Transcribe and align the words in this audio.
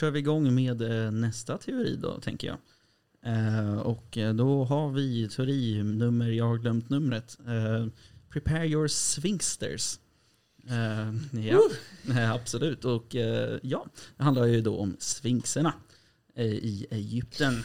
kör 0.00 0.10
vi 0.10 0.18
igång 0.18 0.54
med 0.54 0.82
eh, 0.82 1.10
nästa 1.10 1.58
teori 1.58 1.96
då, 1.96 2.20
tänker 2.20 2.48
jag. 2.48 2.58
Eh, 3.34 3.78
och 3.78 4.18
eh, 4.18 4.34
då 4.34 4.64
har 4.64 4.90
vi 4.90 5.28
teori 5.28 5.82
nummer, 5.82 6.30
jag 6.30 6.44
har 6.44 6.58
glömt 6.58 6.90
numret. 6.90 7.38
Eh, 7.46 7.86
prepare 8.28 8.68
your 8.68 8.88
sphinxters. 8.88 9.98
Eh, 10.68 11.40
ja, 11.46 11.60
eh, 12.08 12.32
absolut. 12.32 12.84
Och 12.84 13.14
ja, 13.62 13.86
det 14.16 14.22
handlar 14.22 14.46
ju 14.46 14.60
då 14.60 14.78
om 14.78 14.96
sphinxerna 14.98 15.72
eh, 16.34 16.46
i 16.46 16.86
Egypten. 16.90 17.62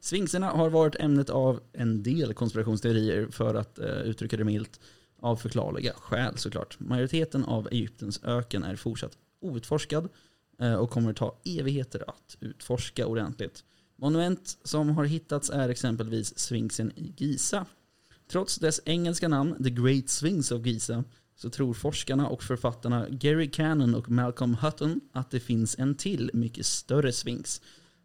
Sphinxerna 0.00 0.50
har 0.50 0.70
varit 0.70 0.96
ämnet 0.96 1.30
av 1.30 1.60
en 1.72 2.02
del 2.02 2.34
konspirationsteorier 2.34 3.28
för 3.30 3.54
att 3.54 3.78
uttrycka 4.04 4.36
det 4.36 4.44
milt. 4.44 4.80
Av 5.22 5.36
förklarliga 5.36 5.92
skäl 5.92 6.38
såklart. 6.38 6.80
Majoriteten 6.80 7.44
av 7.44 7.68
Egyptens 7.70 8.24
öken 8.24 8.64
är 8.64 8.76
fortsatt 8.76 9.12
outforskad 9.40 10.08
Eh, 10.60 10.74
och 10.74 10.90
kommer 10.90 11.12
ta 11.12 11.40
evigheter 11.44 12.04
att 12.10 12.36
utforska 12.40 13.06
ordentligt. 13.06 13.64
Monument 13.96 14.58
som 14.64 14.90
har 14.90 15.04
hittats 15.04 15.50
är 15.50 15.68
exempelvis 15.68 16.38
Sphinxen 16.38 16.92
i 16.96 17.14
Giza. 17.16 17.66
Trots 18.30 18.56
dess 18.56 18.80
engelska 18.84 19.28
namn, 19.28 19.64
The 19.64 19.70
Great 19.70 20.08
Sphinx 20.08 20.52
of 20.52 20.66
Giza, 20.66 21.04
så 21.36 21.50
tror 21.50 21.74
forskarna 21.74 22.28
och 22.28 22.42
författarna 22.42 23.08
Gary 23.08 23.50
Cannon 23.50 23.94
och 23.94 24.10
Malcolm 24.10 24.54
Hutton 24.54 25.00
att 25.12 25.30
det 25.30 25.40
finns 25.40 25.78
en 25.78 25.94
till, 25.94 26.30
mycket 26.34 26.66
större 26.66 27.12
sphinx. 27.12 27.62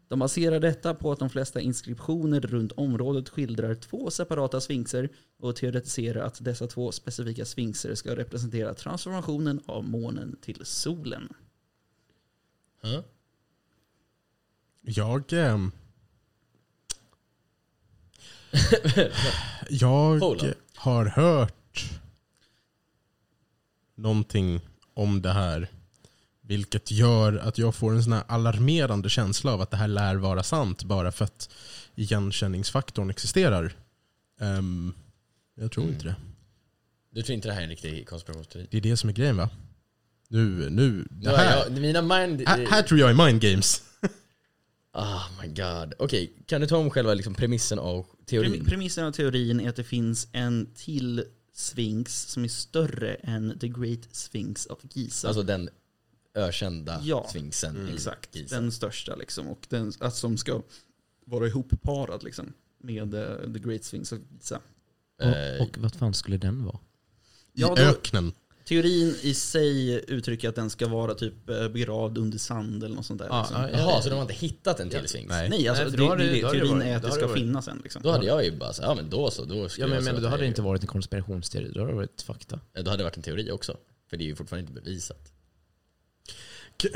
De 0.08 0.18
baserar 0.18 0.60
detta 0.60 0.94
på 0.94 1.12
att 1.12 1.18
de 1.18 1.30
flesta 1.30 1.60
inskriptioner 1.60 2.40
runt 2.40 2.72
området 2.72 3.28
skildrar 3.28 3.74
två 3.74 4.10
separata 4.10 4.60
sphinxer 4.60 5.08
och 5.38 5.56
teoretiserar 5.56 6.24
att 6.24 6.44
dessa 6.44 6.66
två 6.66 6.92
specifika 6.92 7.44
sphinxer 7.44 7.94
ska 7.94 8.16
representera 8.16 8.74
transformationen 8.74 9.60
av 9.66 9.84
månen 9.84 10.36
till 10.40 10.60
solen. 10.64 11.28
Huh? 12.82 13.00
Jag... 14.82 15.32
ehm, 15.32 15.72
jag 19.70 20.20
har 20.74 21.06
hört 21.06 21.90
någonting 23.94 24.60
om 24.94 25.22
det 25.22 25.32
här. 25.32 25.70
Vilket 26.40 26.90
gör 26.90 27.32
att 27.38 27.58
jag 27.58 27.74
får 27.74 27.92
en 27.94 28.02
sån 28.04 28.12
alarmerande 28.12 29.10
känsla 29.10 29.52
av 29.52 29.60
att 29.60 29.70
det 29.70 29.76
här 29.76 29.88
lär 29.88 30.14
vara 30.16 30.42
sant 30.42 30.84
bara 30.84 31.12
för 31.12 31.24
att 31.24 31.50
igenkänningsfaktorn 31.94 33.10
existerar. 33.10 33.72
Ehm, 34.40 34.94
jag 35.54 35.72
tror 35.72 35.84
Mm. 35.84 35.94
inte 35.94 36.06
det. 36.06 36.16
Du 37.10 37.22
tror 37.22 37.34
inte 37.34 37.48
det 37.48 37.54
här 37.54 37.60
är 37.60 37.64
en 37.64 37.70
riktig 37.70 38.08
konspirationsteori? 38.08 38.68
Det 38.70 38.76
är 38.76 38.80
det 38.80 38.96
som 38.96 39.08
är 39.10 39.14
grejen 39.14 39.36
va? 39.36 39.50
Nu, 40.28 40.70
nu, 40.70 41.06
det 41.10 41.36
här, 41.36 41.64
jag, 41.64 41.72
mina 41.80 42.02
mind... 42.02 42.42
här, 42.48 42.66
här 42.66 42.82
tror 42.82 43.00
jag 43.00 43.10
är 43.10 43.26
mind 43.26 43.40
games. 43.40 43.82
Oh 44.94 45.26
my 45.42 45.48
god. 45.48 45.94
Okej, 45.98 46.32
kan 46.46 46.60
du 46.60 46.66
ta 46.66 46.76
om 46.76 46.90
själva 46.90 47.14
liksom 47.14 47.34
premissen 47.34 47.78
av 47.78 48.06
teorin? 48.26 48.52
Prem- 48.52 48.64
Premissen 48.64 49.04
av 49.04 49.12
teorin 49.12 49.60
är 49.60 49.68
att 49.68 49.76
det 49.76 49.84
finns 49.84 50.28
en 50.32 50.68
till 50.74 51.24
sphinx 51.52 52.22
som 52.22 52.44
är 52.44 52.48
större 52.48 53.14
än 53.14 53.58
The 53.58 53.68
Great 53.68 54.00
Sphinx 54.12 54.66
of 54.66 54.78
Giza. 54.92 55.28
Alltså 55.28 55.42
den 55.42 55.68
ökända 56.34 57.00
Ja, 57.04 57.26
sphinxen 57.30 57.88
i 57.88 57.92
Exakt, 57.94 58.36
Giza. 58.36 58.54
den 58.60 58.72
största 58.72 59.16
liksom. 59.16 59.46
Och 59.48 59.66
den, 59.68 59.92
att 60.00 60.14
som 60.14 60.36
ska 60.36 60.62
vara 61.26 61.46
ihopparad 61.46 62.22
liksom, 62.22 62.52
med 62.82 63.14
eh, 63.14 63.52
The 63.52 63.58
Great 63.58 63.84
Sphinx 63.84 64.12
of 64.12 64.18
Giza. 64.30 64.60
Eh, 65.22 65.62
Och, 65.62 65.68
och 65.68 65.78
vad 65.78 65.94
fan 65.94 66.14
skulle 66.14 66.36
den 66.36 66.64
vara? 66.64 66.76
I 66.76 67.60
Ja, 67.60 67.74
då- 67.76 67.82
öknen. 67.82 68.32
Teorin 68.68 69.16
i 69.22 69.34
sig 69.34 70.04
uttrycker 70.08 70.48
att 70.48 70.54
den 70.54 70.70
ska 70.70 70.88
vara 70.88 71.14
typ 71.14 71.48
eh, 71.50 71.68
begravd 71.68 72.18
under 72.18 72.38
sand 72.38 72.84
eller 72.84 72.96
något 72.96 73.06
sånt 73.06 73.20
där. 73.20 73.26
Ja, 73.30 73.40
liksom. 73.40 73.62
ja, 73.62 73.68
Jaha, 73.70 74.02
så 74.02 74.08
de 74.08 74.14
har 74.14 74.22
inte 74.22 74.34
hittat 74.34 74.80
en 74.80 74.90
till 74.90 74.98
Ja. 75.02 75.08
sphinx? 75.08 75.28
Nej. 75.28 75.48
Nej, 75.48 75.68
alltså 75.68 75.82
Nej, 75.82 75.92
det, 75.92 75.98
då 75.98 76.06
har 76.08 76.16
det, 76.16 76.24
det- 76.26 76.40
då 76.42 76.50
teorin 76.50 76.72
varit- 76.78 76.84
är 76.86 76.96
att 76.96 77.02
då 77.02 77.08
det 77.08 77.12
har 77.12 77.18
ska 77.18 77.26
varit- 77.26 77.38
finnas 77.38 77.68
en. 77.68 77.80
Liksom. 77.82 78.02
Då 78.02 78.10
hade 78.10 78.26
jag 78.26 78.44
ju 78.44 78.56
bara 78.56 78.72
så, 78.72 78.82
ja 78.82 78.94
men 78.94 79.10
då 79.10 79.30
så, 79.30 79.44
då 79.44 79.68
skulle 79.68 79.86
Ja, 79.86 79.94
men, 79.94 80.04
men 80.04 80.14
då 80.14 80.26
att 80.26 80.30
hade 80.30 80.42
det 80.42 80.46
inte 80.46 80.62
varit 80.62 80.82
en 80.82 80.86
konspirationsteori, 80.88 81.70
då 81.74 81.80
hade 81.80 81.92
det 81.92 81.96
varit 81.96 82.22
fakta. 82.22 82.60
Ja, 82.72 82.82
Då 82.82 82.90
hade 82.90 83.00
det 83.00 83.04
varit 83.04 83.16
en 83.16 83.22
teori 83.22 83.50
också. 83.50 83.76
För 84.10 84.16
det 84.16 84.24
är 84.24 84.26
ju 84.26 84.36
fortfarande 84.36 84.70
inte 84.70 84.82
bevisat. 84.82 85.32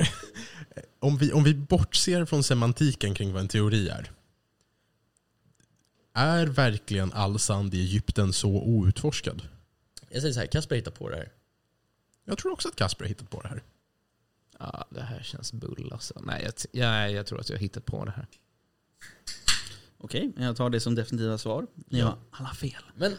Om 1.01 1.19
vi, 1.19 1.33
om 1.33 1.45
vi 1.45 1.55
bortser 1.55 2.25
från 2.25 2.43
semantiken 2.43 3.15
kring 3.15 3.33
vad 3.33 3.41
en 3.43 3.49
teori 3.49 3.89
är. 3.89 4.11
Är 6.15 6.47
verkligen 6.47 7.13
all 7.13 7.39
sand 7.39 7.75
i 7.75 7.81
Egypten 7.81 8.33
så 8.33 8.49
outforskad? 8.51 9.43
Jag 10.11 10.21
säger 10.23 10.35
så 10.35 10.41
här, 10.41 10.47
Kasper 10.47 10.77
hittar 10.77 10.91
på 10.91 11.09
det 11.09 11.17
här. 11.17 11.29
Jag 12.25 12.39
tror 12.39 12.53
också 12.53 12.69
att 12.69 12.77
Kasper 12.77 13.05
har 13.05 13.09
hittat 13.09 13.31
på 13.31 13.41
det 13.41 13.49
här. 13.49 13.63
Ja, 14.59 14.85
det 14.91 15.03
här 15.03 15.23
känns 15.23 15.53
bull 15.53 15.91
alltså. 15.93 16.21
Nej, 16.25 16.43
jag, 16.45 16.57
t- 16.57 16.69
ja, 16.73 17.09
jag 17.09 17.27
tror 17.27 17.41
att 17.41 17.49
jag 17.49 17.57
har 17.57 17.61
hittat 17.61 17.85
på 17.87 18.05
det 18.05 18.11
här. 18.11 18.27
Okej, 19.99 20.33
jag 20.37 20.57
tar 20.57 20.71
det 20.71 20.81
som 20.81 20.95
definitiva 20.95 21.39
svar. 21.39 21.67
Ni 21.75 21.99
Ja. 21.99 22.07
har 22.07 22.19
alla 22.31 22.55
fel. 22.55 22.83
Men 22.97 23.13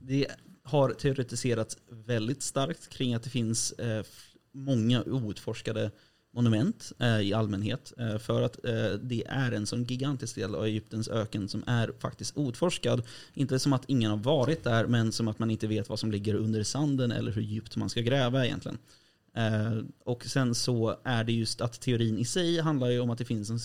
Det 0.00 0.26
har 0.62 0.90
teoretiserats 0.90 1.78
väldigt 1.90 2.42
starkt 2.42 2.88
kring 2.88 3.14
att 3.14 3.22
det 3.22 3.30
finns 3.30 3.72
eh, 3.72 4.04
många 4.52 5.02
outforskade 5.02 5.90
monument 6.36 6.92
eh, 6.98 7.20
i 7.20 7.32
allmänhet. 7.32 7.92
Eh, 7.98 8.18
för 8.18 8.42
att 8.42 8.64
eh, 8.64 8.92
det 9.02 9.24
är 9.26 9.52
en 9.52 9.66
sån 9.66 9.84
gigantisk 9.84 10.34
del 10.34 10.54
av 10.54 10.64
Egyptens 10.64 11.08
öken 11.08 11.48
som 11.48 11.64
är 11.66 11.92
faktiskt 11.98 12.36
outforskad. 12.36 13.02
Inte 13.34 13.58
som 13.58 13.72
att 13.72 13.84
ingen 13.86 14.10
har 14.10 14.18
varit 14.18 14.64
där, 14.64 14.86
men 14.86 15.12
som 15.12 15.28
att 15.28 15.38
man 15.38 15.50
inte 15.50 15.66
vet 15.66 15.88
vad 15.88 15.98
som 15.98 16.10
ligger 16.10 16.34
under 16.34 16.62
sanden 16.62 17.12
eller 17.12 17.32
hur 17.32 17.42
djupt 17.42 17.76
man 17.76 17.90
ska 17.90 18.00
gräva 18.00 18.46
egentligen. 18.46 18.78
Eh, 19.34 19.78
och 20.04 20.24
sen 20.24 20.54
så 20.54 20.96
är 21.04 21.24
det 21.24 21.32
just 21.32 21.60
att 21.60 21.80
teorin 21.80 22.18
i 22.18 22.24
sig 22.24 22.60
handlar 22.60 22.90
ju 22.90 23.00
om 23.00 23.10
att 23.10 23.18
det 23.18 23.24
finns 23.24 23.50
en, 23.50 23.60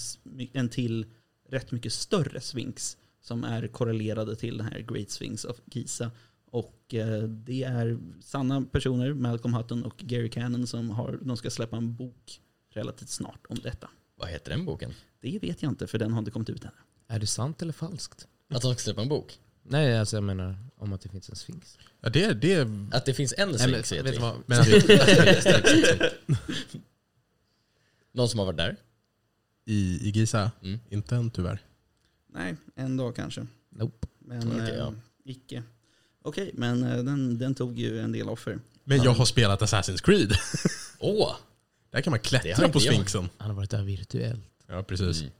en 0.53 0.69
till 0.69 1.05
rätt 1.49 1.71
mycket 1.71 1.93
större 1.93 2.41
sphinx 2.41 2.97
som 3.21 3.43
är 3.43 3.67
korrelerade 3.67 4.35
till 4.35 4.57
den 4.57 4.67
här 4.67 4.79
Great 4.79 5.09
Sphinx 5.09 5.45
of 5.45 5.57
Giza. 5.65 6.11
Och 6.51 6.93
eh, 6.93 7.23
det 7.23 7.63
är 7.63 7.99
sanna 8.21 8.61
personer, 8.61 9.13
Malcolm 9.13 9.53
Hutton 9.53 9.83
och 9.83 9.97
Gary 9.97 10.29
Cannon, 10.29 10.67
som 10.67 10.89
har, 10.89 11.19
de 11.21 11.37
ska 11.37 11.49
släppa 11.49 11.77
en 11.77 11.95
bok 11.95 12.41
relativt 12.73 13.09
snart 13.09 13.45
om 13.49 13.57
detta. 13.63 13.89
vad 14.15 14.29
heter 14.29 14.51
den 14.51 14.65
boken? 14.65 14.93
Det 15.21 15.39
vet 15.39 15.61
jag 15.61 15.71
inte, 15.71 15.87
för 15.87 15.97
den 15.97 16.11
har 16.11 16.19
inte 16.19 16.31
kommit 16.31 16.49
ut 16.49 16.65
än. 16.65 16.71
Är 17.07 17.19
det 17.19 17.27
sant 17.27 17.61
eller 17.61 17.73
falskt? 17.73 18.27
Att 18.49 18.61
de 18.61 18.73
ska 18.73 18.83
släppa 18.83 19.01
en 19.01 19.09
bok? 19.09 19.39
Nej, 19.63 19.99
alltså 19.99 20.15
jag 20.17 20.23
menar 20.23 20.55
om 20.77 20.93
att 20.93 21.01
det 21.01 21.09
finns 21.09 21.29
en 21.29 21.35
sphinx. 21.35 21.77
Ja, 22.01 22.09
det, 22.09 22.33
det, 22.33 22.67
Att 22.91 23.05
det 23.05 23.13
finns 23.13 23.33
en 23.37 23.51
vi. 23.51 24.01
du 24.01 24.17
vad? 24.19 24.35
men 24.45 24.63
Någon 28.11 28.29
som 28.29 28.39
har 28.39 28.45
varit 28.45 28.57
där? 28.57 28.77
i, 29.65 30.07
I 30.07 30.09
Giza? 30.09 30.51
Mm. 30.63 30.79
Inte 30.89 31.15
än 31.15 31.31
tyvärr. 31.31 31.61
Nej, 32.27 32.55
en 32.75 32.97
dag 32.97 33.15
kanske. 33.15 33.47
Nope. 33.69 34.07
Men 34.19 34.47
Okej, 34.47 34.69
eh, 34.69 34.75
ja. 34.75 34.93
icke. 35.23 35.63
Okej, 36.21 36.51
men 36.53 36.83
eh, 36.83 37.03
den, 37.03 37.37
den 37.37 37.55
tog 37.55 37.79
ju 37.79 37.99
en 37.99 38.11
del 38.11 38.29
offer. 38.29 38.59
Men 38.83 39.03
jag 39.03 39.11
har 39.11 39.25
spelat 39.25 39.61
Assassin's 39.61 40.01
Creed. 40.03 40.33
Åh! 40.99 41.35
Där 41.91 42.01
kan 42.01 42.11
man 42.11 42.19
klättra 42.19 42.69
på 42.69 42.79
sphinxen. 42.79 43.29
Han 43.37 43.49
har 43.49 43.55
varit 43.55 43.69
där 43.69 43.83
virtuellt. 43.83 44.43
Ja, 44.67 44.83
precis. 44.83 45.21
Mm. 45.21 45.33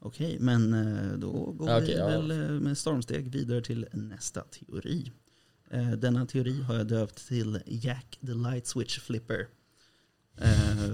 Okej, 0.00 0.36
men 0.40 0.74
eh, 0.74 1.18
då 1.18 1.32
går 1.32 1.76
Okej, 1.76 1.86
vi 1.86 1.96
ja. 1.96 2.06
väl 2.06 2.30
eh, 2.30 2.36
med 2.36 2.78
stormsteg 2.78 3.28
vidare 3.28 3.62
till 3.62 3.86
nästa 3.92 4.40
teori. 4.40 5.12
Eh, 5.70 5.90
Denna 5.90 6.26
teori 6.26 6.62
har 6.62 6.74
jag 6.74 6.86
döpt 6.86 7.28
till 7.28 7.60
Jack 7.66 8.18
the 8.20 8.34
Light 8.34 8.66
Switch 8.66 8.98
Flipper. 8.98 9.46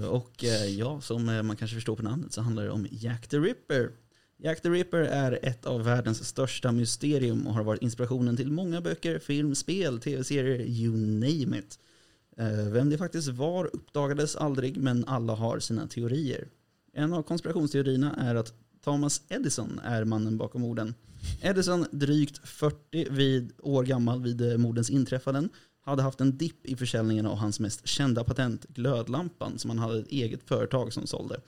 Och 0.09 0.43
ja, 0.77 1.01
som 1.01 1.25
man 1.25 1.55
kanske 1.55 1.75
förstår 1.75 1.95
på 1.95 2.03
namnet 2.03 2.33
så 2.33 2.41
handlar 2.41 2.63
det 2.63 2.69
om 2.69 2.87
Jack 2.91 3.27
the 3.27 3.37
Ripper. 3.37 3.91
Jack 4.37 4.61
the 4.61 4.69
Ripper 4.69 4.97
är 4.99 5.39
ett 5.41 5.65
av 5.65 5.83
världens 5.83 6.27
största 6.27 6.71
mysterium 6.71 7.47
och 7.47 7.53
har 7.53 7.63
varit 7.63 7.81
inspirationen 7.81 8.37
till 8.37 8.51
många 8.51 8.81
böcker, 8.81 9.19
film, 9.19 9.55
spel, 9.55 9.99
tv-serier, 9.99 10.61
you 10.61 10.97
name 10.97 11.59
it. 11.59 11.79
Eh, 12.37 12.67
vem 12.71 12.89
det 12.89 12.97
faktiskt 12.97 13.27
var 13.27 13.65
uppdagades 13.73 14.35
aldrig, 14.35 14.77
men 14.77 15.05
alla 15.05 15.35
har 15.35 15.59
sina 15.59 15.87
teorier. 15.87 16.47
En 16.93 17.13
av 17.13 17.23
konspirationsteorierna 17.23 18.15
är 18.15 18.35
att 18.35 18.53
Thomas 18.83 19.21
Edison 19.29 19.79
är 19.83 20.03
mannen 20.03 20.37
bakom 20.37 20.61
morden. 20.61 20.93
Edison, 21.41 21.85
drygt 21.91 22.47
40 22.47 23.09
vid, 23.09 23.51
år 23.59 23.83
gammal 23.83 24.21
vid 24.21 24.41
eh, 24.41 24.57
mordens 24.57 24.89
inträffanden, 24.89 25.49
hade 25.81 26.03
haft 26.03 26.21
en 26.21 26.37
dipp 26.37 26.65
i 26.65 26.75
försäljningen 26.75 27.25
av 27.25 27.37
hans 27.37 27.59
mest 27.59 27.87
kända 27.87 28.23
patent, 28.23 28.65
glödlampan, 28.67 29.59
som 29.59 29.69
han 29.69 29.79
hade 29.79 29.99
ett 29.99 30.07
eget 30.07 30.43
företag 30.43 30.93
som 30.93 31.07
sålde. 31.07 31.39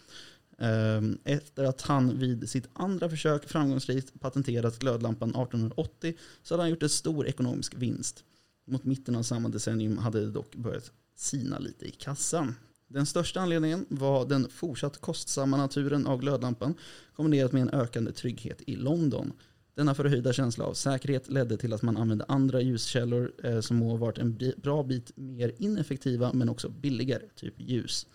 Ehm, 0.59 1.17
efter 1.23 1.63
att 1.63 1.81
han 1.81 2.19
vid 2.19 2.49
sitt 2.49 2.69
andra 2.73 3.09
försök 3.09 3.49
framgångsrikt 3.49 4.19
patenterat 4.19 4.79
glödlampan 4.79 5.29
1880 5.29 6.13
så 6.43 6.53
hade 6.53 6.63
han 6.63 6.69
gjort 6.69 6.83
en 6.83 6.89
stor 6.89 7.27
ekonomisk 7.27 7.73
vinst. 7.77 8.23
Mot 8.67 8.83
mitten 8.83 9.15
av 9.15 9.23
samma 9.23 9.49
decennium 9.49 9.97
hade 9.97 10.19
det 10.19 10.31
dock 10.31 10.55
börjat 10.55 10.91
sina 11.15 11.59
lite 11.59 11.85
i 11.85 11.91
kassan. 11.91 12.55
Den 12.87 13.05
största 13.05 13.39
anledningen 13.39 13.85
var 13.89 14.25
den 14.25 14.49
fortsatt 14.49 15.01
kostsamma 15.01 15.57
naturen 15.57 16.07
av 16.07 16.19
glödlampan 16.19 16.75
kombinerat 17.15 17.51
med 17.51 17.61
en 17.61 17.69
ökande 17.69 18.11
trygghet 18.11 18.61
i 18.67 18.75
London. 18.75 19.33
Denna 19.75 19.95
förhöjda 19.95 20.33
känsla 20.33 20.65
av 20.65 20.73
säkerhet 20.73 21.29
ledde 21.29 21.57
till 21.57 21.73
att 21.73 21.81
man 21.81 21.97
använde 21.97 22.25
andra 22.27 22.61
ljuskällor 22.61 23.31
eh, 23.43 23.59
som 23.59 23.77
må 23.77 23.89
ha 23.89 23.97
varit 23.97 24.17
en 24.17 24.39
bra 24.57 24.83
bit 24.83 25.11
mer 25.15 25.51
ineffektiva 25.57 26.33
men 26.33 26.49
också 26.49 26.69
billigare, 26.69 27.23
typ 27.35 27.53
ljus. 27.57 28.07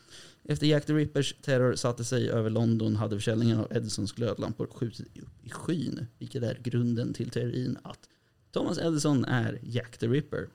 Efter 0.45 0.67
Jack 0.67 0.87
the 0.87 0.93
Rippers 0.93 1.35
terror 1.43 1.75
satte 1.75 2.05
sig 2.05 2.31
över 2.31 2.51
London 2.51 2.97
hade 2.97 3.17
försäljningen 3.17 3.59
av 3.59 3.67
Edisons 3.71 4.13
glödlampor 4.13 4.67
skjutit 4.67 5.19
upp 5.19 5.45
i 5.45 5.51
skyn, 5.51 6.07
vilket 6.19 6.43
är 6.43 6.59
grunden 6.63 7.15
till 7.15 7.31
teorin 7.31 7.79
att 7.83 8.09
Thomas 8.53 8.79
Edison 8.79 9.25
är 9.25 9.59
Jack 9.63 9.99
the 9.99 10.07
Ripper. 10.07 10.49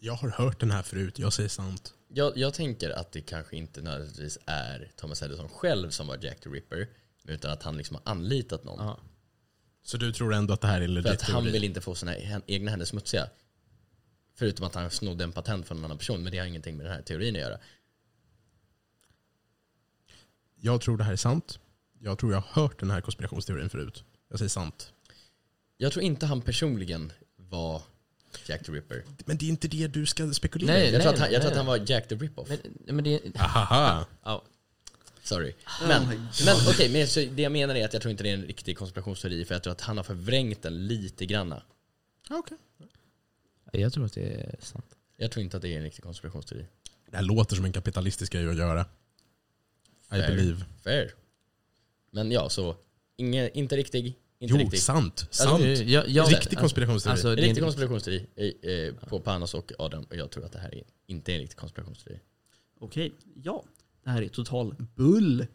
Jag 0.00 0.12
har 0.12 0.28
hört 0.28 0.60
den 0.60 0.70
här 0.70 0.82
förut, 0.82 1.18
jag 1.18 1.32
säger 1.32 1.48
sant. 1.48 1.94
Jag, 2.08 2.36
jag 2.36 2.54
tänker 2.54 2.90
att 2.90 3.12
det 3.12 3.20
kanske 3.20 3.56
inte 3.56 3.82
nödvändigtvis 3.82 4.38
är 4.46 4.92
Thomas 4.96 5.22
Edison 5.22 5.48
själv 5.48 5.90
som 5.90 6.06
var 6.06 6.18
Jack 6.22 6.40
the 6.40 6.48
Ripper, 6.48 6.88
utan 7.24 7.50
att 7.50 7.62
han 7.62 7.76
liksom 7.76 7.96
har 7.96 8.12
anlitat 8.12 8.64
någon. 8.64 8.86
Ja. 8.86 8.98
Så 9.82 9.96
du 9.96 10.12
tror 10.12 10.34
ändå 10.34 10.54
att 10.54 10.60
det 10.60 10.66
här 10.66 10.80
är 10.80 10.84
en 10.84 10.88
För 10.88 11.02
legit 11.02 11.22
att 11.22 11.28
han 11.28 11.44
vill 11.44 11.64
inte 11.64 11.80
få 11.80 11.94
sina 11.94 12.16
egna 12.46 12.70
händer 12.70 12.86
smutsiga. 12.86 13.28
Förutom 14.34 14.66
att 14.66 14.74
han 14.74 14.90
snodde 14.90 15.24
en 15.24 15.32
patent 15.32 15.66
från 15.66 15.78
en 15.78 15.84
annan 15.84 15.98
person, 15.98 16.22
men 16.22 16.32
det 16.32 16.38
har 16.38 16.46
ingenting 16.46 16.76
med 16.76 16.86
den 16.86 16.92
här 16.92 17.02
teorin 17.02 17.34
att 17.34 17.40
göra. 17.40 17.58
Jag 20.54 20.80
tror 20.80 20.96
det 20.96 21.04
här 21.04 21.12
är 21.12 21.16
sant. 21.16 21.58
Jag 21.98 22.18
tror 22.18 22.32
jag 22.32 22.40
har 22.40 22.62
hört 22.62 22.80
den 22.80 22.90
här 22.90 23.00
konspirationsteorin 23.00 23.70
förut. 23.70 24.04
Jag 24.28 24.38
säger 24.38 24.48
sant. 24.48 24.92
Jag 25.80 25.92
tror 25.92 26.04
inte 26.04 26.26
han 26.26 26.40
personligen 26.40 27.12
var 27.36 27.82
Jack 28.46 28.64
the 28.66 28.72
Ripper. 28.72 29.04
Men 29.24 29.36
det 29.36 29.46
är 29.46 29.48
inte 29.48 29.68
det 29.68 29.86
du 29.86 30.06
ska 30.06 30.32
spekulera 30.32 30.72
Nej, 30.72 30.88
i. 30.88 30.92
Jag, 30.92 31.02
tror, 31.02 31.12
att 31.12 31.18
han, 31.18 31.26
nej, 31.26 31.32
jag 31.32 31.42
tror 31.42 31.50
nej. 31.50 31.60
att 31.60 31.66
han 31.66 31.66
var 31.66 31.90
Jack 31.90 32.08
the 32.08 32.14
Rip-Off. 32.14 32.48
Men, 32.48 32.94
men 32.96 33.04
det, 33.04 33.20
Ahaha. 33.36 34.06
ja, 34.22 34.44
Sorry. 35.22 35.54
Oh 35.82 35.88
Men, 35.88 36.08
my 36.08 36.16
men 36.44 36.56
okej, 36.68 36.92
men 36.92 37.06
så 37.08 37.20
det 37.20 37.42
jag 37.42 37.52
menar 37.52 37.74
är 37.74 37.84
att 37.84 37.92
jag 37.92 38.02
tror 38.02 38.10
inte 38.10 38.22
det 38.22 38.30
är 38.30 38.34
en 38.34 38.42
riktig 38.42 38.78
konspirationsteori, 38.78 39.44
för 39.44 39.54
jag 39.54 39.62
tror 39.62 39.72
att 39.72 39.80
han 39.80 39.96
har 39.96 40.04
förvrängt 40.04 40.62
den 40.62 40.86
lite 40.86 41.26
granna. 41.26 41.62
Okej. 42.30 42.58
jag 43.72 43.92
tror 43.92 44.04
att 44.04 44.12
det 44.12 44.22
är 44.22 44.56
sant. 44.60 44.84
Jag 45.16 45.30
tror 45.30 45.42
inte 45.44 45.56
att 45.56 45.62
det 45.62 45.68
är 45.68 45.76
en 45.76 45.82
riktig 45.82 46.04
konspirationsteori. 46.04 46.66
Det 47.10 47.16
här 47.16 47.24
låter 47.24 47.56
som 47.56 47.64
en 47.64 47.72
kapitalistisk 47.72 48.32
grej 48.32 48.48
att 48.48 48.56
göra. 48.56 48.80
I 48.80 48.84
Fair. 50.10 50.28
believe. 50.36 50.64
Fair. 50.84 51.10
Men 52.10 52.30
ja, 52.30 52.48
så 52.48 52.76
inge, 53.16 53.48
inte 53.48 53.76
riktig, 53.76 54.14
inte 54.40 54.54
Jo, 54.54 54.58
riktig. 54.60 54.80
sant. 54.80 55.20
Alltså, 55.20 55.44
Sant. 55.44 55.64
jag, 55.64 56.08
jag, 56.08 56.32
Riktig 56.32 56.58
konspirationsteori. 56.58 57.12
Alltså, 57.12 57.28
En 57.28 57.38
är 57.38 57.42
riktig 57.42 57.62
konspirationsteori 57.62 58.26
eh, 58.62 59.08
på 59.08 59.20
Panos 59.20 59.54
och 59.54 59.72
Adam, 59.78 60.04
och 60.04 60.16
jag 60.16 60.30
tror 60.30 60.44
att 60.44 60.52
det 60.52 60.58
här 60.58 60.74
är 60.74 60.82
inte 61.06 61.32
en 61.32 61.38
riktig 61.38 61.58
konspirationsteori. 61.58 62.20
Okej, 62.80 63.12
ja. 63.34 63.64
Det 64.04 64.10
här 64.10 64.22
är 64.22 64.28
total 64.28 64.74
bull. 64.94 65.46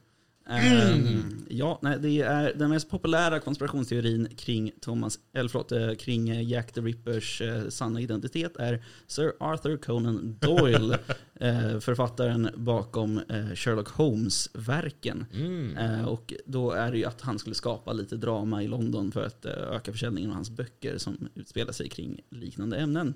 Ehm, 0.46 1.46
ja, 1.50 1.80
nej, 1.82 2.00
det 2.00 2.22
är 2.22 2.54
den 2.54 2.70
mest 2.70 2.90
populära 2.90 3.40
konspirationsteorin 3.40 4.28
kring 4.36 4.72
Thomas, 4.82 5.20
eller 5.34 5.50
förlåt, 5.50 5.72
eh, 5.72 5.94
kring 5.94 6.30
eh, 6.30 6.50
Jack 6.50 6.72
the 6.72 6.82
Rippers 6.82 7.42
eh, 7.42 7.70
sanna 7.70 8.02
identitet 8.02 8.58
är 8.58 8.84
Sir 9.08 9.34
Arthur 9.40 9.78
Conan 9.78 10.38
Doyle, 10.40 10.98
författaren 11.82 12.50
bakom 12.56 13.22
Sherlock 13.56 13.88
Holmes-verken. 13.90 15.26
Mm. 15.34 16.06
Och 16.08 16.34
då 16.46 16.72
är 16.72 16.92
det 16.92 16.98
ju 16.98 17.06
att 17.06 17.22
han 17.22 17.40
skulle 17.40 17.56
skapa 17.56 17.94
lite 17.94 18.18
drama 18.18 18.64
i 18.64 18.68
London 18.68 19.12
för 19.12 19.26
att 19.26 19.46
öka 19.46 19.92
försäljningen 19.92 20.30
av 20.30 20.36
hans 20.36 20.50
böcker 20.50 20.98
som 20.98 21.28
utspelar 21.36 21.72
sig 21.72 21.90
kring 21.90 22.22
liknande 22.30 22.78
ämnen. 22.78 23.14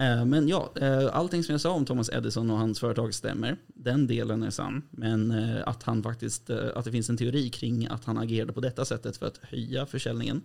Eh, 0.00 0.24
men 0.24 0.48
ja, 0.48 0.72
eh, 0.80 1.16
allting 1.16 1.44
som 1.44 1.52
jag 1.52 1.60
sa 1.60 1.70
om 1.70 1.84
Thomas 1.84 2.10
Edison 2.10 2.50
och 2.50 2.58
hans 2.58 2.80
företag 2.80 3.14
stämmer. 3.14 3.56
Den 3.66 4.06
delen 4.06 4.42
är 4.42 4.50
sann. 4.50 4.82
Men 4.90 5.30
eh, 5.30 5.68
att 5.68 5.82
han 5.82 6.02
faktiskt, 6.02 6.50
att 6.50 6.84
det 6.84 6.90
finns 6.92 7.10
en 7.10 7.16
teori 7.16 7.50
kring 7.50 7.86
att 7.86 8.04
han 8.04 8.18
agerade 8.18 8.52
på 8.52 8.60
detta 8.60 8.84
sättet 8.84 9.16
för 9.16 9.26
att 9.26 9.36
höja 9.42 9.86
försäljningen, 9.86 10.42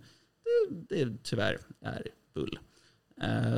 det, 0.88 1.04
det 1.04 1.16
tyvärr 1.22 1.58
är 1.80 2.06
bull. 2.34 2.58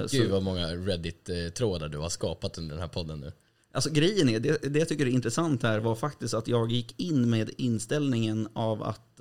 Så- 0.07 0.17
Gud 0.17 0.31
vad 0.31 0.43
många 0.43 0.67
Reddit-trådar 0.67 1.89
du 1.89 1.99
har 1.99 2.09
skapat 2.09 2.59
under 2.59 2.75
den 2.75 2.83
här 2.83 2.89
podden 2.89 3.21
nu. 3.21 3.33
Alltså 3.73 3.91
grejen 3.91 4.29
är, 4.29 4.41
det, 4.41 4.73
det 4.73 4.79
jag 4.79 4.89
tycker 4.89 5.07
är 5.07 5.11
intressant 5.11 5.63
här 5.63 5.79
var 5.79 5.95
faktiskt 5.95 6.35
att 6.35 6.49
jag 6.49 6.73
gick 6.73 7.01
in 7.01 7.31
med 7.31 7.51
inställningen 7.57 8.49
av 8.53 8.83
att 8.83 9.21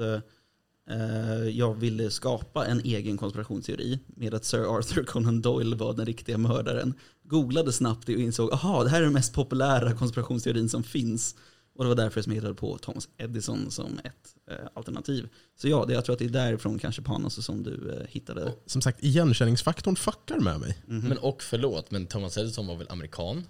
jag 1.51 1.73
ville 1.73 2.11
skapa 2.11 2.65
en 2.65 2.79
egen 2.79 3.17
konspirationsteori 3.17 3.99
med 4.07 4.33
att 4.33 4.45
Sir 4.45 4.77
Arthur 4.77 5.03
Conan 5.07 5.41
Doyle 5.41 5.75
var 5.75 5.93
den 5.93 6.05
riktiga 6.05 6.37
mördaren. 6.37 6.93
Googlade 7.23 7.71
snabbt 7.71 8.09
och 8.09 8.15
insåg, 8.15 8.53
aha, 8.53 8.83
det 8.83 8.89
här 8.89 8.97
är 8.97 9.03
den 9.03 9.13
mest 9.13 9.33
populära 9.33 9.93
konspirationsteorin 9.93 10.69
som 10.69 10.83
finns. 10.83 11.35
Och 11.75 11.83
det 11.83 11.87
var 11.87 11.95
därför 11.95 12.21
som 12.21 12.31
jag 12.31 12.35
hittade 12.35 12.53
på 12.53 12.77
Thomas 12.77 13.09
Edison 13.17 13.71
som 13.71 13.99
ett 14.03 14.35
eh, 14.51 14.67
alternativ. 14.73 15.29
Så 15.55 15.67
ja, 15.67 15.85
det, 15.85 15.93
jag 15.93 16.05
tror 16.05 16.13
att 16.13 16.19
det 16.19 16.25
är 16.25 16.29
därifrån 16.29 16.79
kanske 16.79 17.01
Panos 17.01 17.45
som 17.45 17.63
du 17.63 17.91
eh, 17.91 18.07
hittade. 18.09 18.53
Som 18.65 18.81
sagt, 18.81 19.03
igenkänningsfaktorn 19.03 19.95
fuckar 19.95 20.39
med 20.39 20.59
mig. 20.59 20.77
Mhm. 20.87 21.07
Men 21.07 21.17
och 21.17 21.43
förlåt, 21.43 21.91
men 21.91 22.07
Thomas 22.07 22.37
Edison 22.37 22.67
var 22.67 22.75
väl 22.75 22.87
amerikan? 22.89 23.43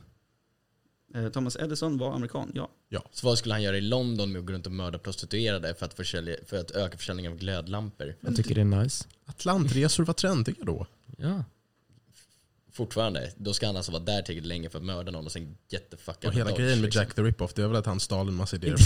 Eh, 1.16 1.30
Thomas 1.30 1.56
Edison 1.60 1.98
var 1.98 2.14
amerikan, 2.16 2.52
ja. 2.54 2.70
Så 3.12 3.28
vad 3.28 3.38
skulle 3.38 3.54
han 3.54 3.64
göra 3.64 3.78
i 3.78 3.82
London 3.82 4.32
med 4.32 4.40
att 4.40 4.46
gå 4.46 4.54
runt 4.54 4.66
och 4.66 4.72
mörda 4.72 4.98
prostituerade 4.98 5.74
för 5.76 5.86
att, 5.86 5.94
försälja, 5.94 6.36
för 6.46 6.58
att 6.58 6.72
öka 6.72 6.98
försäljningen 6.98 7.32
av 7.32 7.38
glödlampor? 7.38 8.16
Jag 8.22 8.36
tycker 8.36 8.56
det 8.56 8.62
är 8.62 8.66
nice. 8.66 9.06
Atlantresor 9.26 10.04
var 10.06 10.14
trendiga 10.14 10.56
då. 10.66 10.88
Ja. 11.18 11.44
Fortfarande, 12.72 13.32
då 13.38 13.54
ska 13.54 13.66
han 13.66 13.78
alltså 13.78 13.92
vara 13.92 14.04
där 14.04 14.22
tillräckligt 14.22 14.46
länge 14.48 14.70
för 14.70 14.78
att 14.80 14.86
mörda 14.86 15.12
någon 15.12 15.26
och 15.26 15.32
sen 15.32 15.58
fuck 15.98 16.24
Och 16.26 16.34
hela 16.34 16.52
of 16.52 16.58
grejen 16.58 16.78
med 16.78 16.86
liksom. 16.86 17.02
Jack 17.02 17.14
the 17.16 17.22
Rip-Off, 17.22 17.54
det 17.54 17.62
är 17.64 17.68
väl 17.68 17.76
att 17.76 17.86
han 17.86 18.00
stal 18.00 18.28
en 18.28 18.34
massa 18.34 18.56
idéer 18.56 18.78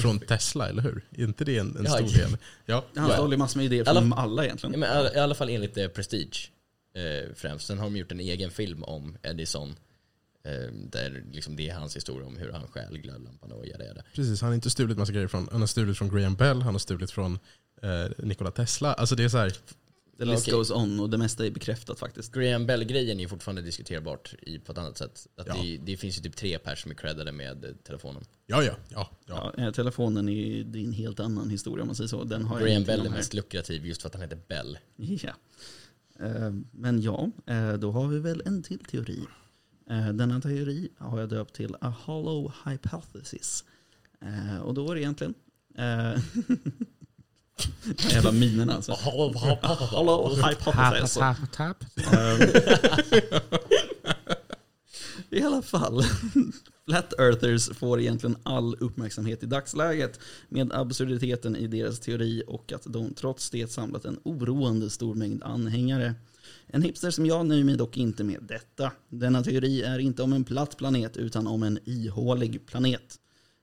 från, 0.00 0.20
Tesla, 0.20 0.68
eller 0.68 0.82
hur? 0.82 1.04
Är 1.16 1.24
inte 1.24 1.44
det 1.44 1.58
en, 1.58 1.76
en 1.76 1.84
Ja, 1.84 1.90
stor 1.90 2.08
ja. 2.12 2.18
del? 2.18 2.36
Ja. 2.66 2.84
Han 2.96 3.08
Ja. 3.08 3.14
stal 3.14 3.30
ju 3.32 3.36
massor 3.36 3.58
med 3.58 3.66
idéer 3.66 3.88
Alla- 3.88 4.00
från 4.00 4.12
alla 4.12 4.44
egentligen. 4.44 4.72
Ja, 4.72 4.78
men 4.78 4.88
i 4.88 4.92
alla- 4.98 5.14
I 5.14 5.18
alla 5.18 5.34
fall 5.34 5.48
enligt 5.48 5.76
eh, 5.76 5.88
Prestige 5.88 6.50
eh, 6.94 7.34
främst. 7.34 7.66
Sen 7.66 7.78
har 7.78 7.84
de 7.84 7.96
gjort 7.96 8.12
en 8.12 8.20
egen 8.20 8.50
film 8.50 8.82
om 8.84 9.16
Edison. 9.22 9.76
Eh, 10.44 10.72
där 10.72 11.24
liksom 11.32 11.56
det 11.56 11.68
är 11.68 11.74
hans 11.74 11.96
historia 11.96 12.26
om 12.26 12.36
hur 12.36 12.52
han 12.52 12.68
stjäl 12.68 12.98
glödlampan 12.98 13.52
och 13.52 13.66
jada 13.66 13.84
jada. 13.84 14.02
Precis, 14.14 14.40
han 14.40 14.48
har 14.50 14.54
inte 14.54 14.70
stulit 14.70 14.98
massa 14.98 15.12
grejer 15.12 15.28
från, 15.28 15.48
han 15.52 15.60
har 15.60 15.66
stulit 15.66 15.98
från 15.98 16.08
Graham 16.08 16.34
Bell, 16.36 16.62
han 16.62 16.74
har 16.74 16.78
stulit 16.78 17.10
från 17.10 17.38
eh, 17.82 18.10
Nikola 18.18 18.50
Tesla. 18.50 18.92
Alltså 18.94 19.14
det 19.16 19.24
är 19.24 19.28
så 19.28 19.38
här, 19.38 19.52
The 20.18 20.24
list 20.24 20.42
Okej. 20.48 20.54
goes 20.54 20.70
on 20.70 21.00
och 21.00 21.10
det 21.10 21.18
mesta 21.18 21.46
är 21.46 21.50
bekräftat 21.50 21.98
faktiskt. 21.98 22.32
Graham 22.34 22.66
Bell-grejen 22.66 23.20
är 23.20 23.28
fortfarande 23.28 23.62
diskuterbart 23.62 24.34
i, 24.42 24.58
på 24.58 24.72
ett 24.72 24.78
annat 24.78 24.98
sätt. 24.98 25.26
Att 25.36 25.46
Ja. 25.46 25.56
det, 25.62 25.76
det 25.78 25.96
finns 25.96 26.18
ju 26.18 26.22
typ 26.22 26.36
tre 26.36 26.58
pers 26.58 26.82
som 26.82 26.90
är 26.90 26.94
creddade 26.94 27.32
med 27.32 27.84
telefonen. 27.84 28.24
ja 28.46 28.62
ja, 28.62 28.72
ja. 28.88 29.10
ja. 29.26 29.54
Ja, 29.56 29.72
telefonen 29.72 30.28
är 30.28 30.64
det 30.64 30.78
är 30.78 30.84
en 30.84 30.92
helt 30.92 31.20
annan 31.20 31.50
historia 31.50 31.82
om 31.82 31.86
man 31.88 31.96
säger 31.96 32.08
så. 32.08 32.24
Den 32.24 32.44
har 32.44 32.60
Graham 32.60 32.84
Bell 32.84 33.06
är 33.06 33.10
mest 33.10 33.34
lukrativ 33.34 33.86
just 33.86 34.02
för 34.02 34.08
att 34.08 34.14
han 34.14 34.22
heter 34.22 34.38
Bell. 34.48 34.78
Ja. 34.96 35.32
Eh, 36.20 36.52
Men 36.72 37.02
ja, 37.02 37.30
eh, 37.46 37.72
då 37.72 37.92
har 37.92 38.08
vi 38.08 38.18
väl 38.18 38.42
en 38.46 38.62
till 38.62 38.78
teori. 38.78 39.20
Eh, 39.90 40.08
Denna 40.08 40.40
teori 40.40 40.88
har 40.98 41.20
jag 41.20 41.28
döpt 41.28 41.54
till 41.54 41.74
A 41.80 41.94
Hollow 42.04 42.52
Hypothesis. 42.66 43.64
Eh, 44.22 44.58
Och 44.60 44.74
då 44.74 44.90
är 44.90 44.94
det 44.94 45.00
egentligen... 45.00 45.34
eh, 45.78 46.20
Jävla 48.12 48.32
minerna 48.32 48.74
alltså. 48.74 48.92
Hollow 49.90 50.30
Hypothesis. 50.48 51.14
Tap, 51.14 51.36
tap, 51.52 51.80
tap. 51.96 52.14
Ehm, 52.14 52.40
I 55.30 55.42
alla 55.42 55.62
fall, 55.62 56.02
Flat 56.88 57.12
Earthers 57.18 57.70
får 57.78 58.00
egentligen 58.00 58.36
all 58.42 58.74
uppmärksamhet 58.80 59.42
i 59.42 59.46
dagsläget 59.46 60.20
med 60.48 60.72
absurditeten 60.72 61.56
i 61.56 61.66
deras 61.66 62.00
teori 62.00 62.42
och 62.46 62.72
att 62.72 62.82
de 62.86 63.14
trots 63.14 63.50
det 63.50 63.72
samlat 63.72 64.04
en 64.04 64.18
oroande 64.22 64.90
stor 64.90 65.14
mängd 65.14 65.42
anhängare. 65.42 66.14
En 66.68 66.82
hipster 66.82 67.10
som 67.10 67.26
jag 67.26 67.46
nöjer 67.46 67.64
mig 67.64 67.76
dock 67.76 67.96
inte 67.96 68.24
med 68.24 68.42
detta. 68.42 68.92
Denna 69.08 69.42
teori 69.42 69.82
är 69.82 69.98
inte 69.98 70.22
om 70.22 70.32
en 70.32 70.44
platt 70.44 70.76
planet 70.76 71.16
utan 71.16 71.46
om 71.46 71.62
en 71.62 71.78
ihålig 71.84 72.66
planet. 72.66 73.18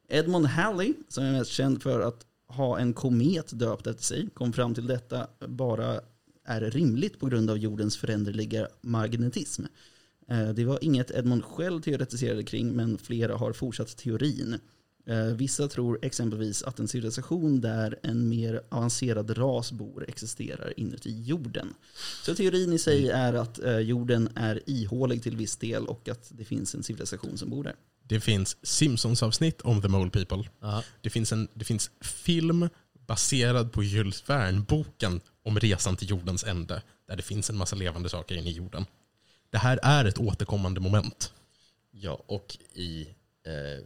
Edmund 0.09 0.45
Halley, 0.45 0.93
som 1.07 1.23
är 1.23 1.31
mest 1.31 1.51
känd 1.51 1.83
för 1.83 1.99
att 1.99 2.25
ha 2.47 2.79
en 2.79 2.93
komet 2.93 3.59
döpt 3.59 3.87
efter 3.87 4.03
sig, 4.03 4.29
kom 4.33 4.53
fram 4.53 4.73
till 4.73 4.87
detta 4.87 5.27
bara 5.47 6.01
är 6.45 6.61
rimligt 6.61 7.19
på 7.19 7.25
grund 7.25 7.49
av 7.49 7.57
jordens 7.57 7.97
föränderliga 7.97 8.67
magnetism. 8.81 9.63
Eh, 10.27 10.49
det 10.49 10.65
var 10.65 10.79
inget 10.81 11.11
Edmund 11.11 11.43
själv 11.43 11.81
teoretiserade 11.81 12.43
kring, 12.43 12.71
men 12.71 12.97
flera 12.97 13.37
har 13.37 13.53
fortsatt 13.53 13.97
teorin. 13.97 14.59
Eh, 15.07 15.25
Vissa 15.25 15.67
tror 15.67 15.99
exempelvis 16.01 16.63
att 16.63 16.79
en 16.79 16.87
civilisation 16.87 17.61
där 17.61 17.99
en 18.03 18.29
mer 18.29 18.61
avancerad 18.69 19.37
ras 19.37 19.71
bor 19.71 20.05
existerar 20.09 20.79
inuti 20.79 21.21
jorden. 21.23 21.73
Så 22.25 22.35
teorin 22.35 22.73
i 22.73 22.79
sig 22.79 23.09
är 23.09 23.33
att 23.33 23.59
eh, 23.59 23.79
jorden 23.79 24.29
är 24.35 24.61
ihålig 24.65 25.23
till 25.23 25.37
viss 25.37 25.57
del 25.57 25.85
och 25.85 26.09
att 26.09 26.31
det 26.37 26.45
finns 26.45 26.75
en 26.75 26.83
civilisation 26.83 27.37
som 27.37 27.49
bor 27.49 27.63
där. 27.63 27.75
Det 28.07 28.19
finns 28.19 28.57
Simpsons-avsnitt 28.61 29.61
om 29.61 29.81
The 29.81 29.87
Mole 29.87 30.09
People. 30.09 30.49
Ja. 30.59 30.83
Det 31.01 31.09
finns, 31.09 31.31
en, 31.31 31.47
det 31.53 31.65
finns 31.65 31.91
film 32.01 32.69
baserad 33.07 33.71
på 33.71 33.83
Jules 33.83 34.29
Verne-boken 34.29 35.21
om 35.43 35.59
resan 35.59 35.95
till 35.95 36.09
jordens 36.09 36.43
ände. 36.43 36.81
Där 37.07 37.15
det 37.15 37.23
finns 37.23 37.49
en 37.49 37.57
massa 37.57 37.75
levande 37.75 38.09
saker 38.09 38.35
inne 38.35 38.49
i 38.49 38.53
jorden. 38.53 38.85
Det 39.49 39.57
här 39.57 39.79
är 39.83 40.05
ett 40.05 40.17
återkommande 40.17 40.79
moment. 40.79 41.33
Ja, 41.91 42.23
och 42.27 42.57
i... 42.73 43.07
Eh, 43.45 43.83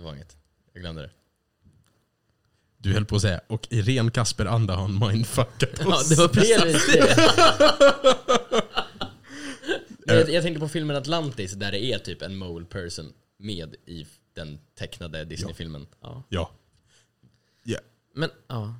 det 0.00 0.04
var 0.04 0.14
inget. 0.14 0.36
Jag 0.72 0.82
glömde 0.82 1.02
det. 1.02 1.10
Du 2.78 2.92
höll 2.92 3.04
på 3.04 3.16
att 3.16 3.22
säga, 3.22 3.40
och 3.46 3.66
i 3.70 3.82
ren 3.82 4.10
Kasper-anda 4.10 4.74
har 4.74 4.82
han 4.82 4.98
mindfuckat 5.12 5.70
Ja, 5.80 5.86
oss. 5.86 6.08
det 6.08 6.14
var 6.16 6.28
precis 6.28 6.86
det. 6.86 7.16
Men 10.06 10.16
jag, 10.16 10.30
jag 10.30 10.42
tänkte 10.42 10.60
på 10.60 10.68
filmen 10.68 10.96
Atlantis 10.96 11.52
där 11.52 11.72
det 11.72 11.84
är 11.84 11.98
typ 11.98 12.22
en 12.22 12.36
mole 12.36 12.66
person 12.66 13.12
med 13.36 13.76
i 13.86 14.06
den 14.34 14.58
tecknade 14.74 15.24
Disney-filmen. 15.24 15.86
Ja. 16.00 16.22
Ja. 16.28 16.50
Ja. 17.64 17.78
Men 18.14 18.30
ja. 18.48 18.74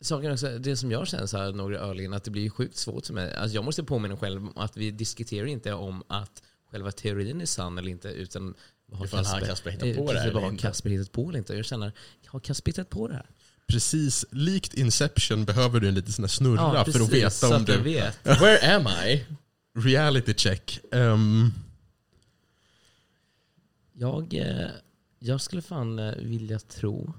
Saken 0.00 0.28
är 0.28 0.32
också, 0.32 0.58
det 0.58 0.76
som 0.76 0.90
jag 0.90 1.08
känner 1.08 1.26
så 1.26 1.38
här 1.38 1.52
några 1.52 1.78
öl 1.78 2.00
in, 2.00 2.12
att 2.12 2.24
det 2.24 2.30
blir 2.30 2.50
sjukt 2.50 2.76
svårt 2.76 3.06
för 3.06 3.14
mig. 3.14 3.34
Alltså 3.34 3.54
jag 3.54 3.64
måste 3.64 3.84
påminna 3.84 4.16
själv 4.16 4.42
om 4.42 4.52
att 4.58 4.76
vi 4.76 4.90
diskuterar 4.90 5.46
inte 5.46 5.72
om 5.72 6.02
att 6.06 6.42
själva 6.70 6.92
teorin 6.92 7.40
är 7.40 7.46
sann 7.46 7.78
eller 7.78 7.90
inte, 7.90 8.08
utan 8.08 8.54
har 8.92 9.04
Ifall 9.04 9.24
han 9.24 9.40
Kasper 9.40 9.70
hittat 9.70 9.88
eh, 9.88 9.94
på 9.96 10.00
det 10.00 10.06
precis, 10.06 10.22
här 10.22 10.26
vad 10.26 10.30
eller 10.30 10.40
har 10.40 10.50
inte. 10.50 10.62
Kasper 10.62 10.90
hittat 10.90 11.12
på 11.12 11.28
eller 11.28 11.38
inte? 11.38 11.54
Jag 11.54 11.64
känner, 11.64 11.92
har 12.26 12.40
Kasper 12.40 12.70
hittat 12.70 12.90
på 12.90 13.08
det 13.08 13.14
här? 13.14 13.26
Precis, 13.66 14.24
likt 14.30 14.74
Inception 14.74 15.44
behöver 15.44 15.80
du 15.80 15.88
en 15.88 15.94
liten 15.94 16.12
sån 16.12 16.22
här 16.22 16.28
snurra 16.28 16.84
för 16.84 17.00
att 17.00 17.08
veta 17.12 17.56
om 17.56 17.64
du... 17.64 17.78
vet. 17.78 18.26
Where 18.26 18.76
am 18.76 18.86
I? 19.06 19.24
Reality 19.78 20.34
check. 20.34 20.80
Ehm, 20.92 21.52
Jag, 23.92 24.34
eh, 24.34 24.68
jag 25.18 25.40
skulle 25.40 25.62
fan 25.62 25.98
eh, 25.98 26.14
vilja 26.14 26.58
tro 26.58 27.12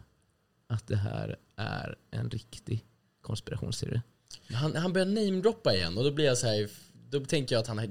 att 0.68 0.88
det 0.88 0.96
här 0.96 1.36
är 1.56 1.96
en 2.12 2.30
riktig 2.30 2.86
konspirationsteori. 3.22 4.02
Han, 4.54 4.76
han 4.76 4.94
börjar 4.94 5.06
namedroppa 5.08 5.76
igen 5.76 5.98
och 5.98 6.04
då 6.04 6.12
blir 6.12 6.26
jag 6.26 6.38
så 6.38 6.48
här, 6.48 6.70
då 7.10 7.26
tänker 7.26 7.56
jag 7.56 7.62
att 7.62 7.68
han 7.68 7.78
har 7.78 7.86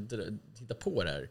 hittat 0.59 0.79
på 0.79 1.05
det 1.05 1.11
här. 1.11 1.31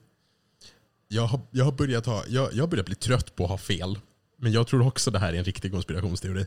Jag, 1.07 1.27
har, 1.27 1.41
jag 1.51 1.65
har 1.65 1.71
börjat 1.71 2.05
ha, 2.05 2.23
jag, 2.27 2.53
jag 2.53 2.63
har 2.63 2.67
börjat 2.67 2.85
bli 2.85 2.95
trött 2.95 3.35
på 3.35 3.43
att 3.43 3.49
ha 3.49 3.57
fel. 3.57 3.99
Men 4.37 4.51
jag 4.51 4.67
tror 4.67 4.87
också 4.87 5.11
det 5.11 5.19
här 5.19 5.33
är 5.33 5.37
en 5.37 5.43
riktig 5.43 5.71
konspirationsteori. 5.71 6.45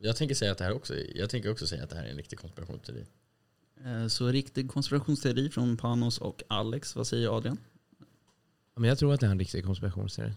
Jag 0.00 0.16
tänker 0.16 0.34
säga 0.34 0.52
att 0.52 0.58
det 0.58 0.64
här 0.64 0.72
också, 0.72 0.94
jag 0.94 1.30
tänker 1.30 1.50
också 1.52 1.66
säga 1.66 1.84
att 1.84 1.90
det 1.90 1.96
här 1.96 2.04
är 2.04 2.10
en 2.10 2.16
riktig 2.16 2.38
konspirationsteori. 2.38 3.06
Eh, 3.84 4.06
Så 4.08 4.28
riktig 4.28 4.70
konspirationsteori 4.70 5.50
från 5.50 5.76
Panos 5.76 6.18
och 6.18 6.42
Alex. 6.48 6.96
Vad 6.96 7.06
säger 7.06 7.36
Adrian? 7.36 7.58
Ja, 8.74 8.80
Men 8.80 8.88
jag 8.88 8.98
tror 8.98 9.14
att 9.14 9.20
det 9.20 9.26
är 9.26 9.30
en 9.30 9.38
riktig 9.38 9.64
konspirationsteori. 9.64 10.32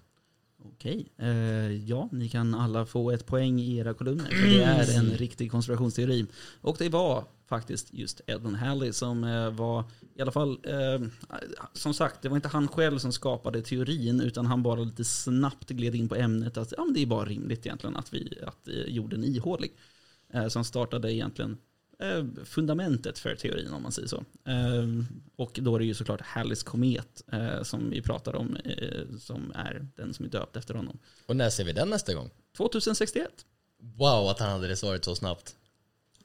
Okej. 0.66 1.14
Eh, 1.18 1.72
ja, 1.72 2.10
ni 2.12 2.30
kan 2.30 2.56
alla 2.56 2.86
få 2.86 3.12
ett 3.12 3.26
poäng 3.26 3.60
i 3.60 3.78
era 3.78 3.94
kolumner. 3.94 4.30
För 4.30 4.48
det 4.48 4.64
är 4.64 5.00
en 5.00 5.10
riktig 5.10 5.52
konspirationsteori. 5.52 6.26
Och 6.62 6.76
det 6.80 6.90
var 6.90 7.26
faktiskt 7.48 7.94
just 7.94 8.22
Edmund 8.28 8.56
Halley 8.56 8.94
som 8.94 9.24
eh, 9.24 9.50
var, 9.52 9.84
i 10.16 10.22
alla 10.22 10.32
fall, 10.32 10.60
eh, 10.64 11.08
som 11.74 11.94
sagt, 11.94 12.22
det 12.22 12.30
var 12.30 12.36
inte 12.36 12.48
han 12.48 12.68
själv 12.68 12.98
som 12.98 13.12
skapade 13.12 13.62
teorin, 13.62 14.22
utan 14.22 14.46
han 14.46 14.64
bara 14.64 14.80
lite 14.80 15.04
snabbt 15.04 15.70
gled 15.70 15.96
in 15.96 16.10
på 16.10 16.16
ämnet 16.16 16.58
att 16.58 16.74
ja, 16.78 16.86
men 16.86 16.94
det 16.94 17.02
är 17.02 17.06
bara 17.06 17.26
rimligt 17.26 17.66
egentligen 17.66 17.96
att, 17.96 18.14
vi, 18.14 18.40
att 18.48 18.68
eh, 18.68 18.74
jorden 18.76 19.24
är 19.24 19.28
ihålig. 19.28 19.72
Eh, 20.34 20.48
som 20.48 20.64
startade 20.64 21.14
egentligen 21.14 21.58
fundamentet 22.46 23.20
för 23.20 23.36
teorin 23.36 23.74
om 23.74 23.84
man 23.84 23.92
säger 23.92 24.08
så. 24.08 24.18
Eh, 24.46 24.88
och 25.36 25.60
då 25.62 25.76
är 25.76 25.80
det 25.80 25.86
ju 25.86 25.94
såklart 25.94 26.22
Halleys 26.22 26.64
komet 26.64 27.24
eh, 27.32 27.64
som 27.64 27.90
vi 27.90 28.02
pratar 28.02 28.36
om, 28.36 28.56
eh, 28.56 29.18
som 29.20 29.52
är 29.56 29.88
den 29.96 30.14
som 30.14 30.26
är 30.26 30.30
döpt 30.30 30.56
efter 30.56 30.74
honom. 30.74 31.00
Och 31.26 31.36
när 31.36 31.50
ser 31.50 31.64
vi 31.64 31.74
den 31.74 31.90
nästa 31.90 32.14
gång? 32.14 32.30
2061. 32.58 33.28
Wow, 33.82 34.28
att 34.30 34.40
han 34.40 34.50
hade 34.50 34.68
det 34.68 34.76
svaret 34.76 35.06
så 35.06 35.16
snabbt. 35.16 35.56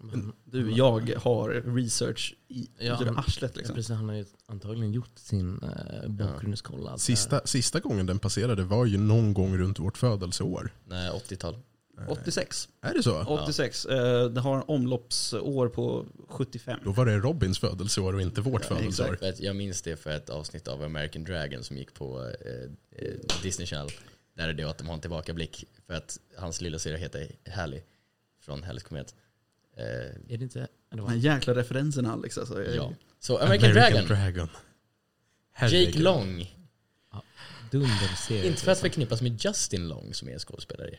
Men, 0.01 0.33
Du, 0.45 0.71
jag 0.73 1.11
har 1.17 1.51
research 1.77 2.35
i 2.49 2.69
Ja, 2.79 2.95
han- 2.95 3.19
arslet 3.19 3.57
liksom. 3.57 3.75
precis, 3.75 3.91
han 3.97 4.09
har 4.09 4.17
ju 4.17 4.25
antagligen 4.47 4.93
gjort 4.93 5.19
sin 5.19 5.59
eh, 5.63 6.09
bakgrundskoll. 6.11 6.89
Sista, 6.99 7.41
sista 7.45 7.81
gången 7.81 8.07
den 8.07 8.19
passerade 8.19 8.63
var 8.65 8.87
ju 8.87 8.99
någon 8.99 9.35
gång 9.35 9.59
runt 9.59 9.79
vårt 9.79 9.99
födelseår. 9.99 10.73
Nej, 10.85 11.11
80-tal. 11.11 11.59
86. 12.09 12.69
Är 12.81 12.95
det 12.95 13.03
så? 13.03 13.23
86. 13.23 13.87
Eh, 13.87 14.25
det 14.31 14.41
har 14.41 14.71
omloppsår 14.71 15.69
på 15.69 16.07
75. 16.29 16.81
Då 16.85 16.93
var 16.93 17.07
det 17.07 17.19
Robins 17.19 17.59
födelseår 17.59 18.15
och 18.15 18.21
inte 18.21 18.41
vårt 18.41 18.63
Ja, 18.71 18.77
födelseår. 18.77 19.19
Att 19.23 19.41
jag 19.41 19.57
minns 19.57 19.83
det 19.83 19.97
för 19.97 20.11
ett 20.11 20.31
avsnitt 20.31 20.69
av 20.69 20.83
American 20.83 21.25
Dragon 21.25 21.65
som 21.65 21.77
gick 21.77 21.95
på 21.95 22.33
eh, 22.45 23.07
eh, 23.07 23.15
Disney 23.43 23.67
Channel. 23.67 23.91
Där 24.37 24.49
är 24.49 24.53
det 24.53 24.65
att 24.65 24.79
de 24.79 24.87
har 24.87 24.95
en 24.95 25.01
tillbakablick 25.01 25.65
för 25.87 25.95
att 25.95 26.19
hans 26.37 26.61
lilla 26.61 26.79
syra 26.79 26.97
heter 26.97 27.31
Hallie 27.51 27.83
från 28.41 28.63
Halleys 28.63 28.83
komet. 28.83 29.15
Eh, 29.77 29.85
Är 29.85 30.39
det 30.39 30.43
inte... 30.43 30.59
Det 30.59 30.69
De 30.97 31.01
var, 31.01 31.09
här 31.09 31.17
jäkla 31.17 31.55
referenserna 31.55 32.13
Alex 32.13 32.39
alltså. 32.39 32.65
ja. 32.65 32.93
Så 33.21 33.39
American, 33.39 33.71
Dragon, 33.71 34.07
Dragon. 34.07 34.49
Jake. 35.61 35.99
Long. 35.99 36.55
dunderserie. 37.71 38.47
Inte 38.47 38.63
för 38.63 38.73
att 38.73 38.79
förknippas 38.79 39.23
med 39.23 39.45
Justin 39.45 39.89
Long 39.89 40.15
som 40.15 40.29
är 40.29 40.39
skådespelare. 40.39 40.99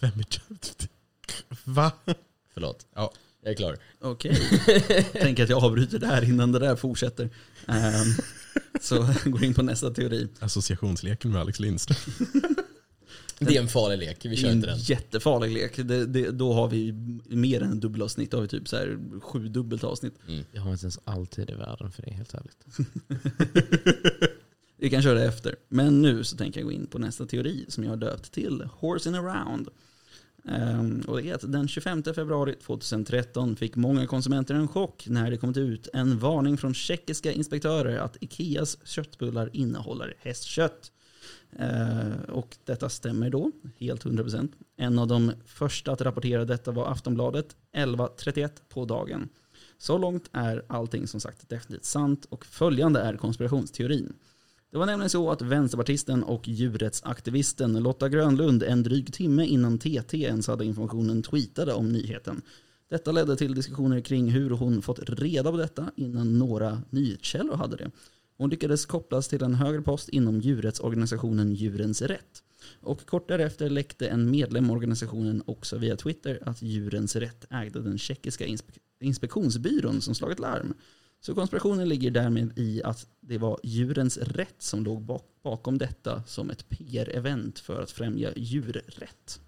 Vem 0.00 0.10
är 0.10 0.18
Jake? 0.30 0.88
Va? 1.64 1.92
Förlåt. 2.54 2.86
Ja. 2.94 3.12
Jag 3.42 3.52
är 3.52 3.56
klar. 3.56 3.76
Okej. 4.00 4.38
Tänk 5.12 5.40
att 5.40 5.48
jag 5.48 5.64
avbryter 5.64 5.98
där 5.98 6.24
innan 6.24 6.52
det 6.52 6.58
där 6.58 6.76
fortsätter. 6.76 7.30
Ehm, 7.66 8.06
så 8.80 9.08
går 9.24 9.44
in 9.44 9.54
på 9.54 9.62
nästa 9.62 9.90
teori. 9.90 10.28
Associationsleken 10.40 11.30
med 11.30 11.40
Alex 11.40 11.60
Lindström. 11.60 12.14
Det 13.38 13.56
är 13.56 13.60
en 13.62 13.68
farlig 13.68 13.98
lek, 13.98 14.24
vi 14.24 14.28
Det 14.28 14.36
kör 14.36 14.46
är 14.48 14.50
en 14.50 14.56
inte 14.56 14.68
den. 14.70 14.78
jättefarlig 14.78 15.50
lek. 15.52 15.76
Det, 15.76 16.06
det, 16.06 16.30
då 16.30 16.52
har 16.52 16.68
vi 16.68 16.92
mer 17.28 17.62
än 17.62 17.80
dubbelavsnitt. 17.80 18.30
Då 18.30 18.36
har 18.36 18.42
vi 18.42 18.48
typ 18.48 18.68
så 18.68 18.76
här 18.76 19.20
sju 19.20 19.48
dubbelt 19.48 19.84
avsnitt. 19.84 20.14
Mm. 20.28 20.44
Jag 20.52 20.62
har 20.62 20.72
inte 20.72 20.84
ens 20.84 20.98
alltid 21.04 21.50
i 21.50 21.54
världen 21.54 21.92
för 21.92 22.02
det, 22.02 22.10
helt 22.12 22.34
ärligt. 22.34 22.66
Vi 24.76 24.90
kan 24.90 25.02
köra 25.02 25.18
det 25.18 25.24
efter. 25.24 25.56
Men 25.68 26.02
nu 26.02 26.24
så 26.24 26.36
tänker 26.36 26.60
jag 26.60 26.64
gå 26.66 26.72
in 26.72 26.86
på 26.86 26.98
nästa 26.98 27.26
teori 27.26 27.64
som 27.68 27.84
jag 27.84 27.90
har 27.90 27.96
döpt 27.96 28.32
till 28.32 28.68
Horsin 28.72 29.14
around. 29.14 29.68
Ehm, 30.48 31.02
och 31.06 31.22
det 31.22 31.30
är 31.30 31.34
att 31.34 31.52
den 31.52 31.68
25 31.68 32.02
februari 32.02 32.54
2013 32.54 33.56
fick 33.56 33.76
många 33.76 34.06
konsumenter 34.06 34.54
en 34.54 34.68
chock 34.68 35.06
när 35.08 35.30
det 35.30 35.36
kom 35.36 35.58
ut 35.58 35.88
en 35.92 36.18
varning 36.18 36.56
från 36.56 36.74
tjeckiska 36.74 37.32
inspektörer 37.32 37.98
att 37.98 38.16
Ikeas 38.20 38.78
köttbullar 38.84 39.50
innehåller 39.52 40.14
hästkött. 40.18 40.92
Ehm, 41.58 42.12
och 42.28 42.56
detta 42.64 42.88
stämmer 42.88 43.30
då, 43.30 43.50
helt 43.78 44.04
100%. 44.04 44.52
En 44.76 44.98
av 44.98 45.06
de 45.06 45.32
första 45.46 45.92
att 45.92 46.00
rapportera 46.00 46.44
detta 46.44 46.72
var 46.72 46.86
Aftonbladet 46.86 47.56
11.31 47.72 48.50
på 48.68 48.84
dagen. 48.84 49.28
Så 49.78 49.98
långt 49.98 50.30
är 50.32 50.64
allting 50.66 51.06
som 51.06 51.20
sagt 51.20 51.48
definitivt 51.48 51.84
sant 51.84 52.26
och 52.28 52.46
följande 52.46 53.00
är 53.00 53.16
konspirationsteorin. 53.16 54.12
Det 54.74 54.78
var 54.78 54.86
nämligen 54.86 55.10
så 55.10 55.30
att 55.30 55.42
vänsterpartisten 55.42 56.22
och 56.22 56.48
djurrättsaktivisten 56.48 57.82
Lotta 57.82 58.08
Grönlund 58.08 58.62
en 58.62 58.82
dryg 58.82 59.12
timme 59.12 59.46
innan 59.46 59.78
TT 59.78 60.22
ens 60.22 60.46
hade 60.46 60.64
informationen 60.64 61.22
tweetade 61.22 61.72
om 61.72 61.92
nyheten. 61.92 62.42
Detta 62.90 63.12
ledde 63.12 63.36
till 63.36 63.54
diskussioner 63.54 64.00
kring 64.00 64.30
hur 64.30 64.50
hon 64.50 64.82
fått 64.82 65.10
reda 65.10 65.50
på 65.50 65.56
detta 65.56 65.90
innan 65.96 66.38
några 66.38 66.82
nyhetskällor 66.90 67.56
hade 67.56 67.76
det. 67.76 67.90
Hon 68.38 68.50
lyckades 68.50 68.86
kopplas 68.86 69.28
till 69.28 69.42
en 69.42 69.54
högre 69.54 69.82
post 69.82 70.08
inom 70.08 70.40
djurrättsorganisationen 70.40 71.54
Djurens 71.54 72.02
Rätt. 72.02 72.42
Och 72.80 73.06
kort 73.06 73.28
därefter 73.28 73.70
läckte 73.70 74.08
en 74.08 74.30
medlem 74.30 74.70
i 74.70 74.72
organisationen 74.72 75.42
också 75.46 75.78
via 75.78 75.96
Twitter 75.96 76.38
att 76.42 76.62
Djurens 76.62 77.16
Rätt 77.16 77.46
ägde 77.50 77.82
den 77.82 77.98
tjeckiska 77.98 78.46
inspe- 78.46 78.78
inspektionsbyrån 79.00 80.00
som 80.00 80.14
slagit 80.14 80.38
larm. 80.38 80.74
Så 81.26 81.34
konspirationen 81.34 81.88
ligger 81.88 82.10
därmed 82.10 82.58
i 82.58 82.82
att 82.82 83.06
det 83.20 83.38
var 83.38 83.60
Djurens 83.62 84.18
Rätt 84.18 84.54
som 84.58 84.84
låg 84.84 85.02
bak- 85.02 85.42
bakom 85.42 85.78
detta 85.78 86.22
som 86.26 86.50
ett 86.50 86.68
PR-event 86.68 87.58
för 87.58 87.82
att 87.82 87.90
främja 87.90 88.32
djurrätt. 88.36 89.40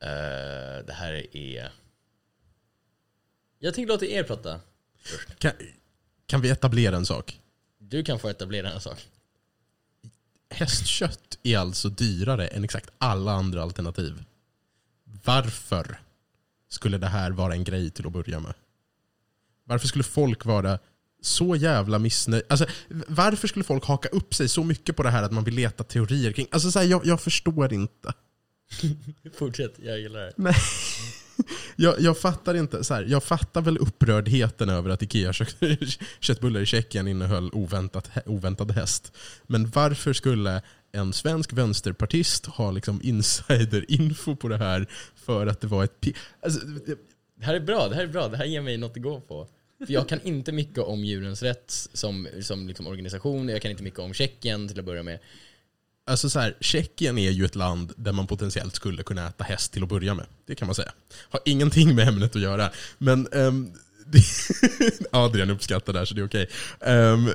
Eh, 0.00 0.86
det 0.86 0.92
här 0.92 1.36
är... 1.36 1.72
Jag 3.58 3.74
tänkte 3.74 3.92
låta 3.92 4.06
er 4.06 4.22
prata. 4.22 4.60
Kan, 5.38 5.52
kan 6.26 6.40
vi 6.40 6.50
etablera 6.50 6.96
en 6.96 7.06
sak? 7.06 7.40
Du 7.78 8.04
kan 8.04 8.18
få 8.18 8.28
etablera 8.28 8.72
en 8.72 8.80
sak. 8.80 9.08
Hästkött 10.50 11.38
är 11.42 11.58
alltså 11.58 11.88
dyrare 11.88 12.48
än 12.48 12.64
exakt 12.64 12.90
alla 12.98 13.32
andra 13.32 13.62
alternativ. 13.62 14.24
Varför 15.24 16.00
skulle 16.68 16.98
det 16.98 17.06
här 17.06 17.30
vara 17.30 17.52
en 17.54 17.64
grej 17.64 17.90
till 17.90 18.06
att 18.06 18.12
börja 18.12 18.40
med? 18.40 18.54
Varför 19.68 19.88
skulle 19.88 20.04
folk 20.04 20.44
vara 20.44 20.78
så 21.22 21.56
jävla 21.56 21.98
missnöjda? 21.98 22.46
Alltså, 22.48 22.66
varför 23.08 23.48
skulle 23.48 23.64
folk 23.64 23.84
haka 23.84 24.08
upp 24.08 24.34
sig 24.34 24.48
så 24.48 24.64
mycket 24.64 24.96
på 24.96 25.02
det 25.02 25.10
här 25.10 25.22
att 25.22 25.32
man 25.32 25.44
vill 25.44 25.54
leta 25.54 25.84
teorier 25.84 26.32
kring... 26.32 26.46
Alltså, 26.50 26.70
så 26.70 26.78
här, 26.78 26.86
jag, 26.86 27.06
jag 27.06 27.20
förstår 27.20 27.72
inte. 27.72 28.12
Fortsätt, 29.38 29.74
jag 29.82 30.00
gillar 30.00 30.20
det. 30.20 30.32
Jag, 31.76 32.00
jag 32.00 32.18
fattar 32.18 32.54
inte, 32.54 32.84
så 32.84 32.94
här, 32.94 33.02
jag 33.08 33.22
fattar 33.24 33.60
väl 33.60 33.78
upprördheten 33.78 34.68
över 34.68 34.90
att 34.90 35.02
Ikea 35.02 35.32
kött- 35.32 35.56
köttbullar 36.20 36.60
i 36.60 36.66
Tjeckien 36.66 37.08
innehöll 37.08 37.50
oväntat, 37.52 38.10
oväntad 38.26 38.70
häst. 38.70 39.12
Men 39.46 39.70
varför 39.70 40.12
skulle 40.12 40.62
en 40.92 41.12
svensk 41.12 41.52
vänsterpartist 41.52 42.46
ha 42.46 42.70
liksom 42.70 43.00
insiderinfo 43.02 44.36
på 44.36 44.48
det 44.48 44.56
här 44.56 44.86
för 45.16 45.46
att 45.46 45.60
det 45.60 45.66
var 45.66 45.84
ett... 45.84 46.04
Alltså, 46.42 46.66
det- 46.66 46.98
Det 47.38 47.44
här 47.44 47.54
är 47.54 47.60
bra, 47.60 47.88
det 47.88 47.94
här 47.94 48.02
är 48.02 48.06
bra. 48.06 48.28
Det 48.28 48.36
här 48.36 48.44
ger 48.44 48.60
mig 48.60 48.76
något 48.76 48.96
att 48.96 49.02
gå 49.02 49.20
på. 49.20 49.48
För 49.86 49.92
jag 49.92 50.08
kan 50.08 50.20
inte 50.22 50.52
mycket 50.52 50.78
om 50.78 51.04
djurens 51.04 51.42
rätt 51.42 51.88
som, 51.92 52.28
som 52.42 52.68
liksom 52.68 52.86
organisation. 52.86 53.48
Jag 53.48 53.62
kan 53.62 53.70
inte 53.70 53.82
mycket 53.82 53.98
om 53.98 54.14
Tjeckien 54.14 54.68
till 54.68 54.78
att 54.78 54.84
börja 54.84 55.02
med. 55.02 55.18
Alltså 56.06 56.30
så 56.30 56.38
här, 56.38 56.56
Tjeckien 56.60 57.18
är 57.18 57.30
ju 57.30 57.44
ett 57.44 57.54
land 57.54 57.92
där 57.96 58.12
man 58.12 58.26
potentiellt 58.26 58.74
skulle 58.74 59.02
kunna 59.02 59.28
äta 59.28 59.44
häst 59.44 59.72
till 59.72 59.82
att 59.82 59.88
börja 59.88 60.14
med. 60.14 60.26
Det 60.46 60.54
kan 60.54 60.66
man 60.66 60.74
säga. 60.74 60.92
Har 61.30 61.40
ingenting 61.44 61.94
med 61.94 62.08
ämnet 62.08 62.36
att 62.36 62.42
göra. 62.42 62.70
Men 62.98 63.28
um, 63.32 63.72
Adrian 65.10 65.50
uppskattar 65.50 65.92
det 65.92 65.98
här 65.98 66.06
så 66.06 66.14
det 66.14 66.20
är 66.20 66.26
okej. 66.26 66.48
Um, 66.80 67.30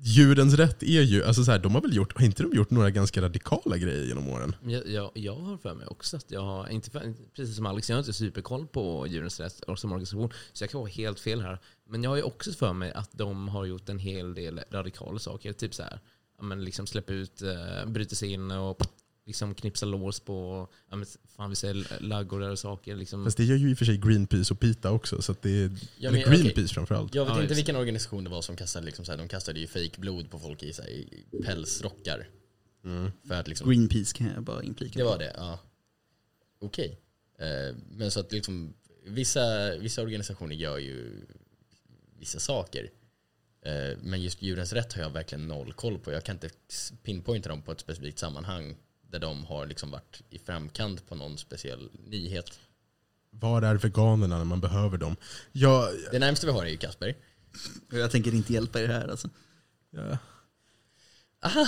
djurens 0.00 0.54
rätt 0.54 0.82
är 0.82 1.02
ju, 1.02 1.24
alltså 1.24 1.44
så 1.44 1.50
här, 1.50 1.58
de 1.58 1.74
har 1.74 1.82
väl 1.82 1.96
gjort, 1.96 2.18
har 2.18 2.24
inte 2.24 2.42
de 2.42 2.56
gjort 2.56 2.70
några 2.70 2.90
ganska 2.90 3.22
radikala 3.22 3.76
grejer 3.76 4.04
genom 4.04 4.28
åren? 4.28 4.56
Jag, 4.62 4.88
jag, 4.88 5.10
jag 5.14 5.34
har 5.34 5.56
för 5.58 5.74
mig 5.74 5.86
också 5.86 6.16
att 6.16 6.30
jag 6.30 6.40
har, 6.40 6.68
inte 6.68 6.90
för, 6.90 7.14
precis 7.36 7.56
som 7.56 7.66
Alex, 7.66 7.88
jag 7.88 7.96
har 7.96 8.00
inte 8.00 8.12
superkoll 8.12 8.66
på 8.66 9.06
Djurens 9.06 9.40
Rätt 9.40 9.64
som 9.76 9.92
organisation, 9.92 10.32
så 10.52 10.64
jag 10.64 10.70
kan 10.70 10.80
vara 10.80 10.90
helt 10.90 11.20
fel 11.20 11.40
här. 11.40 11.58
Men 11.88 12.02
jag 12.02 12.10
har 12.10 12.16
ju 12.16 12.22
också 12.22 12.52
för 12.52 12.72
mig 12.72 12.92
att 12.92 13.10
de 13.12 13.48
har 13.48 13.64
gjort 13.64 13.88
en 13.88 13.98
hel 13.98 14.34
del 14.34 14.60
radikala 14.70 15.18
saker. 15.18 15.52
Typ 15.52 15.74
så 15.74 15.82
här, 15.82 16.00
men 16.42 16.64
liksom 16.64 16.86
släppa 16.86 17.12
ut, 17.12 17.42
eh, 17.42 17.86
bryta 17.86 18.14
sig 18.14 18.32
in 18.32 18.50
och 18.50 18.82
liksom 19.28 19.54
knipsa 19.54 19.86
lås 19.86 20.20
på 20.20 20.68
ja, 20.90 20.96
men 20.96 21.06
fan 21.36 21.50
vi 21.50 21.56
säger 21.56 22.02
laggårdar 22.02 22.50
och 22.50 22.58
saker. 22.58 22.96
Liksom. 22.96 23.24
Fast 23.24 23.36
det 23.36 23.44
gör 23.44 23.56
ju 23.56 23.70
i 23.70 23.74
och 23.74 23.78
för 23.78 23.84
sig 23.84 23.96
Greenpeace 23.98 24.54
och 24.54 24.60
PETA 24.60 24.90
också. 24.90 25.22
Så 25.22 25.32
att 25.32 25.42
det 25.42 25.50
är, 25.50 25.70
Ja, 25.98 26.08
eller 26.08 26.10
men, 26.10 26.30
Greenpeace 26.30 26.50
okej. 26.60 26.68
framförallt. 26.68 27.14
Jag 27.14 27.24
vet 27.24 27.34
Ja, 27.36 27.42
inte 27.42 27.54
vilken 27.54 27.76
organisation 27.76 28.24
det 28.24 28.30
var 28.30 28.42
som 28.42 28.56
kastade, 28.56 28.86
liksom, 28.86 29.04
så 29.04 29.12
här, 29.12 29.18
de 29.18 29.28
kastade 29.28 29.60
ju 29.60 29.66
fake 29.66 30.00
blod 30.00 30.30
på 30.30 30.38
folk 30.38 30.62
i, 30.62 30.72
så 30.72 30.82
här, 30.82 30.90
i 30.90 31.24
pälsrockar. 31.44 32.28
Mm. 32.84 33.10
För 33.28 33.34
att, 33.34 33.48
liksom, 33.48 33.70
Greenpeace 33.70 34.16
kan 34.16 34.26
jag 34.34 34.42
bara 34.42 34.62
inflika. 34.62 34.98
det 34.98 35.04
var 35.04 35.18
det, 35.18 35.32
ja. 35.36 35.58
Okej. 36.60 36.98
Eh, 37.38 37.76
men 37.90 38.10
så 38.10 38.20
att 38.20 38.32
liksom, 38.32 38.74
vissa, 39.06 39.76
vissa 39.78 40.02
organisationer 40.02 40.54
gör 40.54 40.78
ju 40.78 41.26
vissa 42.18 42.38
saker. 42.38 42.90
Eh, 43.62 43.98
men 44.02 44.22
just 44.22 44.42
djurens 44.42 44.72
rätt 44.72 44.92
har 44.92 45.02
jag 45.02 45.10
verkligen 45.10 45.48
noll 45.48 45.72
koll 45.72 45.98
på. 45.98 46.12
Jag 46.12 46.24
kan 46.24 46.36
inte 46.36 46.50
pinpointa 47.02 47.48
dem 47.48 47.62
på 47.62 47.72
ett 47.72 47.80
specifikt 47.80 48.18
sammanhang 48.18 48.76
där 49.10 49.18
de 49.18 49.44
har 49.44 49.66
liksom 49.66 49.90
varit 49.90 50.22
i 50.30 50.38
framkant 50.38 51.08
på 51.08 51.14
någon 51.14 51.38
speciell 51.38 51.90
nyhet. 52.06 52.58
Var 53.30 53.62
är 53.62 53.74
veganerna 53.74 54.38
när 54.38 54.44
man 54.44 54.60
behöver 54.60 54.98
dem? 54.98 55.16
Jag, 55.52 55.88
Det 56.12 56.18
närmaste 56.18 56.46
vi 56.46 56.52
har 56.52 56.64
är 56.66 56.70
ju 56.70 56.76
Kasper. 56.76 57.16
Jag 57.90 58.10
tänker 58.10 58.34
inte 58.34 58.52
hjälpa 58.52 58.80
er 58.80 58.88
här 58.88 59.08
alltså. 59.08 59.28
ja, 59.90 60.18
Aha! 61.42 61.66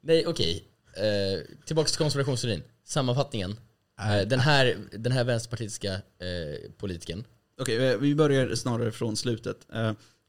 Nej, 0.00 0.26
okej. 0.26 0.64
Eh, 0.96 1.40
tillbaka 1.66 1.88
till 1.88 1.98
konspirationsteorin. 1.98 2.62
Sammanfattningen. 2.84 3.56
Är- 3.96 4.20
Eh, 4.20 4.26
den, 4.28 4.40
här, 4.40 4.78
den 4.92 5.12
här 5.12 5.24
vänsterpartistiska 5.24 5.92
eh, 5.94 6.70
politikern. 6.78 7.24
Okej, 7.60 7.76
eh, 7.88 7.98
vi 7.98 8.14
börjar 8.14 8.54
snarare 8.54 8.92
från 8.92 9.16
slutet. 9.16 9.56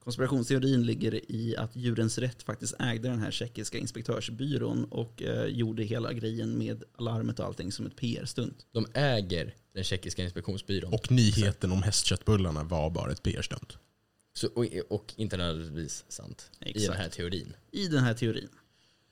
Konspirationsteorin 0.04 0.86
ligger 0.86 1.32
i 1.32 1.58
att 1.58 1.76
Djurens 1.76 2.18
Rätt 2.18 2.44
faktiskt 2.44 2.76
ägde 2.80 3.10
den 3.10 3.20
här 3.20 3.32
tjeckiska 3.32 3.78
inspektörsbyrån 3.78 4.86
och 4.86 5.22
eh, 5.22 5.46
gjorde 5.46 5.84
hela 5.84 6.14
grejen 6.14 6.58
med 6.58 6.84
alarmet 6.96 7.40
och 7.40 7.46
allting 7.46 7.72
som 7.72 7.86
ett 7.86 7.96
PR-stunt. 7.96 8.66
De 8.72 8.86
äger 8.94 9.56
den 9.74 9.84
tjeckiska 9.84 10.24
inspektionsbyrån. 10.24 10.94
och 10.94 11.12
nyheten 11.12 11.72
om 11.72 11.84
hästköttbullarna 11.84 12.64
var 12.64 12.90
bara 12.90 13.12
ett 13.12 13.24
PR-stunt. 13.24 13.78
Så, 14.34 14.48
och, 14.48 14.66
och 14.90 15.14
inte 15.18 15.38
nödvändigtvis 15.38 16.06
sant. 16.08 16.52
I 16.60 16.70
Exakt. 16.70 16.88
den 16.88 16.98
här 16.98 17.10
teorin. 17.10 17.54
I 17.72 17.88
den 17.88 18.04
här 18.04 18.14
teorin. 18.14 18.50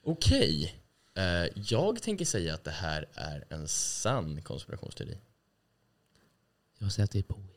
Okej. 0.04 0.76
Eh, 1.16 1.62
jag 1.66 2.02
tänker 2.02 2.26
säga 2.26 2.54
att 2.54 2.64
det 2.64 2.72
här 2.72 3.06
är 3.14 3.46
en 3.50 3.68
sann 3.68 4.42
konspirationsteori. 4.42 5.18
Jag 6.80 6.92
säger 6.92 7.04
att 7.04 7.12
det 7.12 7.20
är 7.20 7.24
påhittat. 7.24 7.51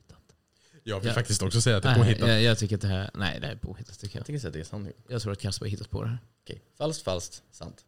Jag 0.87 1.01
vill 1.01 1.09
Ja. 1.09 1.15
faktiskt 1.15 1.43
också 1.43 1.61
säga 1.61 1.77
att 1.77 1.83
det 1.83 1.89
är 1.89 1.93
Nej, 1.97 2.05
påhittat. 2.05 2.29
jag, 2.29 2.43
jag 2.43 2.59
tycker 2.59 2.75
att 2.77 2.81
det 2.83 2.89
här, 2.89 3.11
nej 3.15 3.41
det 3.41 3.47
här 3.47 3.55
är 3.55 3.59
påhittat 3.59 3.99
tycker 3.99 4.19
Jag 4.19 4.29
jag. 4.31 4.41
säga 4.41 4.49
att 4.49 4.55
det 4.55 4.61
är 4.61 4.65
sant. 4.65 4.89
Jag 5.09 5.23
tror 5.23 5.33
att 5.33 5.41
Kasper 5.41 5.67
har 5.67 5.71
hittat 5.71 5.91
på 5.91 6.03
det 6.03 6.09
här. 6.09 6.19
Okej. 6.45 6.63
Falskt, 6.79 7.05
falskt, 7.05 7.43
sant. 7.53 7.85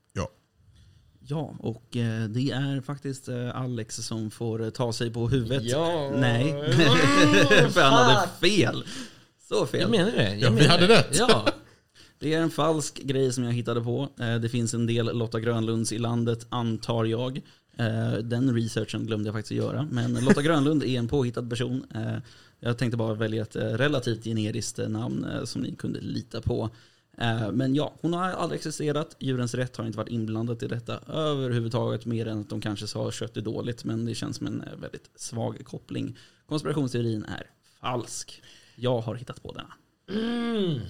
Ja, 1.28 1.54
och 1.58 1.96
eh, 1.96 2.24
det 2.28 2.50
är 2.50 2.80
faktiskt 2.80 3.28
eh, 3.28 3.56
Alex 3.56 3.96
som 3.96 4.30
får 4.30 4.62
eh, 4.64 4.70
ta 4.70 4.92
sig 4.92 5.10
på 5.10 5.28
huvudet. 5.28 5.62
Ja. 5.62 6.10
Nej, 6.16 6.44
för 7.70 7.80
han 7.82 8.10
hade 8.14 8.28
fel. 8.40 8.84
Så 9.48 9.66
fel. 9.66 9.80
Jag 9.80 9.90
menar 9.90 10.10
det. 10.12 10.28
Jag 10.28 10.38
Ja, 10.40 10.50
vi 10.50 10.56
menar 10.56 10.68
hade 10.70 10.86
det. 10.86 10.94
rätt. 10.98 11.16
Ja. 11.18 11.48
Det 12.18 12.34
är 12.34 12.40
en 12.42 12.50
falsk 12.50 13.00
grej 13.02 13.32
som 13.32 13.44
jag 13.44 13.52
hittade 13.52 13.80
på. 13.80 14.08
Det 14.42 14.48
finns 14.48 14.74
en 14.74 14.86
del 14.86 15.18
Lotta 15.18 15.40
Grönlunds 15.40 15.92
i 15.92 15.98
landet, 15.98 16.46
antar 16.48 17.04
jag. 17.04 17.40
Den 18.22 18.54
researchen 18.54 19.06
glömde 19.06 19.28
jag 19.28 19.34
faktiskt 19.34 19.50
att 19.60 19.66
göra. 19.66 19.88
Men 19.90 20.14
Lotta 20.14 20.42
Grönlund 20.42 20.82
är 20.84 20.98
en 20.98 21.08
påhittad 21.08 21.42
person. 21.50 21.86
Jag 22.60 22.78
tänkte 22.78 22.96
bara 22.96 23.14
välja 23.14 23.42
ett 23.42 23.56
eh, 23.56 23.62
relativt 23.62 24.24
generiskt 24.24 24.78
eh, 24.78 24.88
namn 24.88 25.24
eh, 25.24 25.44
som 25.44 25.62
ni 25.62 25.74
kunde 25.74 26.00
lita 26.00 26.40
på. 26.40 26.70
Men 27.52 27.74
ja, 27.74 27.94
hon 28.00 28.12
har 28.12 28.24
aldrig 28.24 28.56
existerat. 28.58 29.16
Djurens 29.18 29.54
Rätt 29.54 29.76
har 29.76 29.86
inte 29.86 29.98
varit 29.98 30.08
inblandat 30.08 30.62
i 30.62 30.66
detta 30.68 30.98
överhuvudtaget. 31.08 32.06
Mer 32.06 32.26
än 32.28 32.40
att 32.40 32.48
de 32.50 32.60
kanske 32.60 32.86
sa 32.86 33.10
kött 33.10 33.36
är 33.36 33.40
dåligt. 33.40 33.84
Men 33.84 34.04
det 34.04 34.14
känns 34.14 34.36
som 34.36 34.46
en 34.46 34.64
väldigt 34.80 35.10
svag 35.14 35.64
koppling. 35.64 36.18
Konspirationsteorin 36.46 37.24
är 37.24 37.50
falsk. 37.80 38.42
Jag 38.74 39.00
har 39.00 39.14
hittat 39.14 39.42
på 39.42 39.52
denna. 39.52 39.72
Mm. 40.22 40.80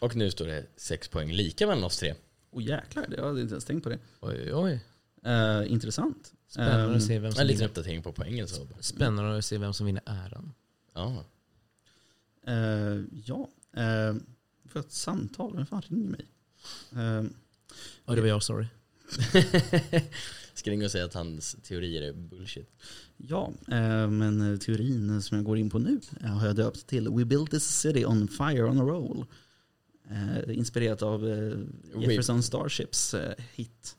Och 0.00 0.16
nu 0.16 0.30
står 0.30 0.46
det 0.46 0.66
sex 0.76 1.08
poäng 1.08 1.32
lika 1.32 1.66
mellan 1.66 1.84
oss 1.84 1.98
tre. 1.98 2.14
Åh 2.50 2.62
jäklar, 2.62 3.06
jag 3.16 3.24
hade 3.26 3.40
inte 3.40 3.54
ens 3.54 3.64
tänkt 3.64 3.82
på 3.84 3.88
det. 3.88 3.98
Oj, 4.20 4.54
oj. 4.54 4.80
Eh, 5.24 5.72
intressant. 5.72 6.32
Spännande 6.48 6.84
Ehm, 6.84 6.96
att 6.96 7.02
se 7.02 7.18
vem 7.18 7.24
En 7.24 7.32
som 7.32 7.46
liten 7.46 7.56
vinner. 7.58 7.68
uppdatering 7.68 8.02
på 8.02 8.12
poängen. 8.12 8.48
Så. 8.48 8.66
Spännande 8.80 9.38
att 9.38 9.44
se 9.44 9.58
vem 9.58 9.72
som 9.72 9.86
vinner 9.86 10.02
äran. 10.06 10.52
Ja. 10.96 11.24
eh, 12.46 13.00
ja, 13.24 13.48
uh, 13.76 14.20
för 14.64 14.80
ett 14.80 14.92
samtal. 14.92 15.56
Vem 15.56 15.66
fan 15.66 15.82
ringer 15.82 16.08
mig? 16.08 16.26
Eh, 16.92 17.24
Ja, 18.04 18.14
det 18.14 18.20
var 18.20 18.28
jag, 18.28 18.42
sorry. 18.42 18.66
Ska 20.54 20.70
ringa 20.70 20.84
och 20.84 20.90
säga 20.90 21.04
att 21.04 21.14
hans 21.14 21.56
teorier 21.62 22.02
är 22.02 22.12
bullshit. 22.12 22.70
ja, 23.16 23.52
eh, 23.68 24.10
men 24.10 24.52
eh, 24.52 24.58
teorin 24.58 25.22
som 25.22 25.36
jag 25.36 25.44
går 25.44 25.58
in 25.58 25.70
på 25.70 25.78
nu 25.78 26.00
eh, 26.20 26.26
har 26.26 26.46
jag 26.46 26.56
döpt 26.56 26.86
till 26.86 27.08
We 27.08 27.24
built 27.24 27.50
this 27.50 27.80
city 27.80 28.04
on 28.06 28.28
fire 28.28 28.64
on 28.64 28.78
a 28.78 28.82
roll. 28.82 29.26
Eh, 30.10 30.56
inspirerat 30.58 31.02
av 31.02 31.28
eh, 31.28 31.58
Jefferson 32.02 32.42
Starships 32.42 33.14
eh, 33.14 33.34
hit. 33.54 33.96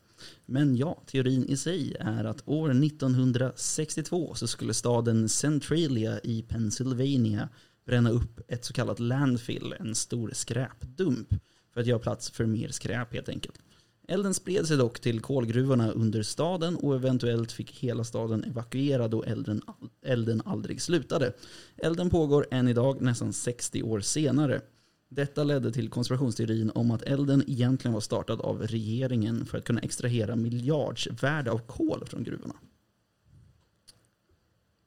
Men 0.49 0.77
ja, 0.77 1.03
teorin 1.05 1.49
i 1.49 1.57
sig 1.57 1.95
är 1.99 2.23
att 2.23 2.47
år 2.47 2.69
1962 2.69 4.35
så 4.35 4.47
skulle 4.47 4.73
staden 4.73 5.29
Centralia 5.29 6.19
i 6.19 6.41
Pennsylvania 6.41 7.49
bränna 7.85 8.09
upp 8.09 8.39
ett 8.47 8.65
så 8.65 8.73
kallat 8.73 8.99
landfill, 8.99 9.75
en 9.79 9.95
stor 9.95 10.31
skräpdump, 10.33 11.27
för 11.73 11.81
att 11.81 11.87
göra 11.87 11.99
plats 11.99 12.29
för 12.29 12.45
mer 12.45 12.69
skräp 12.69 13.13
helt 13.13 13.29
enkelt. 13.29 13.59
Elden 14.07 14.33
spred 14.33 14.67
sig 14.67 14.77
dock 14.77 14.99
till 14.99 15.19
kolgruvorna 15.19 15.91
under 15.91 16.23
staden 16.23 16.75
och 16.75 16.95
eventuellt 16.95 17.51
fick 17.51 17.71
hela 17.71 18.03
staden 18.03 18.43
evakuerad 18.43 19.13
och 19.13 19.27
elden, 19.27 19.61
elden 20.05 20.41
aldrig 20.45 20.81
slutade. 20.81 21.33
Elden 21.77 22.09
pågår 22.09 22.47
än 22.51 22.67
idag, 22.67 23.01
nästan 23.01 23.33
60 23.33 23.83
år 23.83 23.99
senare. 23.99 24.61
Detta 25.09 25.43
ledde 25.43 25.71
till 25.71 25.89
konspirationsteorin 25.89 26.71
om 26.75 26.91
att 26.91 27.01
elden 27.01 27.43
egentligen 27.47 27.93
var 27.93 28.01
startad 28.01 28.41
av 28.41 28.67
regeringen 28.67 29.45
för 29.45 29.57
att 29.57 29.63
kunna 29.63 29.81
extrahera 29.81 30.35
miljardsvärde 30.35 31.51
av 31.51 31.57
kol 31.59 32.05
från 32.05 32.23
gruvorna. 32.23 32.55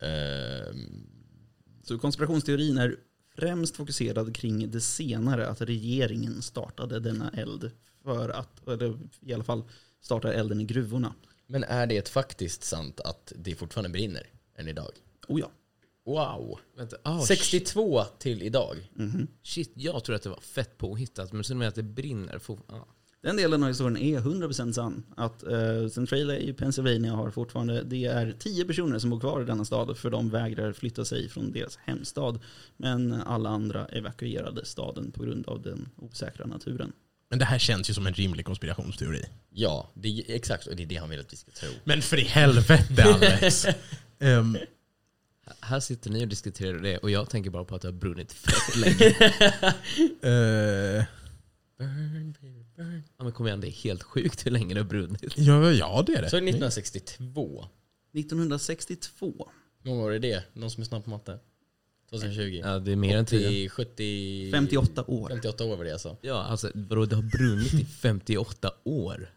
Ehm, 0.00 1.06
Så 1.82 1.98
konspirationsteorin 1.98 2.78
är 2.78 2.96
främst 3.36 3.76
fokuserad 3.76 4.36
kring 4.36 4.70
det 4.70 4.80
senare, 4.80 5.48
att 5.48 5.60
regeringen 5.60 6.42
startade 6.42 7.00
denna 7.00 7.30
eld 7.30 7.70
för 8.04 8.28
att, 8.28 8.68
eller 8.68 8.98
i 9.20 9.34
alla 9.34 9.44
fall 9.44 9.62
starta 10.00 10.32
elden 10.32 10.60
i 10.60 10.64
gruvorna. 10.64 11.14
men 11.46 11.64
är 11.64 11.86
det 11.86 12.08
faktiskt 12.08 12.64
sant 12.64 13.00
att 13.00 13.32
det 13.36 13.54
fortfarande 13.54 13.90
brinner 13.90 14.26
än 14.54 14.68
idag? 14.68 14.90
Oh 15.28 15.40
ja. 15.40 15.50
Wow. 16.06 16.58
Vänta, 16.76 16.96
oh, 17.04 17.24
62 17.24 18.04
till 18.18 18.42
idag. 18.42 18.90
Mhm. 18.94 19.26
Shit, 19.42 19.72
jag 19.74 20.04
tror 20.04 20.16
att 20.16 20.22
det 20.22 20.28
var 20.28 20.40
fett 20.40 20.78
påhittat, 20.78 21.32
men 21.32 21.44
så 21.44 21.54
med 21.54 21.68
att 21.68 21.74
det 21.74 21.82
brinner. 21.82 22.38
For, 22.38 22.58
ja. 22.68 22.86
Den 23.22 23.36
delen 23.36 23.62
av 23.62 23.68
historien 23.68 23.96
är 23.96 24.20
100% 24.20 24.72
sann. 24.72 25.02
Att 25.16 25.44
uh, 25.44 25.88
Centralia 25.88 26.38
i 26.38 26.52
Pennsylvania 26.52 27.12
har 27.12 27.30
fortfarande, 27.30 27.82
det 27.82 28.04
är 28.04 28.32
10 28.38 28.64
personer 28.64 28.98
som 28.98 29.10
bor 29.10 29.20
kvar 29.20 29.42
i 29.42 29.44
denna 29.44 29.64
stad 29.64 29.98
för 29.98 30.10
de 30.10 30.30
vägrar 30.30 30.72
flytta 30.72 31.04
sig 31.04 31.28
från 31.28 31.52
deras 31.52 31.76
hemstad. 31.76 32.40
Men 32.76 33.12
alla 33.12 33.50
andra 33.50 33.86
evakuerade 33.86 34.64
staden 34.64 35.12
på 35.12 35.24
grund 35.24 35.48
av 35.48 35.62
den 35.62 35.88
osäkra 35.96 36.46
naturen. 36.46 36.92
Men 37.30 37.38
det 37.38 37.44
här 37.44 37.58
känns 37.58 37.90
ju 37.90 37.94
som 37.94 38.06
en 38.06 38.14
rimlig 38.14 38.46
konspirationsteori. 38.46 39.24
Ja, 39.50 39.90
det 39.94 40.08
är 40.08 40.34
exakt 40.34 40.66
och 40.66 40.76
det 40.76 40.82
är 40.82 40.86
det 40.86 40.96
han 40.96 41.10
vill 41.10 41.20
att 41.20 41.32
vi 41.32 41.36
ska 41.36 41.50
tro. 41.50 41.70
Men 41.84 42.02
för 42.02 42.18
i 42.18 42.24
helvete 42.24 43.04
Alex! 43.04 43.66
Ehm, 44.18 44.56
Här 45.60 45.80
sitter 45.80 46.10
ni 46.10 46.24
och 46.24 46.28
diskuterar 46.28 46.78
det 46.78 46.98
och 46.98 47.10
jag 47.10 47.30
tänker 47.30 47.50
bara 47.50 47.64
på 47.64 47.74
att 47.74 47.82
det 47.82 47.88
har 47.88 47.92
brunnit 47.92 48.32
fett 48.32 48.76
länge. 48.76 49.06
eh, 50.98 51.04
Burn, 51.78 52.34
baby, 52.40 52.64
burn. 52.76 53.02
Ja, 53.18 53.24
men 53.24 53.32
kom 53.32 53.46
igen, 53.46 53.60
det 53.60 53.68
är 53.68 53.82
helt 53.84 54.02
sjukt 54.02 54.46
hur 54.46 54.50
länge 54.50 54.74
det 54.74 54.80
har 54.80 54.88
brunnit. 54.88 55.34
ja, 55.36 55.72
ja, 55.72 56.04
det 56.06 56.14
är 56.14 56.22
det. 56.22 56.30
Så 56.30 56.36
är 56.36 56.40
det 56.40 56.46
1962. 56.48 57.66
1962. 58.14 59.50
Hur 59.82 59.90
många 59.90 60.02
år 60.02 60.12
är 60.12 60.18
det? 60.18 60.44
Någon 60.52 60.70
som 60.70 60.80
är 60.80 60.84
snabb 60.84 61.04
på 61.04 61.10
matte? 61.10 61.38
2020? 62.10 62.60
Ja, 62.64 62.78
det 62.78 62.92
är 62.92 62.96
mer 62.96 63.16
än 63.16 63.26
10. 63.26 63.46
80, 63.48 63.68
70... 63.68 64.50
58 64.50 65.04
år. 65.06 65.28
58 65.28 65.64
år 65.64 65.76
var 65.76 65.84
det 65.84 65.92
alltså. 65.92 66.16
Ja, 66.20 66.42
alltså 66.42 66.70
vadå, 66.74 67.04
det 67.04 67.16
har 67.16 67.22
brunnit 67.22 67.74
i 67.74 67.84
58 67.84 68.70
år. 68.84 69.30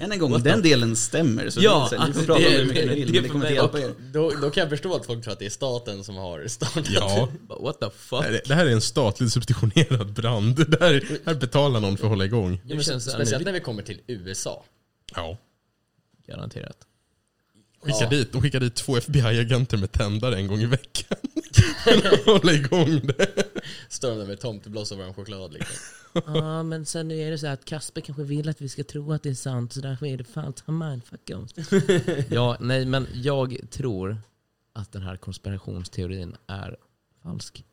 Än 0.00 0.12
en 0.12 0.18
gång, 0.18 0.32
What 0.32 0.44
den 0.44 0.62
delen 0.62 0.96
stämmer. 0.96 1.50
Så 1.50 1.60
Ja, 1.62 1.78
det, 1.78 1.84
är 1.84 1.88
så 1.88 1.94
här, 1.96 1.98
ni 1.98 2.04
alltså, 2.04 2.20
får 2.20 2.26
prata 2.26 2.38
om 2.46 2.52
det- 2.52 2.58
hur 2.58 2.66
mycket 2.66 2.86
ni 2.88 2.94
vill, 2.94 3.12
det 3.12 3.20
det 3.20 3.28
kommer 3.28 3.50
inte 3.50 3.54
mig 3.54 3.62
hjälpa 3.62 3.80
er. 3.80 3.94
Då, 4.12 4.30
då 4.42 4.50
kan 4.50 4.60
jag 4.60 4.70
förstå 4.70 4.94
att 4.96 5.06
folk 5.06 5.22
tror 5.24 5.32
att 5.32 5.38
det 5.38 5.46
är 5.46 5.50
staten 5.50 6.04
som 6.04 6.16
har 6.16 6.46
startat. 6.48 6.90
Ja. 6.90 7.28
What 7.60 7.80
the 7.80 7.90
fuck? 7.90 8.20
Det 8.20 8.26
här 8.26 8.32
är- 8.32 8.40
Det 8.48 8.54
här 8.54 8.66
är 8.66 8.70
en 8.70 8.80
statligt 8.80 9.32
substitutionerad 9.32 10.12
brand. 10.12 10.70
Det 10.70 10.80
här, 10.80 11.18
här 11.26 11.34
betalar 11.34 11.80
någon 11.80 11.96
för 11.96 12.04
att 12.04 12.10
hålla 12.10 12.24
igång. 12.24 12.60
Ja, 12.66 12.74
men 12.74 12.84
känns 12.84 13.04
det- 13.04 13.10
speciellt 13.10 13.44
när 13.44 13.52
vi 13.52 13.60
kommer 13.60 13.82
till 13.82 14.00
USA. 14.06 14.64
Ja. 15.14 15.38
Garanterat. 16.26 16.76
Skicka 17.82 17.98
Ja. 18.00 18.08
dit, 18.08 18.32
de 18.32 18.42
skickar 18.42 18.60
dit 18.60 18.74
två 18.74 18.96
FBI-agenter 18.96 19.76
med 19.76 19.92
tändare 19.92 20.36
en 20.36 20.46
gång 20.46 20.60
i 20.60 20.66
veckan. 20.66 21.18
Hålla 22.26 22.52
igång 22.52 23.00
det. 23.06 23.44
Står 23.88 24.16
där 24.16 24.26
med 24.26 24.40
tomtebloss 24.40 24.92
och 24.92 24.98
varm 24.98 25.14
choklad 25.14 25.52
liksom. 25.52 25.76
Ja, 26.26 26.62
men 26.62 26.86
sen 26.86 27.10
är 27.10 27.30
det 27.30 27.38
så 27.38 27.46
att 27.46 27.64
Kasper 27.64 28.00
kanske 28.00 28.22
vill 28.22 28.48
att 28.48 28.60
vi 28.60 28.68
ska 28.68 28.84
tro 28.84 29.12
att 29.12 29.22
det 29.22 29.30
är 29.30 29.34
sant, 29.34 29.72
så 29.72 29.80
därför 29.80 30.06
är 30.06 30.16
det 30.16 30.24
fan 30.24 30.52
ta 30.52 30.72
mindfuck 30.72 31.30
oss. 31.30 31.70
Ja, 32.30 32.56
nej, 32.60 32.86
men 32.86 33.06
jag 33.14 33.56
tror 33.70 34.16
att 34.72 34.92
den 34.92 35.02
här 35.02 35.16
konspirationsteorin 35.16 36.36
är 36.46 36.76
falsk. 37.22 37.64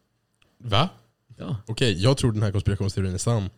Va? 0.58 0.90
Ja. 1.38 1.58
Okej, 1.66 2.04
jag 2.04 2.18
tror 2.18 2.32
den 2.32 2.44
här 2.44 2.52
konspirationsteorin 2.52 3.14
är 3.14 3.18
sann. 3.18 3.50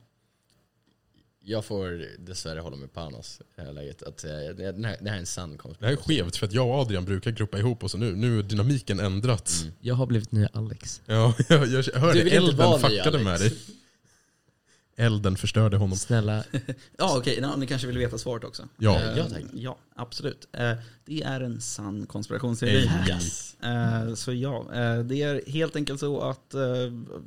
Jag 1.49 1.65
får 1.65 2.05
dessvärre 2.19 2.59
hålla 2.59 2.75
med 2.75 2.93
Panos 2.93 3.39
i 3.41 3.43
det 3.55 3.61
här 3.61 3.73
läget. 3.73 4.03
Att, 4.03 4.23
eh, 4.23 4.31
den, 4.57 4.85
här, 4.85 4.97
det 5.01 5.09
här 5.09 5.15
är 5.15 5.19
en 5.19 5.25
sann 5.25 5.49
Det 5.49 5.53
här 5.53 5.91
är 5.91 5.95
konspiration. 5.95 6.03
skevt 6.03 6.35
för 6.35 6.45
att 6.45 6.53
jag 6.53 6.67
och 6.67 6.73
Adrian 6.75 7.05
brukar 7.05 7.31
gruppa 7.31 7.57
ihop 7.57 7.83
oss 7.83 7.93
och 7.93 7.99
nu, 7.99 8.15
nu 8.15 8.35
har 8.35 8.43
dynamiken 8.43 8.99
ändrats. 8.99 9.61
Mm. 9.61 9.73
Jag 9.81 9.95
har 9.95 10.05
blivit 10.05 10.31
nya 10.31 10.49
Alex. 10.53 11.01
Ja, 11.05 11.33
jag, 11.49 11.67
jag 11.67 11.83
hör 11.93 12.13
Du 12.13 12.19
det. 12.19 12.23
vill 12.23 12.43
inte 12.43 12.55
vara 12.55 12.75
Elden 12.75 12.91
ny, 12.91 12.97
fuckade 12.97 13.23
med 13.23 13.33
Alex. 13.33 13.55
dig. 13.55 13.75
Elden 14.99 15.35
förstörde 15.37 15.77
honom. 15.77 15.97
Snälla, 15.97 16.43
Ja, 16.97 17.17
okej. 17.17 17.39
Ja, 17.41 17.55
ni 17.55 17.67
kanske 17.67 17.87
vill 17.87 17.97
veta 17.97 18.17
svaret 18.17 18.43
också? 18.43 18.67
Ja. 18.77 19.01
Eh, 19.01 19.17
Ja, 19.17 19.25
tack. 19.29 19.43
ja 19.53 19.77
absolut. 19.95 20.47
Eh, 20.53 20.73
det 21.05 21.23
är 21.23 21.41
en 21.41 21.61
sann 21.61 22.05
konspirationsteori. 22.05 22.75
Ej. 22.77 23.09
Yes. 23.09 23.55
Eh, 23.61 24.13
så 24.13 24.33
ja, 24.33 24.65
eh, 24.73 24.99
det 24.99 25.21
är 25.21 25.41
helt 25.51 25.75
enkelt 25.75 25.99
så 25.99 26.21
att 26.21 26.53
eh, 26.53 26.61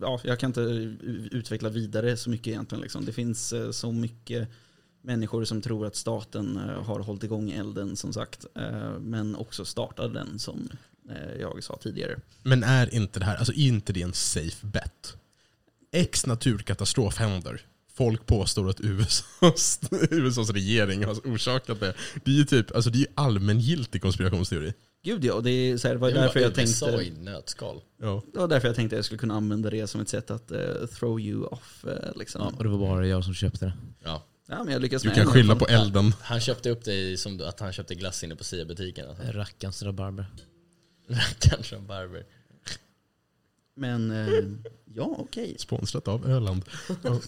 ja, 0.01 0.21
jag 0.25 0.39
kan 0.39 0.49
inte 0.51 0.61
utveckla 1.31 1.69
vidare 1.69 2.17
så 2.17 2.31
mycket 2.31 2.47
egentligen. 2.47 2.83
Liksom. 2.83 3.05
Det 3.05 3.13
finns 3.13 3.53
eh, 3.53 3.71
så 3.71 3.93
mycket 3.93 4.49
människor 5.03 5.45
som 5.45 5.63
tror 5.63 5.87
att 5.87 5.97
staten 5.97 6.57
eh, 6.57 6.83
har 6.85 7.01
hållit 7.01 7.25
igång 7.25 7.51
elden 7.51 7.97
som 7.97 8.13
sagt. 8.13 8.45
eh, 8.57 8.99
men 9.01 9.37
också 9.37 9.65
startade 9.65 10.15
den 10.15 10.39
som 10.39 10.69
eh, 11.11 11.41
jag 11.41 11.65
sa 11.65 11.79
tidigare. 11.83 12.19
Men 12.43 12.65
är 12.65 12.95
inte 12.95 13.19
det 13.19 13.25
här, 13.27 13.37
alltså 13.37 13.53
är 13.53 13.59
inte 13.67 13.93
det 13.93 14.03
en 14.03 14.13
safe 14.13 14.67
bet? 14.67 15.17
X 15.93 16.27
naturkatastrof 16.27 17.17
händer. 17.17 17.67
Folk 17.95 18.27
påstår 18.27 18.71
att 18.71 18.81
USAs, 18.81 19.81
USAs 20.11 20.51
regering 20.55 21.05
har 21.05 21.15
orsakat 21.15 21.81
det. 21.81 21.95
Det 22.25 22.31
är 22.31 22.35
ju 22.35 22.45
typ, 22.45 22.75
alltså 22.75 22.91
det 22.91 22.99
är 22.99 23.07
allmängiltig 23.15 24.03
konspirationsteori. 24.03 24.75
Gud 25.03 25.25
ja, 25.25 25.35
och 25.35 25.43
det, 25.43 25.51
är 25.51 25.77
så 25.77 25.89
här, 25.89 25.95
det 25.95 26.01
var 26.01 26.09
Det 26.09 26.15
var 26.15 26.23
därför 26.23 26.41
jag 26.41 26.59
USA 26.59 26.87
tänkte... 26.87 27.05
i 27.05 27.11
nötskal. 27.11 27.81
Ja. 28.01 28.23
Det 28.33 28.39
var 28.39 28.49
därför 28.49 28.69
jag 28.69 28.77
tänkte 28.77 28.97
att 28.97 28.99
jag 28.99 29.05
skulle 29.05 29.19
kunna 29.19 29.35
använda 29.35 29.71
det 29.71 29.87
som 29.87 30.01
ett 30.01 30.09
sätt 30.09 30.31
att 30.31 30.51
eh, 30.51 30.59
throw 30.99 31.21
you 31.21 31.45
off. 31.45 31.85
eh, 31.85 32.17
liksom. 32.17 32.41
ja, 32.43 32.53
och 32.57 32.65
det 32.65 32.71
var 32.71 32.79
bara 32.79 33.07
jag 33.07 33.25
som 33.25 33.35
köpte 33.35 33.65
det. 33.65 33.73
Ja. 34.05 34.27
Ja, 34.49 34.65
men 34.65 34.73
jag 34.73 34.83
lyckas 34.83 35.03
Du 35.03 35.09
med 35.09 35.17
kan 35.17 35.27
skylla 35.27 35.57
på 35.57 35.67
elden. 35.67 36.15
Han 36.21 36.41
köpte 36.41 36.71
upp 36.71 36.85
dig 36.85 37.17
som 37.17 37.41
att 37.45 37.61
han 37.61 37.73
köpte 37.73 37.95
glass 37.95 38.25
inne 38.25 38.37
på 38.37 38.45
Sia-butiken. 38.45 39.09
Alltså. 39.09 39.23
Rackarns 39.33 39.83
rabarber. 39.83 40.27
Rackarn 41.09 41.65
som 41.65 41.87
Barber. 41.87 42.25
Men 43.77 44.11
eh, 44.11 44.45
ja, 44.85 45.15
okej. 45.19 45.55
Sponsrat 45.59 46.09
av 46.09 46.27
Öland. 46.31 46.65
Ja. 47.03 47.21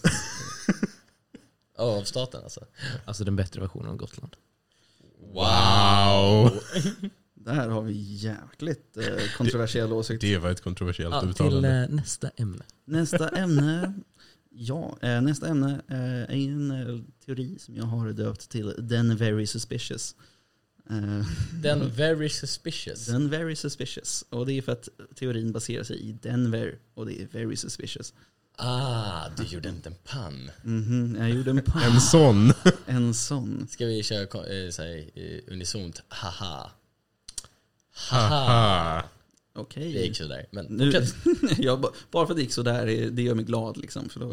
Av 1.77 2.03
staten 2.03 2.43
alltså. 2.43 2.65
Alltså 3.05 3.23
den 3.23 3.35
bättre 3.35 3.61
versionen 3.61 3.89
av 3.89 3.97
Gotland. 3.97 4.35
Wow! 5.19 6.59
Där 7.33 7.69
har 7.69 7.81
vi 7.81 7.93
jäkligt 8.01 8.97
eh, 8.97 9.03
kontroversiella 9.37 9.95
åsikter. 9.95 10.27
Det 10.27 10.37
var 10.37 10.49
ett 10.49 10.61
kontroversiellt 10.61 11.13
Ja, 11.13 11.21
till 11.21 11.29
uttalande. 11.29 11.69
eh, 11.69 11.89
nästa 11.89 12.29
ämne. 12.29 12.63
Nästa 12.85 13.29
ämne. 13.29 13.93
Ja, 14.49 14.97
eh, 15.01 15.21
nästa 15.21 15.47
ämne 15.47 15.81
eh, 15.89 16.21
är 16.23 16.29
en 16.31 16.71
eh, 16.71 16.99
teori 17.25 17.59
som 17.59 17.75
jag 17.75 17.83
har 17.83 18.11
döpt 18.11 18.49
till 18.49 18.73
Den 18.77 19.15
Very 19.17 19.45
Suspicious. 19.47 20.15
Eh, 20.89 21.25
Den 21.61 21.89
very 21.95 22.29
suspicious. 22.29 23.05
Den 23.05 23.29
Very 23.29 23.55
Suspicious. 23.55 24.25
Och 24.29 24.45
det 24.45 24.53
är 24.57 24.61
för 24.61 24.71
att 24.71 24.89
teorin 25.15 25.51
baserar 25.51 25.83
sig 25.83 25.99
i 25.99 26.11
Denver 26.11 26.75
och 26.93 27.05
det 27.05 27.21
är 27.21 27.27
Very 27.31 27.55
Suspicious. 27.55 28.13
Ah, 28.57 29.29
du 29.37 29.43
gjorde 29.43 29.69
inte 29.69 29.89
en 29.89 29.95
pann. 30.03 30.51
Mhm, 30.63 31.15
jag 31.19 31.29
gjorde 31.29 31.49
en 31.51 31.57
En 31.57 31.63
pan, 31.63 32.01
sån. 32.01 32.53
en 32.85 33.13
sån. 33.13 33.67
Ska 33.69 33.85
vi 33.85 34.03
köra 34.03 34.21
eh, 34.21 34.69
så 34.69 34.81
här, 34.81 35.09
eh, 35.15 35.53
unisont 35.53 36.01
haha? 36.07 36.71
Haha. 38.09 39.03
Okej. 39.55 39.93
Det 39.93 39.99
gick 39.99 40.17
sådär. 40.17 40.45
Men 40.51 40.65
Nu, 40.65 40.91
fortsätt. 40.91 41.15
ja, 41.59 41.77
ba- 41.77 41.91
bara 42.11 42.25
för 42.25 42.33
att 42.33 42.37
det 42.37 42.43
gick 42.43 42.53
sådär, 42.53 42.85
det- 42.85 43.09
det 43.09 43.21
gör 43.21 43.35
mig 43.35 43.45
glad 43.45 43.77
liksom. 43.77 44.09
För 44.09 44.19
då 44.19 44.27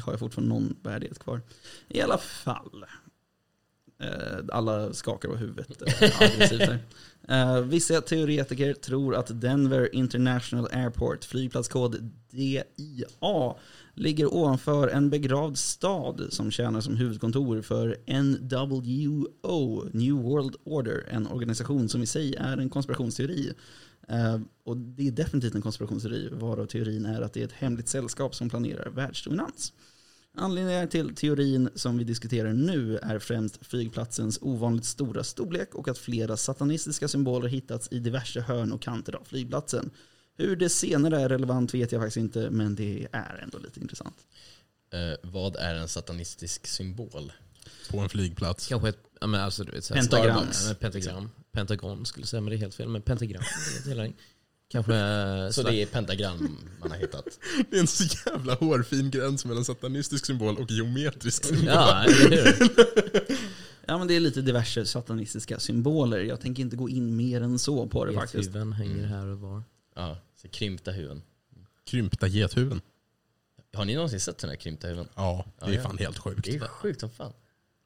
har 0.00 0.12
jag 0.12 0.18
fortfarande 0.18 0.54
någon 0.54 0.76
värdighet 0.82 1.18
kvar. 1.18 1.40
I 1.88 2.00
alla 2.00 2.18
fall. 2.18 2.84
Eh, 4.00 4.38
alla 4.52 4.92
skakar 4.92 5.28
på 5.28 5.36
huvudet 5.36 5.82
eh, 6.02 6.22
aggressivt. 6.22 6.70
Eh, 7.28 7.60
vissa 7.60 8.00
teoretiker 8.00 8.74
tror 8.74 9.14
att 9.14 9.40
Denver 9.40 9.94
International 9.94 10.68
Airport, 10.72 11.24
flygplatskod 11.24 12.12
DIA, 12.30 13.54
ligger 13.94 14.34
ovanför 14.34 14.88
en 14.88 15.10
begravd 15.10 15.58
stad 15.58 16.26
som 16.30 16.50
tjänar 16.50 16.80
som 16.80 16.96
huvudkontor 16.96 17.62
för 17.62 17.96
NWO, 18.22 19.88
New 19.92 20.14
World 20.14 20.56
Order, 20.64 21.06
en 21.10 21.26
organisation 21.26 21.88
som 21.88 22.02
i 22.02 22.06
sig 22.06 22.34
är 22.34 22.56
en 22.56 22.70
konspirationsteori. 22.70 23.52
Och 24.64 24.76
det 24.76 25.08
är 25.08 25.12
definitivt 25.12 25.54
en 25.54 25.62
konspirationsteori, 25.62 26.28
varav 26.32 26.66
teorin 26.66 27.06
är 27.06 27.20
att 27.20 27.32
det 27.32 27.40
är 27.40 27.44
ett 27.44 27.52
hemligt 27.52 27.88
sällskap 27.88 28.34
som 28.34 28.50
planerar 28.50 28.90
världsdominans. 28.90 29.72
Anledningen 30.38 30.88
till 30.88 31.14
teorin 31.14 31.70
som 31.74 31.98
vi 31.98 32.04
diskuterar 32.04 32.52
nu 32.52 32.98
är 32.98 33.18
främst 33.18 33.66
flygplatsens 33.66 34.38
ovanligt 34.42 34.84
stora 34.84 35.24
storlek 35.24 35.74
och 35.74 35.88
att 35.88 35.98
flera 35.98 36.36
satanistiska 36.36 37.08
symboler 37.08 37.48
hittats 37.48 37.88
i 37.92 37.98
diverse 37.98 38.40
hörn 38.40 38.72
och 38.72 38.82
kanter 38.82 39.16
av 39.16 39.24
flygplatsen. 39.24 39.90
Hur 40.36 40.56
det 40.56 40.68
senare 40.68 41.20
är 41.20 41.28
relevant 41.28 41.74
vet 41.74 41.92
jag 41.92 42.00
faktiskt 42.00 42.16
inte, 42.16 42.50
men 42.50 42.74
det 42.74 43.08
är 43.12 43.40
ändå 43.42 43.58
lite 43.58 43.80
intressant. 43.80 44.16
Eh, 44.92 45.30
vad 45.30 45.56
är 45.56 45.74
en 45.74 45.88
satanistisk 45.88 46.66
symbol? 46.66 47.32
På 47.90 47.98
en 47.98 48.08
flygplats. 48.08 48.66
Kanske 48.66 48.88
ett, 48.88 48.98
ja, 49.20 49.26
men 49.26 49.40
alltså, 49.40 49.64
du 49.64 49.72
vet, 49.72 49.88
Pentagram. 49.88 50.46
Starbucks, 50.52 50.80
pentagram. 50.80 51.30
Pentagon 51.52 52.06
skulle 52.06 52.22
jag 52.22 52.28
säga, 52.28 52.40
men 52.40 52.50
det 52.50 52.56
är 52.56 52.58
helt 52.58 52.74
fel. 52.74 52.88
Men 52.88 53.02
pentagram. 53.02 53.42
Kanske... 54.70 54.92
Så 55.52 55.62
det 55.62 55.74
är 55.82 55.86
pentagram 55.86 56.58
man 56.80 56.90
har 56.90 56.98
hittat. 56.98 57.24
Det 57.70 57.76
är 57.76 57.80
en 57.80 57.86
så 57.86 58.04
jävla 58.30 58.54
hårfin 58.54 59.10
gräns 59.10 59.44
mellan 59.44 59.64
satanistisk 59.64 60.26
symbol 60.26 60.56
och 60.58 60.70
geometrisk 60.70 61.44
symbol. 61.44 61.66
Ja, 61.66 62.04
eller 62.04 62.30
hur? 62.30 63.36
Ja, 63.90 63.98
men 63.98 64.08
det 64.08 64.16
är 64.16 64.20
lite 64.20 64.40
diverse 64.42 64.86
satanistiska 64.86 65.58
symboler. 65.58 66.18
Jag 66.18 66.40
tänker 66.40 66.62
inte 66.62 66.76
gå 66.76 66.88
in 66.88 67.16
mer 67.16 67.40
än 67.40 67.58
så 67.58 67.86
på 67.86 68.04
det 68.04 68.12
faktiskt. 68.12 68.34
Gethuvuden 68.44 68.72
hänger 68.72 68.98
Mm. 68.98 69.08
här 69.10 69.26
och 69.26 69.38
var. 69.40 69.62
Ja, 69.96 70.18
så 70.42 70.48
krympta 70.48 70.90
huvuden. 70.90 71.22
Krympta 71.86 72.28
gethuvuden. 72.28 72.80
Har 73.74 73.84
ni 73.84 73.94
någonsin 73.94 74.20
sett 74.20 74.40
sådana 74.40 74.52
här 74.52 74.60
krympta 74.60 74.86
huvuden? 74.88 75.08
Ja, 75.14 75.44
det 75.58 75.64
är 75.64 75.68
Ja, 75.70 75.74
ja. 75.76 75.82
fan 75.82 75.98
helt 75.98 76.18
sjukt. 76.18 76.44
Det 76.44 76.56
är 76.56 76.60
sjukt 76.60 77.00
som 77.00 77.10
fan. 77.10 77.32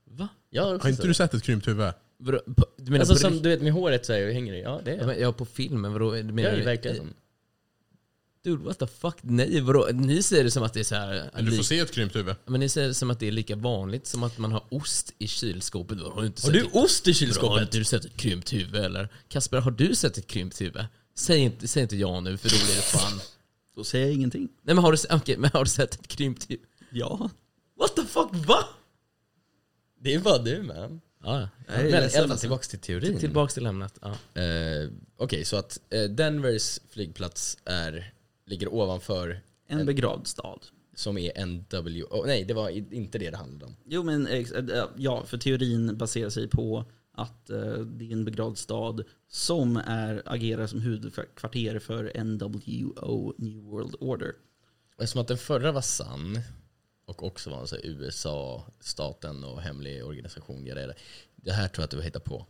Va? 0.05 0.29
Jag 0.51 0.63
har 0.65 0.75
också 0.75 0.85
Har 0.85 0.91
inte 0.91 1.03
sett 1.03 1.09
du 1.09 1.15
sett 1.15 1.35
ett 1.35 1.43
krympt 1.43 1.69
huvud? 1.69 1.93
Vadå, 2.25 2.41
på, 2.57 2.67
du 2.77 2.85
menar 2.85 2.99
Alltså 3.01 3.15
på 3.15 3.21
som 3.21 3.33
rikt- 3.33 3.43
du 3.43 3.49
vet 3.49 3.63
med 3.63 3.73
håret 3.73 4.07
så 4.07 4.13
här 4.13 4.27
och 4.27 4.33
hänger 4.33 4.55
i. 4.55 4.63
Ja, 4.63 4.81
det 4.85 4.93
är 4.95 5.07
men, 5.07 5.21
ja, 5.21 5.33
på 5.33 5.45
filmen. 5.45 5.93
Vadå? 5.93 6.11
Du 6.13 6.23
det. 6.23 6.33
menar, 6.33 6.51
är 6.51 6.57
ju 6.57 6.63
verkligen 6.65 6.97
som. 6.97 7.15
Dude, 8.45 8.65
what 8.65 8.79
the 8.79 8.87
fuck? 8.87 9.15
Nej, 9.21 9.61
vadå? 9.61 9.89
Ni 9.93 10.23
säger 10.23 10.45
det 10.45 10.51
som 10.51 10.63
att 10.63 10.73
det 10.75 10.81
är 10.81 10.85
så 10.85 10.95
här... 10.95 11.31
Men 11.35 11.45
du 11.45 11.51
får 11.51 11.57
lik- 11.59 11.67
se 11.67 11.79
ett 11.79 11.91
krympt 11.93 12.17
huvud. 12.17 12.35
Men 12.47 12.61
ni 12.61 12.69
säger 12.69 12.89
det 12.89 12.95
som 12.95 13.11
att 13.11 13.21
det 13.21 13.27
är 13.29 13.33
lika 13.33 13.57
vanligt 13.57 14.07
som 14.07 14.23
att 14.23 14.39
man 14.39 14.53
har 14.53 14.65
ost 14.69 15.15
i 15.19 15.29
kylskåpet. 15.29 16.01
Har 16.01 16.21
du, 16.21 16.27
inte 16.27 16.43
Har 16.47 16.53
sett 16.53 16.61
du 16.63 16.67
ett- 16.69 16.75
ost 16.85 17.09
i 17.09 17.11
Vadå, 17.11 17.15
Har 17.15 17.27
kylskåpet? 17.27 17.63
inte 17.63 17.79
du 17.79 17.85
sett 17.85 18.05
ett 18.05 18.17
krympt 18.17 18.53
huvud 18.53 18.75
eller? 18.85 19.09
Kasper, 19.29 19.59
har 19.59 19.71
du 19.71 19.95
sett 19.95 20.19
ett 20.19 20.27
krympt 20.27 20.61
huvud? 20.61 20.85
Säg 21.15 21.39
inte, 21.41 21.69
säg 21.69 21.83
inte 21.83 21.97
ja 21.97 22.21
nu 22.21 22.37
för 22.37 22.49
då 22.49 22.57
blir 22.67 22.77
det 22.77 22.83
fan... 22.83 23.21
Då 23.77 23.85
säger 23.85 24.07
jag 24.07 24.15
ingenting. 24.15 24.49
Nej 24.63 24.75
men 24.75 24.85
har 24.85 24.93
du, 24.93 24.99
se- 24.99 25.09
okej, 25.11 25.37
men 25.37 25.51
har 25.53 25.65
du 25.65 25.71
sett 25.71 25.95
ett 25.95 26.09
krympt 26.09 26.51
huvud? 26.51 26.65
Ja. 26.91 27.31
What 27.79 27.97
the 27.97 28.03
fuck, 28.03 28.29
va? 28.47 28.65
Det 30.01 30.15
är 30.15 30.19
bara 30.21 30.39
du 30.39 30.63
man. 30.63 31.01
Ja, 31.25 31.49
Men 31.67 31.87
i 31.87 31.93
alla 31.95 32.05
alltså. 32.05 32.37
tillbaks 32.37 32.69
till 32.69 32.79
teorin. 32.79 33.19
Tillbaks 33.19 33.55
till 33.55 33.67
ämnet. 33.67 33.99
Ja. 34.03 34.41
Eh, 34.43 34.91
Okej, 35.17 35.45
så 35.45 35.57
att 35.57 35.81
eh, 35.91 36.03
Denvers 36.03 36.81
flygplats 36.89 37.59
är, 37.65 38.13
ligger 38.47 38.75
ovanför 38.75 39.41
En 39.67 39.87
begravd 39.87 40.27
stad. 40.27 40.67
som 40.95 41.19
är 41.19 41.45
NWO. 41.47 42.25
Nej, 42.27 42.45
det 42.45 42.55
var 42.55 42.69
inte 42.95 43.19
det 43.19 43.31
det 43.31 43.37
handlade 43.37 43.65
om. 43.65 43.77
Jo 43.85 44.03
men 44.03 44.27
ex- 44.27 44.53
äh, 44.53 44.85
ja, 44.97 45.25
för 45.25 45.39
teorin 45.39 45.99
baserar 45.99 46.31
sig 46.31 46.49
på 46.49 46.85
att 47.15 47.51
eh, 47.51 47.59
det 47.75 48.05
är 48.09 48.13
en 48.13 48.25
begravd 48.25 48.59
stad 48.59 49.05
som 49.31 49.77
är, 49.77 50.23
agerar 50.27 50.67
som 50.67 50.81
huvudkvarter 50.81 51.79
för 51.79 52.25
NWO, 52.25 53.35
New 53.39 53.59
World 53.63 53.95
Order. 54.01 54.33
Eftersom 54.99 55.21
att 55.21 55.29
den 55.29 55.39
förra 55.39 55.73
var 55.73 55.81
sann 55.81 56.39
och 57.05 57.23
också 57.23 57.51
var 57.51 57.61
en 57.61 57.67
så 57.69 57.77
USA, 57.77 58.67
staten 58.81 59.45
och 59.45 59.63
hemlig 59.63 60.05
organisation. 60.05 60.65
grejer. 60.65 60.95
det 61.37 61.53
här 61.53 61.69
tror 61.69 61.83
jag 61.83 61.85
att 61.85 61.91
du 61.91 61.97
har 61.97 62.05
hittat 62.05 62.25
på. 62.25 62.47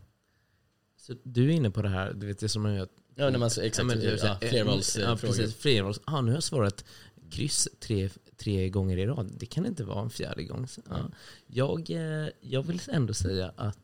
Så 0.96 1.14
du 1.22 1.48
är 1.48 1.50
inne 1.50 1.70
på 1.70 1.82
det 1.82 1.88
här, 1.88 2.12
du 2.12 2.26
vet 2.26 2.38
det 2.38 2.48
som 2.48 2.62
man 2.62 2.74
gör 2.74 2.88
Ja, 3.14 3.30
när 3.30 3.38
man, 3.38 3.46
exakt, 3.46 3.78
Ja, 3.78 3.84
men 3.84 4.02
ja, 4.02 4.38
flervalsfrågor. 4.40 5.10
Ja, 5.10 5.16
precis. 5.16 5.56
Flervals. 5.56 6.00
Ah, 6.04 6.20
nu 6.20 6.30
har 6.30 6.36
jag 6.36 6.42
svarat 6.42 6.84
kryss 7.30 7.68
tre, 7.80 8.10
tre 8.36 8.68
gånger 8.68 8.98
i 8.98 9.06
rad. 9.06 9.32
Det 9.38 9.46
kan 9.46 9.66
inte 9.66 9.84
vara 9.84 10.02
en 10.02 10.10
fjärde 10.10 10.44
gång. 10.44 10.66
Ja. 10.88 11.10
jag, 11.46 11.90
eh, 11.90 12.28
jag 12.40 12.62
vill 12.62 12.80
ändå 12.88 13.14
säga 13.14 13.52
att 13.56 13.78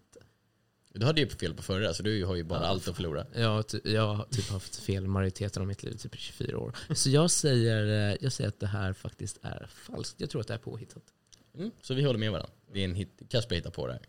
Du 0.99 1.07
hade 1.07 1.21
ju 1.21 1.29
fel 1.29 1.55
på 1.55 1.63
förra, 1.63 1.95
så 1.95 2.03
du 2.03 2.25
har 2.25 2.37
ju 2.37 2.45
bara 2.45 2.61
Ja, 2.61 2.67
allt 2.67 2.89
att 2.89 2.97
förlora. 2.97 3.27
jag, 3.35 3.69
ty- 3.69 3.81
jag 3.85 4.15
har 4.15 4.25
typ 4.31 4.49
haft 4.51 4.77
fel 4.77 5.07
majoriteten 5.07 5.63
av 5.63 5.67
mitt 5.69 5.83
liv, 5.83 5.97
typ 5.97 6.15
i 6.15 6.19
24 6.19 6.59
år. 6.59 6.77
Så 6.95 7.11
jag 7.11 7.31
säger, 7.31 8.11
eh, 8.11 8.17
jag 8.21 8.33
säger 8.33 8.49
att 8.49 8.61
det 8.61 8.67
här 8.67 8.93
faktiskt 8.93 9.39
är 9.43 9.67
falskt. 9.73 10.21
Jag 10.21 10.31
tror 10.31 10.41
att 10.41 10.49
det 10.49 10.55
är 10.55 10.59
påhittat. 10.59 11.03
Mm, 11.59 11.71
så 11.83 11.95
vi 11.95 12.03
håller 12.03 12.19
med 12.19 12.33
varandra. 12.33 12.53
Det 12.73 12.81
är 12.81 12.85
en 12.85 12.95
hit, 12.95 13.23
Kasper 13.29 13.55
hittar 13.55 13.71
på 13.71 13.87
det 13.87 13.93
här. 13.93 14.03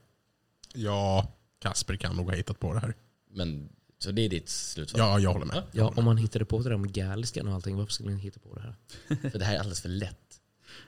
Ja, 0.74 1.34
Kasper 1.60 1.96
kan 1.96 2.16
nog 2.16 2.26
ha 2.30 2.36
hittat 2.36 2.60
på 2.60 2.74
det 2.74 2.80
här. 2.80 2.94
Men, 3.32 3.70
så 4.00 4.12
det 4.12 4.22
är 4.22 4.30
ditt 4.30 4.50
slutsvar? 4.50 5.00
Ja, 5.00 5.20
jag 5.20 5.34
håller 5.34 5.46
med. 5.46 5.64
Ja, 5.72 5.94
om 5.96 6.06
man 6.06 6.18
hittade 6.18 6.46
på 6.46 6.60
det 6.62 6.70
där 6.70 6.78
med 6.78 6.94
galiskan 6.94 7.48
och 7.48 7.54
allting, 7.54 7.78
varför 7.78 7.94
skulle 7.94 8.10
man 8.10 8.20
hitta 8.20 8.40
på 8.40 8.56
det 8.56 8.62
här? 8.62 8.76
För 9.30 9.40
det 9.40 9.46
här 9.46 9.56
är 9.56 9.60
alldeles 9.60 9.82
för 9.82 9.90
lätt. 9.90 10.42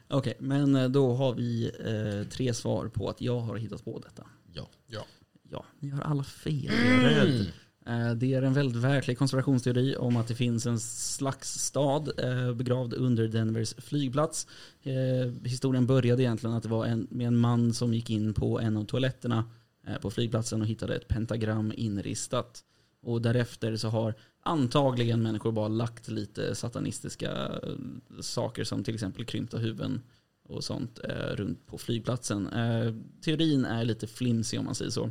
Okej, 0.08 0.34
men 0.40 0.76
eh, 0.76 0.90
då 0.90 1.14
har 1.14 1.34
vi 1.34 1.72
eh, 1.86 2.30
tre 2.32 2.54
svar 2.54 2.88
på 2.88 3.10
att 3.10 3.22
jag 3.22 3.40
har 3.40 3.58
hittat 3.58 3.86
på 3.86 4.00
detta. 4.00 4.28
Ja. 4.54 4.70
Ja. 4.88 5.06
Ja, 5.52 5.66
ni 5.80 5.90
har 5.90 6.02
alla 6.02 6.24
fel. 6.24 6.64
Jag 6.66 6.76
är 6.76 7.26
rädd. 7.26 7.46
Eh, 7.86 8.12
Det 8.16 8.34
är 8.34 8.42
en 8.42 8.54
väldigt 8.54 8.84
verklig 8.84 9.18
konspirationsteori 9.18 9.96
om 9.96 10.18
att 10.18 10.28
det 10.28 10.36
finns 10.36 10.66
en 10.66 10.80
slags 10.80 11.54
stad 11.54 12.12
eh, 12.18 12.54
begravd 12.54 12.94
under 12.94 13.28
Denvers 13.28 13.74
flygplats. 13.78 14.48
Eh, 14.84 15.34
Historien 15.44 15.86
började 15.88 16.24
egentligen 16.24 16.56
att 16.56 16.64
det 16.64 16.70
var 16.70 16.86
en, 16.86 17.08
med 17.12 17.28
en 17.28 17.38
man 17.38 17.74
som 17.74 17.94
gick 17.94 18.10
in 18.10 18.34
på 18.34 18.60
en 18.60 18.78
av 18.78 18.86
toaletterna 18.86 19.46
eh, 19.88 19.98
på 19.98 20.12
flygplatsen 20.12 20.62
och 20.62 20.68
hittade 20.68 20.96
ett 20.96 21.08
pentagram 21.08 21.74
inristat. 21.76 22.64
Och 23.04 23.22
därefter 23.22 23.76
så 23.76 23.88
har 23.90 24.14
antagligen 24.44 25.22
människor 25.24 25.52
bara 25.52 25.68
lagt 25.68 26.08
lite 26.08 26.56
satanistiska 26.56 27.32
eh, 27.32 28.20
saker 28.22 28.64
som 28.64 28.84
till 28.84 28.94
exempel 28.94 29.26
krympta 29.26 29.58
huvuden 29.58 30.02
och 30.50 30.64
sånt 30.64 31.00
eh, 31.04 31.36
runt 31.36 31.68
på 31.68 31.78
flygplatsen. 31.78 32.48
Eh, 32.48 32.94
teorin 33.22 33.66
är 33.66 33.84
lite 33.84 34.08
flimsig 34.08 34.60
om 34.60 34.66
man 34.66 34.76
säger 34.76 34.92
så, 34.92 35.10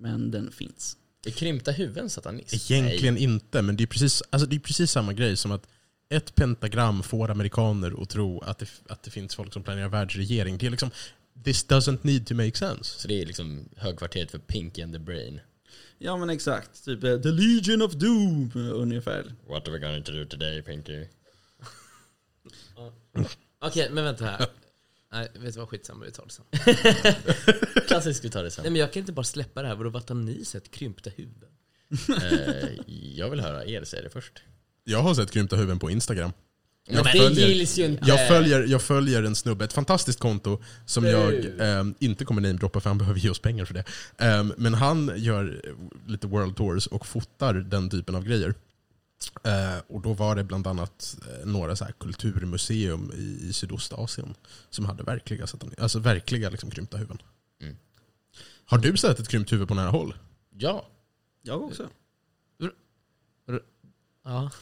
men 0.00 0.30
den 0.30 0.52
finns. 0.52 0.96
Är 1.26 1.30
krympta 1.30 1.70
huvuden 1.70 2.10
satanism? 2.10 2.72
Egentligen 2.72 3.16
inte, 3.16 3.62
men 3.62 3.76
det 3.76 3.84
är, 3.84 3.86
precis, 3.86 4.22
alltså 4.30 4.48
det 4.48 4.56
är 4.56 4.60
precis 4.60 4.90
samma 4.90 5.12
grej 5.12 5.36
som 5.36 5.52
att 5.52 5.66
ett 6.08 6.34
pentagram 6.34 7.02
får 7.02 7.30
amerikaner 7.30 8.02
att 8.02 8.08
tro 8.08 8.40
att 8.40 8.58
det, 8.58 8.66
att 8.88 9.02
det 9.02 9.10
finns 9.10 9.34
folk 9.34 9.52
som 9.52 9.62
planerar 9.62 9.88
världsregering. 9.88 10.58
Det 10.58 10.66
är 10.66 10.70
liksom, 10.70 10.90
this 11.44 11.66
doesn't 11.68 11.98
need 12.02 12.26
to 12.26 12.34
make 12.34 12.56
sense. 12.56 13.00
Så 13.00 13.08
det 13.08 13.22
är 13.22 13.26
liksom 13.26 13.68
högkvarteret 13.76 14.30
för 14.30 14.38
Pinky 14.38 14.82
and 14.82 14.92
the 14.92 14.98
Brain. 14.98 15.40
Ja 15.98 16.16
men 16.16 16.30
exakt, 16.30 16.84
typ 16.84 17.04
eh, 17.04 17.20
The 17.20 17.28
Legion 17.28 17.82
of 17.82 17.92
Doom 17.92 18.50
ungefär. 18.54 19.34
What 19.48 19.68
are 19.68 19.72
we 19.72 19.78
going 19.78 20.02
to 20.02 20.12
do 20.12 20.24
today 20.24 20.62
Pinky? 20.62 21.04
Okej, 23.60 23.90
men 23.90 24.04
vänta 24.04 24.24
här. 24.24 24.46
Nej, 25.12 25.28
vet 25.34 25.54
du 25.54 25.60
vad? 25.60 25.68
Skitsamma, 25.68 26.04
vi 26.04 26.10
tar 26.10 26.24
det 26.24 26.32
sen. 26.32 26.44
Klassiskt, 27.88 28.24
vi 28.24 28.30
tar 28.30 28.42
det 28.42 28.50
sen. 28.50 28.62
Nej, 28.62 28.72
men 28.72 28.80
jag 28.80 28.92
kan 28.92 29.00
inte 29.00 29.12
bara 29.12 29.24
släppa 29.24 29.62
det 29.62 29.68
här. 29.68 29.74
Vadå, 29.74 29.90
vart 29.90 30.08
har 30.08 30.16
ni 30.16 30.44
sett 30.44 30.70
krympta 30.70 31.10
huvuden? 31.16 31.48
Eh, 32.08 32.68
jag 33.16 33.30
vill 33.30 33.40
höra 33.40 33.64
er 33.64 33.84
säga 33.84 34.02
det 34.02 34.10
först. 34.10 34.32
Jag 34.84 34.98
har 35.02 35.14
sett 35.14 35.30
krympta 35.30 35.56
huvuden 35.56 35.78
på 35.78 35.90
Instagram. 35.90 36.32
Men 36.86 36.96
Jag 36.96 37.04
det 37.04 37.10
följer- 37.18 37.48
gills 37.48 37.78
ju 37.78 37.84
inte. 37.84 38.04
Jag 38.06 38.28
följer, 38.28 38.66
jag 38.66 38.82
följer 38.82 39.22
en 39.22 39.34
snubbe, 39.34 39.64
ett 39.64 39.72
fantastiskt 39.72 40.18
konto 40.20 40.62
som 40.86 41.04
jag 41.04 41.44
ehm, 41.60 41.94
inte 41.98 42.24
kommer 42.24 42.42
namedroppa 42.42 42.80
för 42.80 42.90
han 42.90 42.98
behöver 42.98 43.20
ge 43.20 43.30
oss 43.30 43.38
pengar 43.38 43.64
för 43.64 43.74
det. 43.74 43.84
Ehm, 44.18 44.52
men 44.56 44.74
han 44.74 45.12
gör 45.16 45.60
eh, 45.64 46.10
lite 46.10 46.26
world 46.26 46.56
tours 46.56 46.86
och 46.86 47.06
fotar 47.06 47.54
den 47.54 47.90
typen 47.90 48.14
av 48.14 48.24
grejer. 48.24 48.54
Eh, 49.44 49.78
och 49.86 50.00
då 50.00 50.12
var 50.12 50.36
det 50.36 50.44
bland 50.44 50.66
annat 50.66 51.16
eh, 51.28 51.46
några 51.46 51.76
så 51.76 51.84
här 51.84 51.92
kulturmuseum 51.92 53.12
i, 53.14 53.48
i 53.48 53.52
Sydostasien 53.52 54.34
som 54.70 54.84
hade 54.84 55.02
verkliga, 55.02 55.46
alltså 55.78 55.98
verkliga 55.98 56.50
liksom, 56.50 56.70
krympta 56.70 56.96
huvuden. 56.96 57.22
Mm. 57.60 57.76
Har 58.64 58.78
du 58.78 58.96
sett 58.96 59.18
ett 59.18 59.28
krympt 59.28 59.52
huvud 59.52 59.68
på 59.68 59.74
nära 59.74 59.90
håll? 59.90 60.14
Ja. 60.50 60.86
Jag 61.42 61.62
också. 61.62 61.88
Ja. 64.24 64.50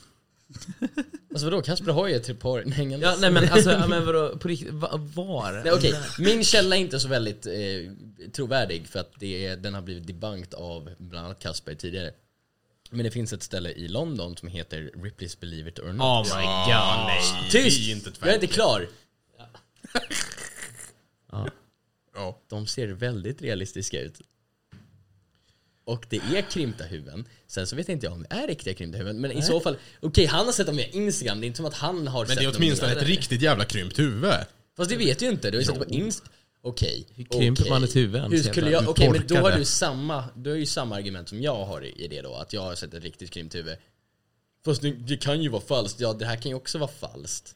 Alltså 1.30 1.50
vadå, 1.50 1.62
Kasper 1.62 1.92
har 1.92 2.08
ju 2.08 2.14
ett 2.14 2.40
par 2.40 2.62
hängande. 2.62 3.06
ja 3.06 3.16
nej 3.20 3.30
men 3.30 3.48
alltså, 3.48 3.70
ja, 3.70 3.86
men 3.86 4.06
vadå, 4.06 4.36
på 4.38 4.48
riktigt, 4.48 4.72
va, 4.72 4.90
var? 5.14 5.52
Nej, 5.64 5.72
okej. 5.72 5.94
Min 6.18 6.44
källa 6.44 6.76
är 6.76 6.80
inte 6.80 7.00
så 7.00 7.08
väldigt 7.08 7.46
eh, 7.46 7.52
trovärdig 8.32 8.88
för 8.88 8.98
att 9.00 9.12
det 9.18 9.46
är, 9.46 9.56
den 9.56 9.74
har 9.74 9.82
blivit 9.82 10.06
debunked 10.06 10.54
av 10.54 10.90
bland 10.98 11.26
annat 11.26 11.38
Kasper 11.38 11.74
tidigare. 11.74 12.12
Men 12.90 13.05
det 13.05 13.11
finns 13.11 13.33
ett 13.33 13.42
ställe 13.42 13.70
i 13.70 13.88
London 13.88 14.37
som 14.37 14.48
heter 14.48 14.90
Ripley's 14.94 15.40
Believe 15.40 15.70
It 15.70 15.79
or 15.79 15.92
Not. 15.92 16.27
Oh 16.27 16.37
my 16.38 16.44
god, 16.44 17.07
nej. 17.07 17.51
Tyst! 17.51 17.79
det 17.87 17.92
är 17.92 17.96
inte 17.96 18.12
Jag 18.20 18.31
är 18.31 18.35
inte 18.35 18.46
klar! 18.46 18.88
Ja. 22.14 22.40
De 22.48 22.66
ser 22.66 22.88
väldigt 22.88 23.42
realistiska 23.42 24.01
ut. 24.01 24.20
Och 25.85 26.07
det 26.09 26.16
är 26.16 26.51
krympta 26.51 26.85
huvuden. 26.85 27.29
Sen 27.46 27.66
så 27.66 27.77
vet 27.77 27.88
inte 27.88 28.07
jag 28.07 28.12
om 28.12 28.22
det 28.22 28.35
är 28.35 28.46
riktiga 28.46 28.74
krympta 28.74 28.98
huvuden. 28.98 29.20
Men 29.20 29.33
i 29.33 29.42
så 29.42 29.61
fall, 29.61 29.77
okej 30.01 30.27
han 30.27 30.46
har 30.46 30.53
sett 30.53 30.66
dem 30.66 30.77
via 30.77 30.87
Instagram, 30.87 31.40
det 31.40 31.44
är 31.44 31.46
inte 31.46 31.57
som 31.57 31.66
att 31.66 31.74
han 31.74 32.09
har 32.09 32.20
Men 32.20 32.29
sett 32.29 32.38
det 32.38 32.44
är 32.44 32.46
dem 32.46 32.55
åtminstone 32.57 32.92
ett 32.92 33.03
riktigt 33.03 33.42
jävla 33.42 33.64
krympt 33.64 33.98
huvud. 33.98 34.35
Fast 34.77 34.90
det 34.90 34.96
vet 34.96 35.18
du 35.18 35.24
ju 35.24 35.31
inte, 35.31 35.51
du 35.51 35.57
har 35.57 35.61
ju 35.61 35.66
sett 35.66 35.79
det 35.79 35.85
på 35.85 35.90
Instagram. 35.90 36.33
Okej. 36.62 37.06
Hur 37.14 37.24
krymper 37.24 37.62
okej. 37.62 37.70
man 37.70 37.84
ett 37.84 37.96
huvud 37.96 38.16
ens 38.16 38.46
Hur 38.46 38.52
skulle 38.52 38.70
jag, 38.70 38.88
okej 38.88 39.06
Hur 39.06 39.12
men 39.12 39.26
då 39.26 39.36
har 39.36 39.52
du 39.52 39.64
samma, 39.64 40.24
du 40.36 40.50
har 40.50 40.56
ju 40.56 40.66
samma 40.66 40.96
argument 40.96 41.28
som 41.28 41.42
jag 41.42 41.64
har 41.64 41.84
i 41.84 42.08
det 42.08 42.22
då, 42.22 42.34
att 42.34 42.52
jag 42.52 42.60
har 42.60 42.74
sett 42.74 42.94
ett 42.94 43.02
riktigt 43.02 43.30
krympt 43.30 43.54
huvud. 43.54 43.76
Fast 44.64 44.82
det, 44.82 44.90
det 44.90 45.16
kan 45.16 45.42
ju 45.42 45.48
vara 45.48 45.62
falskt, 45.62 46.00
ja 46.00 46.12
det 46.12 46.26
här 46.26 46.36
kan 46.36 46.50
ju 46.50 46.54
också 46.54 46.78
vara 46.78 46.90
falskt. 46.90 47.54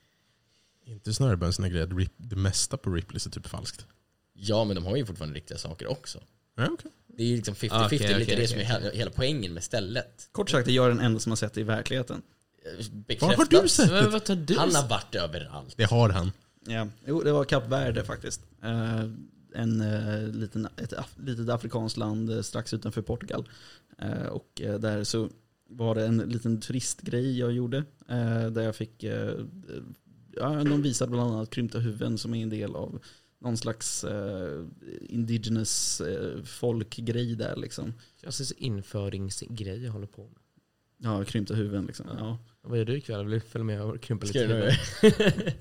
Inte 0.87 1.15
snarare 1.15 1.37
bara 1.37 1.47
en 1.47 1.53
sån 1.53 1.65
här 1.65 1.73
grej 1.73 1.83
att 1.83 1.93
Rip, 1.93 2.13
det 2.17 2.37
mesta 2.37 2.77
på 2.77 2.91
Ripley's 2.91 3.27
är 3.27 3.31
typ 3.31 3.47
falskt. 3.47 3.87
Ja 4.33 4.65
men 4.65 4.75
de 4.77 4.87
har 4.87 4.97
ju 4.97 5.07
fortfarande 5.07 5.37
riktiga 5.37 5.59
saker 5.59 5.87
också. 5.87 6.19
Ja, 6.57 6.69
okej. 6.73 6.91
Det 7.07 7.23
är 7.23 7.27
ju 7.27 7.37
liksom 7.37 7.55
50-50, 7.55 7.69
Ah, 7.73 7.87
okej, 7.87 8.19
lite 8.19 8.37
det 8.37 8.49
som 8.49 8.61
är 8.61 8.93
hela, 8.93 9.11
poängen 9.11 9.53
med 9.55 9.65
stället. 9.65 10.29
Kort 10.33 10.51
sagt, 10.51 10.69
jag 10.69 10.85
är 10.85 10.89
den 10.89 11.01
enda 11.01 11.21
som 11.21 11.33
har 11.33 11.37
sett 11.37 11.55
det 11.55 11.61
i 11.61 11.65
verkligheten. 11.65 12.23
Eh, 12.65 12.73
Var 12.77 12.85
Bekräftat. 13.07 13.53
har 13.53 13.63
du 13.63 13.69
sett 13.69 13.89
det? 14.47 14.55
Han 14.59 14.75
har 14.75 14.89
varit 14.89 15.15
överallt. 15.15 15.75
Det 15.77 15.85
har 15.85 16.09
han. 16.09 16.33
Ja. 16.67 16.89
Jo, 17.07 17.23
det 17.23 17.33
var 17.33 17.45
Kap 17.45 17.69
Verde 17.69 18.05
faktiskt. 18.05 18.41
Eh, 18.63 19.05
en 19.55 19.81
eh, 19.81 20.29
liten, 20.29 20.69
ett 20.77 20.93
af, 20.93 21.17
litet 21.25 21.49
afrikanskt 21.49 21.97
land 21.97 22.31
eh, 22.31 22.43
strax 22.43 22.75
utanför 22.75 23.03
Portugal. 23.03 23.49
Och 24.31 24.51
där 24.55 25.05
så 25.05 25.29
var 25.69 25.95
det 25.95 26.07
en 26.07 26.19
liten 26.19 26.61
turistgrej 26.61 27.39
jag 27.39 27.53
gjorde. 27.53 27.85
där 28.51 28.63
jag 28.63 28.77
fick, 28.77 29.05
ja, 30.33 30.65
de 30.65 30.83
visade 30.83 31.11
bland 31.11 31.35
annat 31.35 31.51
krympta 31.51 31.79
huvuden 31.79 32.19
som 32.19 32.35
är 32.35 32.43
en 32.43 32.49
del 32.49 32.77
av 32.77 33.01
någon 33.43 33.57
slags 33.57 34.05
eh, 34.05 34.65
indigenous 35.01 36.01
eh, 36.01 36.43
folkgrej 36.43 37.35
där 37.37 37.57
liksom. 37.57 37.95
Klassisk 38.21 38.57
införingsgrej 38.59 39.85
jag 39.85 39.93
håller 39.93 40.07
på 40.07 40.23
med. 40.23 40.39
Ja, 40.99 41.25
krympta 41.25 41.55
huvuden 41.55 41.87
liksom. 41.87 42.07
Ja. 42.19 42.39
Vad 42.63 42.79
gör 42.79 42.85
du 42.85 42.97
ikväll? 42.97 43.25
Vill 43.25 43.35
du 43.35 43.41
följa 43.41 43.65
med 43.65 43.83
och 43.83 44.01
krympa 44.01 44.27
Ska 44.27 44.39
lite 44.39 44.55
huvud? 44.55 45.53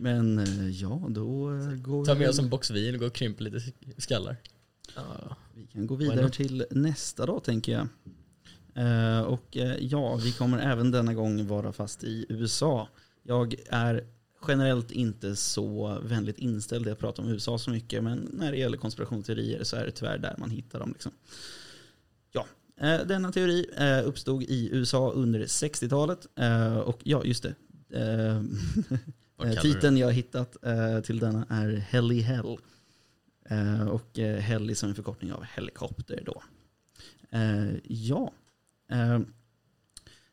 Men 0.00 0.38
eh, 0.38 0.70
ja, 0.70 1.06
då 1.08 1.54
eh, 1.54 1.72
går 1.72 2.04
Ta 2.04 2.14
vi 2.14 2.20
med 2.20 2.28
oss 2.28 2.38
en 2.38 2.48
box 2.48 2.70
vin 2.70 2.94
och 2.94 3.00
gå 3.00 3.06
och 3.06 3.12
krympa 3.12 3.44
lite 3.44 3.60
skallar. 3.96 4.36
Ja. 4.96 5.36
Vi 5.54 5.66
kan 5.66 5.86
gå 5.86 5.94
vidare 5.94 6.30
till 6.30 6.66
nästa 6.70 7.26
då 7.26 7.40
tänker 7.40 7.72
jag. 7.72 7.88
Eh, 8.74 9.20
och 9.20 9.56
ja, 9.78 10.16
vi 10.16 10.32
kommer 10.32 10.58
även 10.58 10.90
denna 10.90 11.14
gång 11.14 11.46
vara 11.46 11.72
fast 11.72 12.04
i 12.04 12.26
USA. 12.28 12.88
Jag 13.22 13.54
är 13.68 14.04
generellt 14.48 14.90
inte 14.90 15.36
så 15.36 15.98
vänligt 16.02 16.38
inställd 16.38 16.84
när 16.84 16.90
jag 16.90 16.98
pratar 16.98 17.22
om 17.22 17.28
USA 17.28 17.58
så 17.58 17.70
mycket, 17.70 18.04
men 18.04 18.30
när 18.32 18.52
det 18.52 18.58
gäller 18.58 18.78
konspirationsteorier 18.78 19.64
så 19.64 19.76
är 19.76 19.84
det 19.84 19.90
tyvärr 19.90 20.18
där 20.18 20.34
man 20.38 20.50
hittar 20.50 20.78
dem. 20.78 20.92
Liksom. 20.92 21.12
Ja, 22.32 22.46
denna 23.04 23.32
teori 23.32 23.66
uppstod 24.04 24.42
i 24.42 24.68
USA 24.72 25.10
under 25.10 25.40
60-talet. 25.40 26.26
Eh, 26.36 26.76
och 26.76 27.00
ja, 27.02 27.24
just 27.24 27.42
det. 27.42 27.54
Eh, 29.44 29.62
Titeln 29.62 29.96
jag 29.96 30.06
har 30.06 30.12
hittat 30.12 30.64
eh, 30.64 31.00
till 31.00 31.18
denna 31.18 31.46
är 31.48 31.68
Heli 31.68 32.20
Hell. 32.20 32.58
Eh, 33.50 33.88
och 33.88 34.18
eh, 34.18 34.36
Heli 34.36 34.74
som 34.74 34.88
en 34.88 34.94
förkortning 34.94 35.32
av 35.32 35.44
helikopter 35.44 36.22
då. 36.26 36.42
Eh, 37.30 37.70
ja. 37.84 38.32
Eh, 38.90 39.20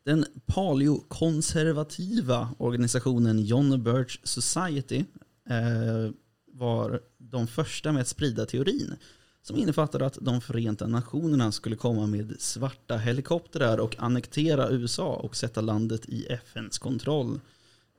den 0.03 0.25
paleokonservativa 0.45 2.49
organisationen 2.57 3.39
John 3.39 3.83
Birch 3.83 4.19
Society 4.23 5.03
eh, 5.49 6.11
var 6.47 7.01
de 7.17 7.47
första 7.47 7.91
med 7.91 8.01
att 8.01 8.07
sprida 8.07 8.45
teorin 8.45 8.95
som 9.41 9.57
innefattade 9.57 10.05
att 10.05 10.17
de 10.21 10.41
Förenta 10.41 10.87
Nationerna 10.87 11.51
skulle 11.51 11.75
komma 11.75 12.07
med 12.07 12.35
svarta 12.39 12.97
helikoptrar 12.97 13.77
och 13.77 13.95
annektera 13.99 14.69
USA 14.69 15.15
och 15.15 15.35
sätta 15.35 15.61
landet 15.61 16.05
i 16.05 16.25
FNs 16.25 16.79
kontroll. 16.79 17.39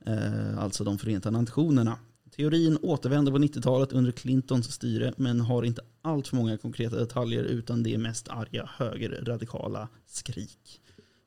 Eh, 0.07 0.57
alltså 0.59 0.83
de 0.83 0.97
Förenta 0.97 1.29
Nationerna. 1.31 1.97
Teorin 2.35 2.77
återvände 2.81 3.31
på 3.31 3.37
90-talet 3.37 3.91
under 3.93 4.11
Clintons 4.11 4.71
styre 4.73 5.13
men 5.17 5.41
har 5.41 5.63
inte 5.63 5.81
allt 6.01 6.27
för 6.27 6.35
många 6.35 6.57
konkreta 6.57 6.95
detaljer 6.95 7.43
utan 7.43 7.83
det 7.83 7.93
är 7.93 7.97
mest 7.97 8.27
arga 8.27 8.69
högerradikala 8.77 9.87
skrik. 10.05 10.81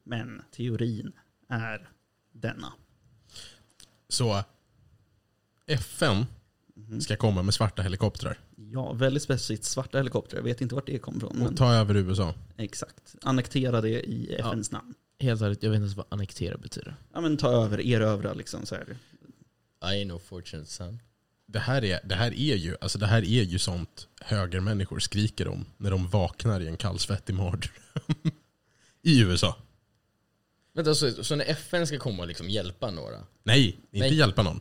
Men 0.04 0.42
teorin 0.56 1.12
är 1.48 1.88
denna. 2.32 2.72
Så 4.08 4.42
FN 5.66 6.26
Mhm. 6.74 7.00
ska 7.00 7.16
komma 7.16 7.42
med 7.42 7.54
svarta 7.54 7.82
helikoptrar 7.82 8.38
Ja, 8.72 8.92
väldigt 8.92 9.22
specifikt 9.22 9.64
svarta 9.64 9.98
helikoptrar. 9.98 10.38
Jag 10.38 10.44
vet 10.44 10.60
inte 10.60 10.74
vart 10.74 10.86
det 10.86 10.98
kom 10.98 11.20
från. 11.20 11.42
och 11.42 11.56
ta 11.56 11.72
över 11.74 11.96
USA. 11.96 12.34
exakt. 12.56 13.14
Annektera 13.22 13.80
det 13.80 13.88
i 14.10 14.34
FNs 14.34 14.70
namn. 14.70 14.94
Helt 15.20 15.42
ärligt, 15.42 15.62
jag 15.62 15.70
vet 15.70 15.76
inte 15.76 15.84
ens 15.84 15.96
vad 15.96 16.06
annektera 16.08 16.56
betyder. 16.58 16.96
Ja 17.12 17.20
men 17.20 17.36
ta 17.36 17.64
över, 17.64 17.80
erövra 17.80 18.32
liksom 18.34 18.66
så 18.66 18.74
här. 18.74 18.96
I 19.94 20.04
know 20.04 20.18
fortunate 20.18 20.70
son. 20.70 21.00
Det 21.46 21.58
här, 21.58 21.84
är, 21.84 22.00
det, 22.04 22.14
här 22.14 22.34
är 22.34 22.56
ju, 22.56 22.76
alltså 22.80 22.98
det 22.98 23.06
här 23.06 23.22
är 23.22 23.42
ju 23.42 23.58
sånt 23.58 24.08
högermänniskor 24.20 24.98
skriker 24.98 25.48
om 25.48 25.66
när 25.76 25.90
de 25.90 26.08
vaknar 26.08 26.60
i 26.60 26.66
en 26.66 26.76
kallsvettig 26.76 27.34
mardröm. 27.34 27.72
I 29.02 29.20
USA. 29.20 29.56
Vänta, 30.74 30.94
så, 30.94 31.24
så 31.24 31.36
när 31.36 31.44
FN 31.44 31.86
ska 31.86 31.98
komma 31.98 32.22
och 32.22 32.28
liksom 32.28 32.50
hjälpa 32.50 32.90
några? 32.90 33.24
Nej, 33.42 33.66
inte 33.90 34.08
Nej. 34.08 34.14
hjälpa 34.14 34.42
någon. 34.42 34.60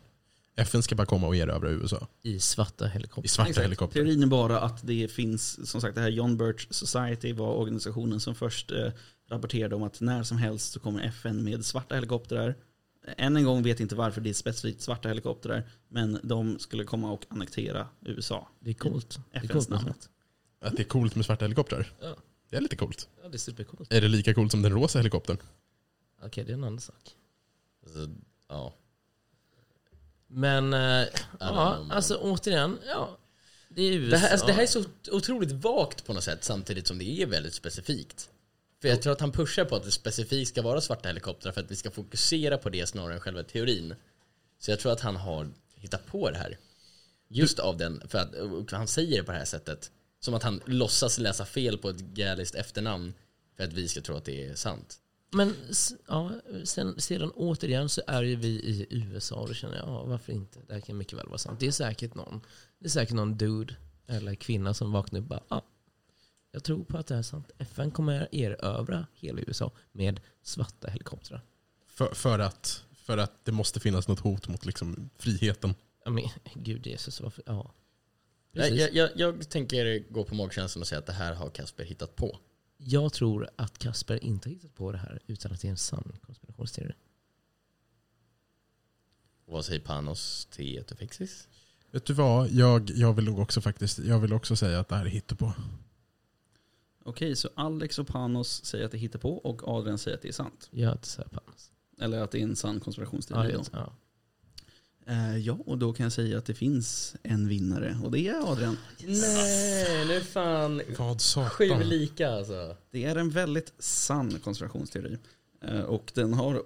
FN 0.55 0.83
ska 0.83 0.95
bara 0.95 1.05
komma 1.05 1.27
och 1.27 1.35
erövra 1.35 1.69
USA. 1.69 2.07
I 2.21 2.39
svarta 2.39 2.85
I 2.85 2.89
helikoptrar. 2.89 3.29
svarta 3.29 3.49
Exakt. 3.49 3.65
helikoptrar. 3.65 4.03
Teorin 4.03 4.23
är 4.23 4.27
bara 4.27 4.59
att 4.59 4.87
det 4.87 5.11
finns, 5.11 5.69
som 5.69 5.81
sagt 5.81 5.95
det 5.95 6.01
här 6.01 6.09
John 6.09 6.37
Birch 6.37 6.67
Society 6.69 7.33
var 7.33 7.53
organisationen 7.53 8.19
som 8.19 8.35
först 8.35 8.71
eh, 8.71 8.91
rapporterade 9.29 9.75
om 9.75 9.83
att 9.83 10.01
när 10.01 10.23
som 10.23 10.37
helst 10.37 10.73
så 10.73 10.79
kommer 10.79 11.03
FN 11.03 11.43
med 11.43 11.65
svarta 11.65 11.95
helikoptrar. 11.95 12.55
Än 13.17 13.37
en 13.37 13.43
gång 13.43 13.63
vet 13.63 13.79
inte 13.79 13.95
varför 13.95 14.21
det 14.21 14.29
är 14.29 14.33
specifikt 14.33 14.81
svarta 14.81 15.09
helikoptrar, 15.09 15.69
men 15.87 16.19
de 16.23 16.59
skulle 16.59 16.83
komma 16.83 17.11
och 17.11 17.25
annektera 17.29 17.87
USA. 18.01 18.47
Det 18.59 18.69
är 18.69 18.73
coolt. 18.73 19.19
Det 19.31 19.37
är 19.37 19.43
FNs 19.43 19.51
coolt 19.51 19.69
namn. 19.69 19.93
Att 20.61 20.75
det 20.75 20.81
är 20.81 20.87
coolt 20.87 21.15
med 21.15 21.25
svarta 21.25 21.45
helikoptrar. 21.45 21.91
Ja. 22.01 22.15
Det 22.49 22.57
är 22.57 22.61
lite 22.61 22.75
coolt. 22.75 23.09
Ja, 23.23 23.29
det 23.29 23.35
är 23.35 23.39
supercoolt. 23.39 23.93
Är 23.93 24.01
det 24.01 24.07
lika 24.07 24.33
coolt 24.33 24.51
som 24.51 24.61
den 24.61 24.71
rosa 24.71 24.99
helikoptern? 24.99 25.37
Okej, 26.21 26.43
det 26.43 26.51
är 26.51 26.53
en 26.53 26.63
annan 26.63 26.79
sak. 26.79 27.15
Alltså, 27.83 28.09
ja. 28.47 28.73
Men, 30.27 30.73
eh, 30.73 30.79
ja, 30.79 31.05
know, 31.39 31.55
man. 31.55 31.91
alltså 31.91 32.15
återigen, 32.15 32.77
ja. 32.87 33.17
Det 33.69 33.81
är 33.81 33.93
USA. 33.93 34.11
Det 34.11 34.17
här, 34.17 34.31
alltså, 34.31 34.47
det 34.47 34.53
här 34.53 34.63
är 34.63 34.67
så 34.67 34.83
otroligt 35.11 35.51
vagt 35.51 36.05
på 36.05 36.13
något 36.13 36.23
sätt 36.23 36.43
samtidigt 36.43 36.87
som 36.87 36.97
det 36.97 37.21
är 37.21 37.25
väldigt 37.25 37.53
specifikt. 37.53 38.29
För 38.81 38.87
jag 38.87 39.01
tror 39.01 39.13
att 39.13 39.21
han 39.21 39.31
pushar 39.31 39.65
på 39.65 39.75
att 39.75 39.83
det 39.83 39.91
specifikt 39.91 40.49
ska 40.49 40.61
vara 40.61 40.81
svarta 40.81 41.09
helikoptrar 41.09 41.51
för 41.51 41.61
att 41.61 41.71
vi 41.71 41.75
ska 41.75 41.91
fokusera 41.91 42.57
på 42.57 42.69
det 42.69 42.85
snarare 42.85 43.13
än 43.13 43.19
själva 43.19 43.43
teorin. 43.43 43.95
Så 44.59 44.71
jag 44.71 44.79
tror 44.79 44.91
att 44.91 45.01
han 45.01 45.15
har 45.15 45.49
hittat 45.75 46.05
på 46.05 46.29
det 46.29 46.37
här. 46.37 46.57
Just 47.27 47.59
av 47.59 47.77
den, 47.77 48.01
för 48.07 48.17
att 48.17 48.71
han 48.71 48.87
säger 48.87 49.17
det 49.17 49.23
på 49.23 49.31
det 49.31 49.37
här 49.37 49.45
sättet. 49.45 49.91
Som 50.19 50.33
att 50.33 50.43
han 50.43 50.61
låtsas 50.65 51.17
läsa 51.17 51.45
fel 51.45 51.77
på 51.77 51.89
ett 51.89 51.99
galiskt 51.99 52.55
efternamn 52.55 53.13
för 53.57 53.63
att 53.63 53.73
vi 53.73 53.87
ska 53.87 54.01
tro 54.01 54.15
att 54.15 54.25
det 54.25 54.45
är 54.45 54.55
sant. 54.55 54.99
Men 55.31 55.55
ja, 56.07 56.31
sen, 56.63 57.01
sedan 57.01 57.31
återigen 57.31 57.89
så 57.89 58.01
är 58.07 58.23
ju 58.23 58.35
vi 58.35 58.47
i 58.47 58.87
USA 58.89 59.35
och 59.35 59.47
då 59.47 59.53
känner 59.53 59.77
jag, 59.77 59.87
ja, 59.87 60.03
varför 60.05 60.33
inte? 60.33 60.59
Det 60.67 60.73
här 60.73 60.81
kan 60.81 60.97
mycket 60.97 61.19
väl 61.19 61.27
vara 61.27 61.37
sant. 61.37 61.59
Det 61.59 61.67
är 61.67 61.71
säkert 61.71 62.15
någon, 62.15 62.41
det 62.79 62.85
är 62.85 62.89
säkert 62.89 63.15
någon 63.15 63.37
dude 63.37 63.75
eller 64.07 64.35
kvinna 64.35 64.73
som 64.73 64.91
vaknar 64.91 65.19
upp 65.19 65.23
och 65.25 65.29
bara, 65.29 65.43
ja, 65.49 65.65
jag 66.51 66.63
tror 66.63 66.83
på 66.83 66.97
att 66.97 67.07
det 67.07 67.13
här 67.13 67.19
är 67.19 67.23
sant. 67.23 67.51
FN 67.57 67.91
kommer 67.91 68.35
erövra 68.35 69.07
hela 69.13 69.41
USA 69.41 69.71
med 69.91 70.19
svarta 70.41 70.89
helikoptrar. 70.89 71.41
För, 71.87 72.13
för, 72.13 72.39
att, 72.39 72.83
för 72.93 73.17
att 73.17 73.45
det 73.45 73.51
måste 73.51 73.79
finnas 73.79 74.07
något 74.07 74.19
hot 74.19 74.47
mot 74.47 74.65
liksom 74.65 75.09
friheten. 75.17 75.75
Ja, 76.05 76.11
men 76.11 76.23
gud 76.53 76.87
Jesus, 76.87 77.21
varför? 77.21 77.43
Ja. 77.47 77.73
Nej, 78.51 78.71
Precis. 78.71 78.95
jag, 78.95 79.09
jag, 79.15 79.37
jag 79.39 79.49
tänker 79.49 80.11
gå 80.13 80.23
på 80.23 80.35
magkänslan 80.35 80.81
och 80.81 80.87
säga 80.87 80.99
att 80.99 81.05
det 81.05 81.13
här 81.13 81.33
har 81.33 81.49
Kasper 81.49 81.83
hittat 81.83 82.15
på. 82.15 82.39
Jag 82.77 83.13
tror 83.13 83.49
att 83.55 83.77
Kasper 83.77 84.23
inte 84.23 84.49
har 84.49 84.53
hittat 84.53 84.75
på 84.75 84.91
det 84.91 84.97
här 84.97 85.19
utan 85.27 85.51
att 85.51 85.61
det 85.61 85.67
är 85.67 85.69
en 85.69 85.77
sann 85.77 86.17
konspirationsteori. 86.21 86.93
Vad 89.45 89.65
säger 89.65 89.79
Panos 89.79 90.47
till 90.51 90.77
Etofixis? 90.77 91.47
Vet 91.91 92.05
du 92.05 92.13
vad? 92.13 92.51
Jag, 92.51 92.89
jag 92.89 93.13
vill 93.13 93.29
också 93.29 93.61
faktiskt 93.61 93.99
jag 93.99 94.19
vill 94.19 94.33
också 94.33 94.55
säga 94.55 94.79
att 94.79 94.87
det 94.87 94.95
här 94.95 95.05
är 95.05 95.09
hittepå. 95.09 95.53
Okej, 97.03 97.35
så 97.35 97.49
Alex 97.55 97.99
och 97.99 98.07
Panos 98.07 98.65
säger 98.65 98.85
att 98.85 98.91
det 98.91 98.97
hittar 98.97 99.19
på 99.19 99.37
och 99.37 99.67
Adrian 99.67 99.97
säger 99.97 100.17
att 100.17 100.21
det 100.23 100.27
är 100.29 100.33
sant. 100.33 100.67
Jag 100.71 100.91
inte 100.91 101.07
säga 101.07 101.27
Panos. 101.27 101.71
Eller 102.01 102.21
att 102.21 102.31
det 102.31 102.39
är 102.39 102.43
en 102.43 102.55
sann 102.55 102.75
Ja, 102.75 102.81
konspirationsteori. 102.83 103.51
då. 103.51 103.57
vet. 103.57 103.69
ja. 103.73 103.93
Eh, 105.07 105.37
ja, 105.37 105.57
och 105.65 105.77
då 105.77 105.93
kan 105.93 106.03
jag 106.03 106.13
säga 106.13 106.37
att 106.37 106.45
det 106.45 106.53
finns 106.53 107.15
en 107.23 107.47
vinnare 107.47 107.97
och 108.03 108.11
det 108.11 108.19
är 108.27 108.51
Adrian. 108.51 108.77
Nej, 109.05 110.05
nu 110.07 110.21
fan 110.21 110.81
Vad 110.97 111.21
sju 111.21 111.67
satan. 111.69 111.79
lika 111.89 112.29
alltså. 112.31 112.75
Det 112.91 113.05
är 113.05 113.15
en 113.15 113.29
väldigt 113.29 113.73
sann 113.79 114.39
konspirationsteori. 114.43 115.17
Eh, 115.61 115.81
Och 115.81 116.11
den 116.15 116.33
har 116.33 116.63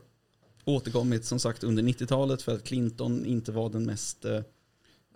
återkommit 0.66 1.26
som 1.26 1.40
sagt 1.40 1.64
under 1.64 1.84
90-talet 1.84 2.42
för 2.42 2.56
att 2.56 2.64
Clinton 2.64 3.26
inte 3.26 3.52
var 3.52 3.70
den 3.70 3.86
mest 3.86 4.26
eh, 4.26 4.42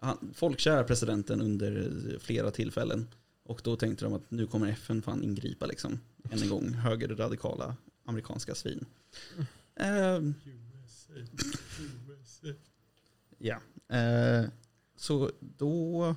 han- 0.02 0.34
folkkära 0.34 0.84
presidenten 0.84 1.42
under 1.42 1.78
eh, 2.14 2.20
flera 2.20 2.52
tillfällen. 2.52 3.08
Och 3.48 3.62
då 3.64 3.76
tänkte 3.76 4.06
de 4.06 4.14
att 4.14 4.32
nu 4.32 4.48
kommer 4.48 4.68
FN 4.68 5.02
fan 5.02 5.24
ingripa 5.24 5.66
liksom. 5.66 6.00
Än 6.32 6.42
en 6.42 6.50
gång 6.50 6.74
högerradikala 6.74 7.76
amerikanska 8.06 8.56
svin. 8.56 8.86
Eh, 9.76 10.22
Ja. 13.38 13.62
Eh, 13.98 14.46
så 14.96 15.32
då 15.40 16.16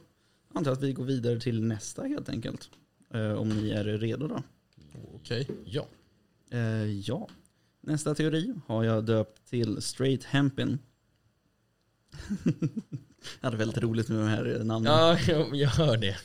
antar 0.53 0.71
jag 0.71 0.77
att 0.77 0.83
vi 0.83 0.93
går 0.93 1.05
vidare 1.05 1.41
till 1.41 1.63
nästa 1.63 2.03
helt 2.03 2.29
enkelt. 2.29 2.71
Eh, 3.15 3.33
om 3.33 3.49
ni 3.49 3.71
är 3.71 3.85
redo 3.85 4.27
då. 4.29 4.43
Okej. 5.15 5.49
Ja. 5.65 5.87
Eh, 6.51 6.85
ja. 6.85 7.29
Nästa 7.81 8.15
teori 8.15 8.55
har 8.67 8.85
jag 8.85 9.05
döpt 9.05 9.51
till 9.51 9.83
Straight 9.83 10.25
Hempin. 10.25 10.79
jag 13.41 13.47
hade 13.47 13.57
väldigt 13.57 13.79
roligt 13.79 14.09
med 14.09 14.19
de 14.19 14.29
här 14.29 14.65
namnen. 14.65 14.93
Ja, 14.93 15.19
jag, 15.29 15.57
jag 15.57 15.69
hör 15.69 15.97
det. 15.97 16.17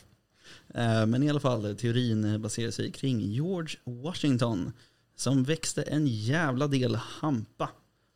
Eh, 0.76 1.06
men 1.06 1.24
i 1.24 1.30
alla 1.30 1.40
fall, 1.40 1.76
teorin 1.76 2.42
baserar 2.42 2.72
sig 2.72 2.92
kring 2.92 3.20
George 3.20 3.76
Washington 3.84 4.72
som 5.16 5.44
växte 5.44 5.82
en 5.82 6.08
jävla 6.08 6.68
del 6.68 6.96
hampa. 6.96 7.70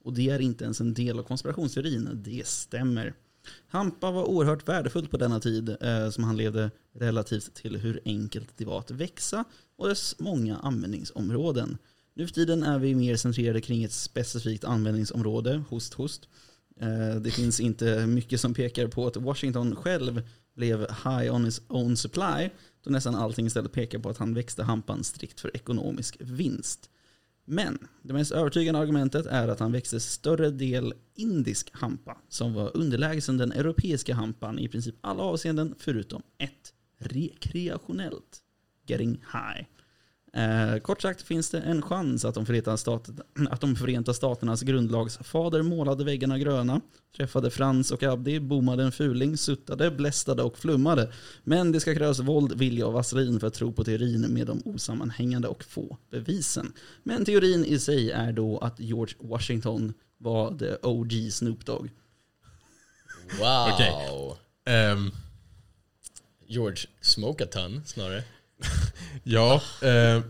Och 0.03 0.13
det 0.13 0.29
är 0.29 0.39
inte 0.39 0.63
ens 0.63 0.81
en 0.81 0.93
del 0.93 1.19
av 1.19 1.23
konspirationsteorin, 1.23 2.09
det 2.13 2.47
stämmer. 2.47 3.13
Hampa 3.67 4.11
var 4.11 4.23
oerhört 4.23 4.67
värdefullt 4.67 5.11
på 5.11 5.17
denna 5.17 5.39
tid 5.39 5.77
eh, 5.81 6.09
som 6.09 6.23
han 6.23 6.37
levde 6.37 6.71
relativt 6.93 7.53
till 7.53 7.77
hur 7.77 8.01
enkelt 8.05 8.49
det 8.57 8.65
var 8.65 8.79
att 8.79 8.91
växa 8.91 9.43
och 9.77 9.87
dess 9.87 10.15
många 10.19 10.57
användningsområden. 10.57 11.77
Nu 12.13 12.27
för 12.27 12.33
tiden 12.33 12.63
är 12.63 12.79
vi 12.79 12.95
mer 12.95 13.15
centrerade 13.15 13.61
kring 13.61 13.83
ett 13.83 13.91
specifikt 13.91 14.63
användningsområde, 14.63 15.63
host 15.69 15.93
host. 15.93 16.29
Eh, 16.81 17.21
det 17.21 17.31
finns 17.31 17.59
inte 17.59 18.07
mycket 18.07 18.41
som 18.41 18.53
pekar 18.53 18.87
på 18.87 19.07
att 19.07 19.17
Washington 19.17 19.75
själv 19.75 20.21
blev 20.59 20.79
high 20.79 21.35
on 21.35 21.45
his 21.45 21.61
own 21.67 21.97
supply 21.97 22.49
då 22.83 22.91
nästan 22.91 23.15
allting 23.15 23.45
istället 23.45 23.71
pekar 23.71 23.99
på 23.99 24.09
att 24.09 24.17
han 24.17 24.33
växte 24.33 24.63
hampan 24.63 25.03
strikt 25.03 25.39
för 25.39 25.55
ekonomisk 25.55 26.17
vinst. 26.19 26.89
Men 27.45 27.87
det 28.01 28.13
mest 28.13 28.31
övertygande 28.31 28.79
argumentet 28.79 29.25
är 29.25 29.47
att 29.47 29.59
han 29.59 29.71
växte 29.71 29.99
större 29.99 30.49
del 30.49 30.93
indisk 31.15 31.69
hampa 31.73 32.17
som 32.29 32.53
var 32.53 32.77
underlägsen 32.77 33.37
den 33.37 33.51
europeiska 33.51 34.15
hampan 34.15 34.59
i 34.59 34.67
princip 34.67 34.95
alla 35.01 35.23
avseenden 35.23 35.75
förutom 35.77 36.21
ett, 36.37 36.73
rekreationellt. 36.97 38.39
Getting 38.87 39.11
high. 39.11 39.65
Eh, 40.33 40.79
kort 40.79 41.01
sagt 41.01 41.21
finns 41.21 41.49
det 41.49 41.59
en 41.59 41.81
chans 41.81 42.25
att 42.25 42.35
de, 42.35 42.45
Förenta 42.45 42.77
staterna, 42.77 43.23
att 43.49 43.61
de 43.61 43.75
Förenta 43.75 44.13
Staternas 44.13 44.61
grundlagsfader 44.61 45.61
målade 45.61 46.03
väggarna 46.03 46.39
gröna, 46.39 46.81
träffade 47.17 47.51
Frans 47.51 47.91
och 47.91 48.03
Abdi, 48.03 48.39
bommade 48.39 48.83
en 48.83 48.91
fuling, 48.91 49.37
suttade, 49.37 49.91
blästade 49.91 50.43
och 50.43 50.57
flummade. 50.57 51.11
Men 51.43 51.71
det 51.71 51.79
ska 51.79 51.95
krävas 51.95 52.19
våld, 52.19 52.53
vilja 52.57 52.87
och 52.87 52.93
vaselin 52.93 53.39
för 53.39 53.47
att 53.47 53.53
tro 53.53 53.73
på 53.73 53.83
teorin 53.83 54.21
med 54.21 54.47
de 54.47 54.61
osammanhängande 54.65 55.47
och 55.47 55.63
få 55.63 55.97
bevisen. 56.11 56.73
Men 57.03 57.25
teorin 57.25 57.65
i 57.65 57.79
sig 57.79 58.11
är 58.11 58.31
då 58.31 58.57
att 58.57 58.79
George 58.79 59.15
Washington 59.19 59.93
var 60.17 60.57
the 60.57 60.75
OG 60.83 61.31
Snoop 61.31 61.65
Dogg. 61.65 61.89
Wow. 63.39 63.69
Okej. 63.73 63.93
Ehm, 64.65 65.11
George 66.47 66.87
smoke 67.01 67.43
a 67.43 67.47
ton 67.51 67.81
snarare. 67.85 68.23
Ja, 69.23 69.61
ehm, 69.81 70.23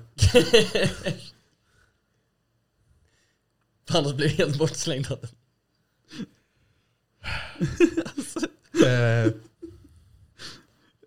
Panos 3.86 4.14
blev 4.14 4.30
helt 4.30 4.58
bortslängd 4.58 5.12
av 5.12 5.20
den. 5.22 5.30
eh, 8.86 9.32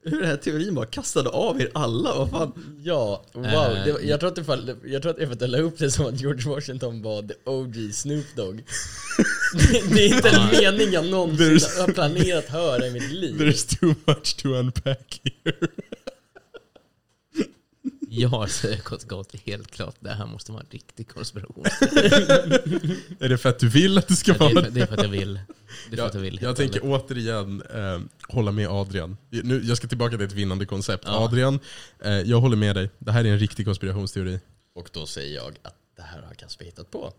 hur 0.05 0.21
den 0.21 0.29
här 0.29 0.37
teorin 0.37 0.75
bara 0.75 0.87
kastade 0.87 1.29
av 1.31 1.61
er 1.61 1.71
alla. 1.75 2.15
Vad 2.15 2.31
fan? 2.31 2.77
Ja, 2.85 3.25
wow. 3.33 3.45
Eh, 3.45 3.85
Det, 3.85 3.93
var- 3.93 4.01
jag, 4.01 4.21
tror 4.21 4.29
att 4.31 4.37
det 4.37 4.45
fall, 4.45 4.77
jag 4.85 5.03
tror 5.03 5.11
att 5.11 5.17
det 5.17 5.23
är 5.23 5.27
för 5.27 5.35
att 5.35 5.41
jag 5.41 5.51
la 5.51 5.59
upp 5.59 5.79
det 5.79 5.91
som 5.91 6.07
att 6.07 6.21
George 6.21 6.49
Washington 6.51 7.03
var 7.03 7.23
the 7.23 7.35
OG 7.45 7.95
Snoop 7.95 8.25
Dogg. 8.37 8.65
det, 9.73 9.95
det 9.95 10.05
är 10.07 10.17
inte 10.17 10.29
en 10.29 10.47
mening 10.51 10.93
jag 10.93 11.07
någonsin 11.07 11.47
There's- 11.47 11.81
har 11.81 11.93
planerat 11.93 12.49
höra 12.49 12.87
i 12.87 12.91
mitt 12.91 13.11
liv. 13.13 13.41
There's 13.41 13.79
too 13.81 13.95
much 14.07 14.37
to 14.37 14.49
unpack 14.49 15.21
here. 15.45 15.57
Jag 18.15 18.51
säger 18.51 18.77
kort 18.79 19.03
och 19.03 19.09
gott 19.09 19.37
helt 19.45 19.71
klart, 19.71 19.95
det 20.01 20.11
här 20.11 20.27
måste 20.27 20.53
vara 20.53 20.63
en 20.63 20.69
riktig 20.71 21.09
konspiration. 21.09 21.65
Är 23.21 23.29
det 23.29 23.39
för 23.39 23.49
att 23.49 23.59
du 23.59 23.69
vill 23.69 23.99
att 23.99 24.09
det 24.09 24.17
ska 24.17 24.33
det, 24.33 24.39
är 24.39 24.55
vara 24.55 24.65
för, 24.65 24.71
det 24.71 24.81
är 24.81 24.87
för 24.87 24.95
att 24.95 25.03
jag 25.03 25.09
vill. 25.11 25.41
Det 25.91 25.97
är 25.97 25.97
för 25.97 26.07
att 26.07 26.15
jag 26.15 26.21
Jag, 26.25 26.31
vill. 26.31 26.39
jag 26.43 26.57
tänker 26.57 26.81
återigen 26.85 27.63
eh, 27.63 28.01
hålla 28.29 28.53
med 28.53 28.69
Adrian. 28.69 29.17
Nu, 29.31 29.63
jag 29.65 29.77
ska 29.77 29.89
tillbaka 29.89 30.17
till 30.17 30.27
ett 30.27 30.33
vinnande 30.33 30.67
koncept. 30.67 31.05
Ja. 31.07 31.25
Adrian, 31.25 31.61
eh, 32.05 32.13
jag 32.13 32.41
håller 32.41 32.57
med 32.57 32.77
dig. 32.77 32.91
Det 32.99 33.13
här 33.13 33.25
är 33.25 33.29
en 33.29 33.39
riktig 33.39 33.67
konspirationsteori. 33.67 34.41
Och 34.75 34.91
då 34.93 35.07
säger 35.07 35.37
jag 35.37 35.59
att 35.63 35.75
det 35.97 36.03
här 36.03 36.23
har 36.23 36.35
Kasper 36.35 36.65
hittat 36.65 36.91
på. 36.91 37.13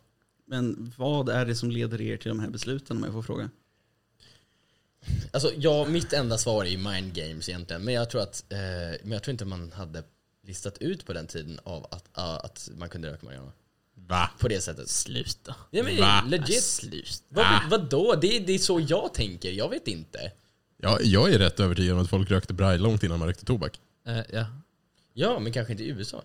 Men 0.47 0.93
vad 0.97 1.29
är 1.29 1.45
det 1.45 1.55
som 1.55 1.71
leder 1.71 2.01
er 2.01 2.17
till 2.17 2.29
de 2.29 2.39
här 2.39 2.49
besluten 2.49 2.97
om 2.97 3.03
jag 3.03 3.13
får 3.13 3.21
fråga? 3.21 3.49
Alltså, 5.31 5.51
ja, 5.57 5.85
mitt 5.85 6.13
enda 6.13 6.37
svar 6.37 6.65
är 6.65 6.69
ju 6.69 6.77
mind 6.77 7.13
games 7.13 7.49
egentligen. 7.49 7.83
Men 7.83 7.93
jag 7.93 8.09
tror 8.09 8.21
att, 8.21 8.45
eh, 8.49 8.57
men 9.03 9.11
jag 9.11 9.23
tror 9.23 9.31
inte 9.31 9.45
man 9.45 9.71
hade 9.71 10.03
listat 10.43 10.77
ut 10.77 11.05
på 11.05 11.13
den 11.13 11.27
tiden 11.27 11.59
av 11.63 11.87
att, 11.91 12.09
ah, 12.13 12.37
att 12.37 12.69
man 12.77 12.89
kunde 12.89 13.11
röka 13.11 13.25
marijuana. 13.25 13.51
Va? 13.95 14.29
På 14.39 14.47
det 14.47 14.61
sättet. 14.61 14.89
Sluta. 14.89 15.55
Ja, 15.71 15.83
men 15.83 15.97
Va? 15.99 16.23
legit. 16.27 16.63
Sluta. 16.63 17.23
Vad, 17.29 17.69
vadå? 17.69 18.15
Det, 18.21 18.37
är- 18.37 18.39
det 18.47 18.53
är 18.53 18.57
så 18.59 18.79
jag 18.89 19.13
tänker, 19.13 19.51
jag 19.51 19.69
vet 19.69 19.87
inte. 19.87 20.31
Ja, 20.77 20.99
jag 21.01 21.33
är 21.33 21.39
rätt 21.39 21.59
övertygad 21.59 21.95
om 21.97 22.03
att 22.03 22.09
folk 22.09 22.31
rökte 22.31 22.53
braj 22.53 22.77
långt 22.77 23.03
innan 23.03 23.19
man 23.19 23.27
rökte 23.27 23.45
tobak. 23.45 23.79
Eh, 24.05 24.19
ja. 24.33 24.45
Ja, 25.13 25.39
men 25.39 25.53
kanske 25.53 25.73
inte 25.73 25.83
i 25.83 25.87
USA. 25.87 26.21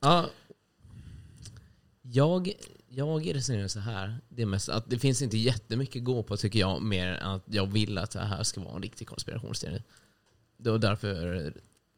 Ja. 0.00 0.30
Jag, 2.02 2.52
jag 2.88 3.34
resonerar 3.34 3.68
så 3.68 3.80
här. 3.80 4.18
Det, 4.28 4.42
är 4.42 4.46
mest 4.46 4.68
att 4.68 4.90
det 4.90 4.98
finns 4.98 5.22
inte 5.22 5.38
jättemycket 5.38 6.00
att 6.00 6.04
gå 6.04 6.22
på 6.22 6.36
tycker 6.36 6.58
jag, 6.58 6.82
mer 6.82 7.06
än 7.06 7.26
att 7.30 7.42
jag 7.46 7.66
vill 7.72 7.98
att 7.98 8.10
det 8.10 8.20
här 8.20 8.42
ska 8.42 8.60
vara 8.60 8.76
en 8.76 8.82
riktig 8.82 9.08
konspirationsteori. 9.08 9.82
Och 10.66 10.80
därför 10.80 11.52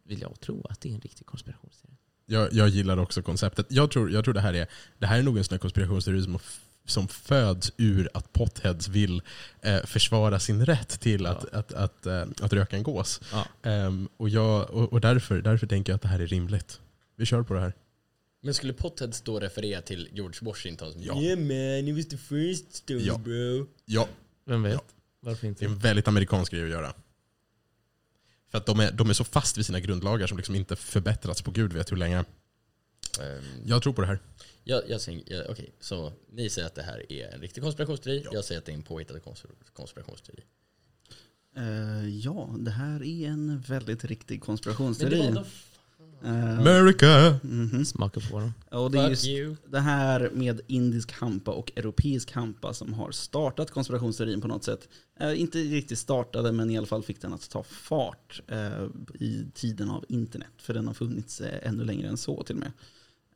vill 0.04 0.20
jag 0.20 0.40
tro 0.40 0.66
att 0.70 0.80
det 0.80 0.88
är 0.88 0.94
en 0.94 1.00
riktig 1.00 1.26
konspirationsteori. 1.26 1.94
Jag, 2.26 2.52
jag 2.52 2.68
gillar 2.68 2.96
också 2.96 3.22
konceptet. 3.22 3.66
Jag 3.70 3.90
tror, 3.90 4.10
jag 4.10 4.24
tror 4.24 4.34
det 4.34 4.40
här 4.40 4.54
är 4.54 4.66
det 4.98 5.06
här 5.06 5.18
är 5.18 5.22
nog 5.22 5.38
en 5.38 5.44
sån 5.44 5.54
här 5.54 5.58
konspirationsteori 5.58 6.22
som, 6.22 6.38
som 6.86 7.08
föds 7.08 7.72
ur 7.76 8.08
att 8.14 8.32
potheads 8.32 8.88
vill 8.88 9.22
eh, 9.60 9.84
försvara 9.84 10.38
sin 10.40 10.66
rätt 10.66 11.00
till 11.00 11.26
att, 11.26 11.54
att, 11.54 11.72
att, 11.72 12.06
eh, 12.06 12.22
att 12.40 12.52
röka 12.52 12.76
en 12.76 12.82
gås. 12.82 13.20
Ja. 13.32 13.46
Ehm, 13.70 14.08
och 14.16 14.28
jag, 14.28 14.70
och, 14.70 14.92
och 14.92 15.00
därför, 15.00 15.42
därför 15.42 15.66
tänker 15.66 15.92
jag 15.92 15.96
att 15.96 16.02
det 16.02 16.08
här 16.08 16.20
är 16.20 16.26
rimligt. 16.26 16.80
Vi 17.16 17.26
kör 17.26 17.42
på 17.42 17.54
det 17.54 17.60
här. 17.60 17.72
Men 18.42 18.54
skulle 18.54 18.72
Potheads 18.72 19.22
då 19.22 19.40
referera 19.40 19.82
till 19.82 20.08
George 20.12 20.38
Washington 20.42 20.92
som 20.92 21.02
Ja. 21.02 21.20
Yeah 21.20 21.38
man, 21.38 21.88
it 21.88 21.96
was 21.96 22.08
the 22.08 22.16
first 22.16 22.74
stone 22.74 23.00
Ja. 23.00 23.18
bro. 23.18 23.66
Ja, 23.84 24.08
Vem 24.46 24.62
vet? 24.62 24.72
Ja. 24.74 24.80
Varför 25.20 25.40
det 25.40 25.46
är 25.46 25.48
inte? 25.48 25.64
en 25.64 25.78
väldigt 25.78 26.08
amerikansk 26.08 26.52
grej 26.52 26.64
att 26.64 26.70
göra. 26.70 26.92
För 28.54 28.58
att 28.58 28.66
de 28.66 28.80
är, 28.80 28.92
de 28.92 29.10
är 29.10 29.14
så 29.14 29.24
fast 29.24 29.58
vid 29.58 29.66
sina 29.66 29.80
grundlagar 29.80 30.26
som 30.26 30.36
liksom 30.36 30.54
inte 30.54 30.76
förbättrats 30.76 31.42
på 31.42 31.50
gud 31.50 31.72
vet 31.72 31.92
hur 31.92 31.96
länge. 31.96 32.18
Ehm, 33.20 33.44
Jag 33.66 33.82
tror 33.82 33.92
på 33.92 34.00
det 34.00 34.06
här. 34.06 34.18
jag, 34.64 34.82
jag 34.90 35.00
säger, 35.00 35.22
ja, 35.26 35.42
okej, 35.48 35.70
så 35.80 36.12
ni 36.32 36.50
säger 36.50 36.66
att 36.66 36.74
det 36.74 36.82
här 36.82 37.12
är 37.12 37.34
en 37.34 37.40
riktig 37.40 37.62
konspirationsteori, 37.62 38.22
Ja. 38.24 38.30
jag 38.32 38.44
säger 38.44 38.58
att 38.58 38.64
det 38.64 38.72
är 38.72 38.76
en 38.76 38.82
påhittad 38.82 39.18
konspir- 39.18 39.50
konspirationsteori. 39.72 40.42
Eh, 41.56 42.08
ja, 42.08 42.54
det 42.58 42.70
här 42.70 43.02
är 43.02 43.28
en 43.28 43.60
väldigt 43.60 44.04
riktig 44.04 44.34
Men 44.34 44.40
det 44.40 44.46
konspirationsteori. 44.46 45.30
var 45.32 45.46
America! 46.26 47.38
mhm. 47.42 47.84
Smaka 47.84 48.20
på 48.30 48.38
den. 48.38 48.52
Och 48.80 48.90
det 48.90 48.98
är 48.98 49.02
fuck 49.02 49.10
just 49.10 49.28
you. 49.28 49.56
det 49.68 49.80
här 49.80 50.30
med 50.34 50.60
indisk 50.66 51.12
hampa 51.12 51.50
och 51.50 51.72
europeisk 51.76 52.32
hampa 52.32 52.74
som 52.74 52.94
har 52.94 53.10
startat 53.10 53.70
konspirationsteorin 53.70 54.40
på 54.40 54.48
något 54.48 54.64
sätt. 54.64 54.88
Eh, 55.20 55.40
inte 55.40 55.58
riktigt 55.58 55.98
startade 55.98 56.52
men 56.52 56.70
i 56.70 56.78
alla 56.78 56.86
fall 56.86 57.02
fick 57.02 57.20
den 57.20 57.32
att 57.32 57.50
ta 57.50 57.62
fart 57.62 58.42
eh, 58.48 58.86
i 59.14 59.44
tiden 59.54 59.90
av 59.90 60.04
internet. 60.08 60.52
För 60.58 60.74
den 60.74 60.86
har 60.86 60.94
funnits 60.94 61.40
eh, 61.40 61.68
ännu 61.68 61.84
längre 61.84 62.08
än 62.08 62.16
så 62.16 62.42
till 62.42 62.56
och 62.56 62.60
med. 62.60 62.72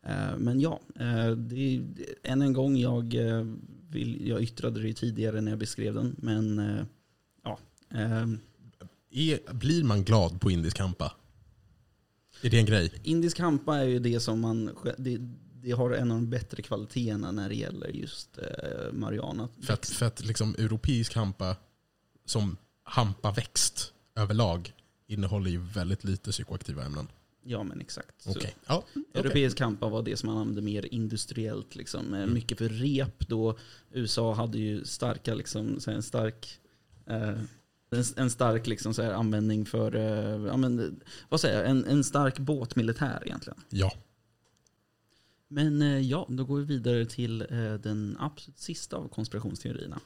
Eh, 0.03 0.39
men 0.39 0.61
ja, 0.61 0.81
eh, 1.01 1.31
det 1.31 1.77
är, 1.77 1.83
än 2.23 2.43
en 2.43 2.53
gång 2.53 2.77
jag, 2.77 3.15
eh, 3.15 3.47
vill, 3.91 4.29
jag 4.29 4.43
yttrade 4.43 4.81
det 4.81 4.87
ju 4.87 4.93
tidigare 4.93 5.41
när 5.41 5.53
jag 5.53 5.59
beskrev 5.59 5.95
den. 5.95 6.17
Men 6.19 6.59
eh, 6.59 6.85
ja, 7.45 7.59
eh, 7.91 8.27
Är, 9.11 9.53
blir 9.55 9.85
man 9.85 10.05
glad 10.05 10.41
på 10.41 10.51
indisk 10.51 10.79
hampa? 10.79 11.13
Är 12.43 12.51
det 12.51 12.59
en 12.59 12.67
grej? 12.67 12.93
indisk 13.03 13.39
hampa 13.39 13.77
är 13.77 13.85
ju 13.85 13.99
det 13.99 14.21
som 14.21 14.41
man, 14.41 14.77
det, 14.99 15.19
det 15.63 15.71
har 15.71 15.91
en 15.91 16.11
av 16.11 16.17
de 16.17 16.31
bättre 16.31 16.63
kvaliteterna 16.63 17.33
när 17.33 17.49
det 17.49 17.55
gäller 17.55 17.89
just 17.89 18.39
eh, 18.39 18.93
marijuana. 18.93 19.49
För 19.63 19.75
att, 19.75 19.87
för 19.87 20.07
att 20.07 20.25
liksom 20.25 20.55
europeisk 20.59 21.15
hampa 21.15 21.57
som 22.25 22.57
hampaväxt 22.83 23.93
överlag 24.15 24.73
innehåller 25.07 25.51
ju 25.51 25.59
väldigt 25.59 26.05
lite 26.05 26.31
psykoaktiva 26.31 26.85
ämnen. 26.85 27.09
Ja 27.43 27.63
men 27.63 27.81
exakt. 27.81 28.27
Okej. 28.27 28.55
Ja, 28.67 28.85
okej. 28.91 29.05
Europeisk 29.15 29.61
hampa 29.61 29.89
var 29.89 30.03
det 30.03 30.17
som 30.17 30.27
man 30.27 30.39
använde 30.39 30.63
mer 30.63 30.95
industriellt. 30.95 31.77
Liksom. 31.77 32.15
Eh, 32.15 32.27
Mycket 32.27 32.59
för 32.59 32.69
rep 32.69 33.29
då. 33.29 33.59
USA 33.93 34.35
hade 34.35 34.59
ju 34.59 34.85
starka, 34.85 35.35
liksom, 35.35 35.79
en 35.87 36.03
stark 36.03 36.61
eh, 37.07 37.41
en, 38.17 38.31
stark 38.31 38.67
liksom, 38.67 38.95
så 38.95 39.03
här, 39.03 39.13
användning 39.13 39.67
för, 39.67 39.97
eh, 39.97 40.47
ja, 40.47 40.57
men, 40.57 41.01
vad 41.29 41.41
säger 41.41 41.59
jag, 41.59 41.71
en, 41.71 41.85
en 41.85 42.05
stark 42.05 42.39
båtmilitär 42.39 43.23
egentligen. 43.25 43.59
Ja. 43.69 43.93
Men 45.49 45.83
eh, 45.83 45.99
ja, 45.99 46.27
då 46.29 46.45
går 46.45 46.59
vi 46.59 46.65
vidare 46.65 47.07
till 47.07 47.41
eh, 47.41 47.75
den 47.75 48.17
absolut 48.21 48.59
sista 48.59 48.97
av 48.97 49.09
konspirationsteorierna. 49.09 50.01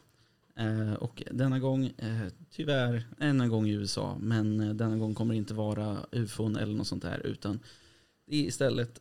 Och 0.98 1.22
denna 1.30 1.58
gång, 1.58 1.92
tyvärr, 2.50 3.06
än 3.18 3.40
en 3.40 3.48
gång 3.48 3.66
i 3.66 3.72
USA, 3.72 4.16
men 4.20 4.76
denna 4.76 4.96
gång 4.96 5.14
kommer 5.14 5.34
det 5.34 5.38
inte 5.38 5.54
vara 5.54 5.96
ufon 6.12 6.56
eller 6.56 6.74
något 6.74 6.86
sånt 6.86 7.02
där, 7.02 7.26
utan 7.26 7.60
det 8.26 8.36
är 8.36 8.42
istället 8.42 9.00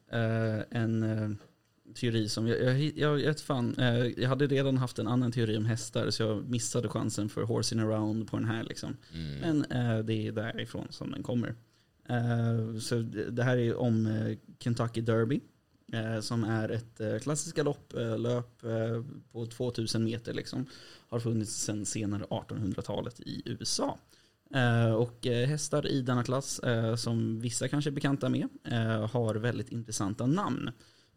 en 0.69 1.37
teori 1.95 2.29
som, 2.29 2.47
jag, 2.47 2.59
jag, 2.59 2.97
jag, 2.97 3.21
jag, 3.21 3.39
fan, 3.39 3.75
eh, 3.77 4.05
jag 4.07 4.29
hade 4.29 4.47
redan 4.47 4.77
haft 4.77 4.99
en 4.99 5.07
annan 5.07 5.31
teori 5.31 5.57
om 5.57 5.65
hästar, 5.65 6.09
så 6.09 6.23
jag 6.23 6.49
missade 6.49 6.89
chansen 6.89 7.29
för 7.29 7.43
horsing 7.43 7.79
around 7.79 8.31
på 8.31 8.37
den 8.37 8.47
här. 8.47 8.63
Liksom. 8.63 8.97
Mm. 9.13 9.39
Men 9.39 9.65
eh, 9.71 10.05
det 10.05 10.27
är 10.27 10.31
därifrån 10.31 10.87
som 10.89 11.11
den 11.11 11.23
kommer. 11.23 11.55
Eh, 12.09 12.79
så 12.79 12.95
det 13.31 13.43
här 13.43 13.57
är 13.57 13.75
om 13.75 14.05
eh, 14.05 14.37
Kentucky 14.59 15.01
Derby. 15.01 15.41
Eh, 15.93 16.19
som 16.19 16.43
är 16.43 16.69
ett 16.69 17.01
eh, 17.01 17.19
klassiskt 17.19 17.55
galopplöp 17.55 18.63
på 19.31 19.45
2000 19.45 20.03
meter. 20.03 20.33
Liksom. 20.33 20.65
Har 21.09 21.19
funnits 21.19 21.51
sedan 21.51 21.85
senare 21.85 22.23
1800-talet 22.23 23.19
i 23.19 23.41
USA. 23.45 23.99
Och 24.97 25.25
hästar 25.25 25.87
i 25.87 26.01
denna 26.01 26.23
klass, 26.23 26.61
som 26.97 27.39
vissa 27.39 27.67
kanske 27.67 27.89
är 27.89 27.91
bekanta 27.91 28.29
med, 28.29 28.47
har 29.11 29.35
väldigt 29.35 29.71
intressanta 29.71 30.25
namn. 30.25 30.71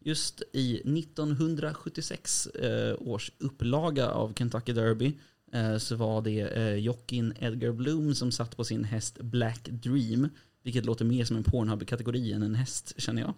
Just 0.07 0.42
i 0.52 0.76
1976 0.84 2.46
eh, 2.46 2.94
års 2.98 3.30
upplaga 3.38 4.09
av 4.11 4.34
Kentucky 4.34 4.72
Derby 4.72 5.12
eh, 5.52 5.78
så 5.78 5.96
var 5.96 6.22
det 6.22 6.40
eh, 6.40 6.74
jockeyn 6.74 7.32
Edgar 7.40 7.72
Bloom 7.72 8.14
som 8.14 8.32
satt 8.32 8.57
på 8.57 8.64
sin 8.64 8.84
häst 8.84 9.18
Black 9.20 9.68
Dream. 9.68 10.28
Vilket 10.62 10.84
låter 10.84 11.05
mer 11.05 11.24
som 11.24 11.36
en 11.36 11.44
Pornhub-kategori 11.44 12.32
än 12.32 12.42
en 12.42 12.55
häst 12.55 12.92
känner 12.96 13.22
jag. 13.22 13.34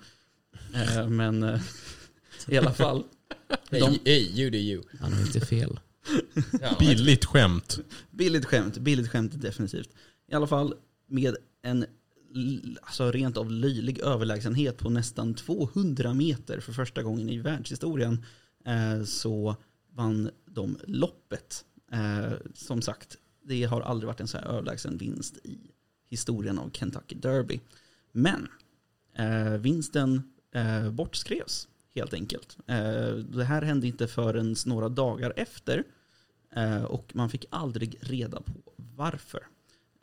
Eh, 0.74 1.08
men 1.08 1.42
eh, 1.42 1.60
i 2.48 2.58
alla 2.58 2.72
fall. 2.72 3.04
Hey, 3.70 3.80
De- 3.80 4.00
hey, 4.04 4.40
you 4.40 4.50
do 4.50 4.58
you. 4.58 4.82
Han 5.00 5.12
har 5.12 5.20
inte 5.20 5.40
fel. 5.40 5.80
Billigt 6.78 7.24
skämt. 7.24 7.78
Billigt 8.10 8.44
skämt, 8.44 8.78
billigt 8.78 9.08
skämt 9.08 9.42
definitivt. 9.42 9.90
I 10.28 10.34
alla 10.34 10.46
fall 10.46 10.74
med 11.06 11.36
en 11.62 11.86
alltså 12.82 13.10
rent 13.10 13.36
av 13.36 13.50
löjlig 13.50 13.98
överlägsenhet 13.98 14.78
på 14.78 14.90
nästan 14.90 15.34
200 15.34 16.14
meter 16.14 16.60
för 16.60 16.72
första 16.72 17.02
gången 17.02 17.28
i 17.28 17.38
världshistorien 17.38 18.24
eh, 18.64 19.04
så 19.04 19.56
vann 19.90 20.30
de 20.46 20.78
loppet. 20.84 21.64
Eh, 21.92 22.32
som 22.54 22.82
sagt, 22.82 23.16
det 23.44 23.64
har 23.64 23.80
aldrig 23.80 24.06
varit 24.06 24.20
en 24.20 24.28
så 24.28 24.38
här 24.38 24.44
överlägsen 24.44 24.96
vinst 24.96 25.36
i 25.44 25.58
historien 26.08 26.58
av 26.58 26.70
Kentucky 26.70 27.14
Derby. 27.14 27.60
Men 28.12 28.48
eh, 29.14 29.52
vinsten 29.52 30.22
bortskrevs 30.92 31.68
helt 31.94 32.14
enkelt. 32.14 32.58
Det 33.28 33.44
här 33.44 33.62
hände 33.62 33.86
inte 33.86 34.08
förrän 34.08 34.56
några 34.66 34.88
dagar 34.88 35.32
efter 35.36 35.84
och 36.88 37.16
man 37.16 37.30
fick 37.30 37.44
aldrig 37.50 37.98
reda 38.00 38.40
på 38.40 38.52
varför. 38.76 39.46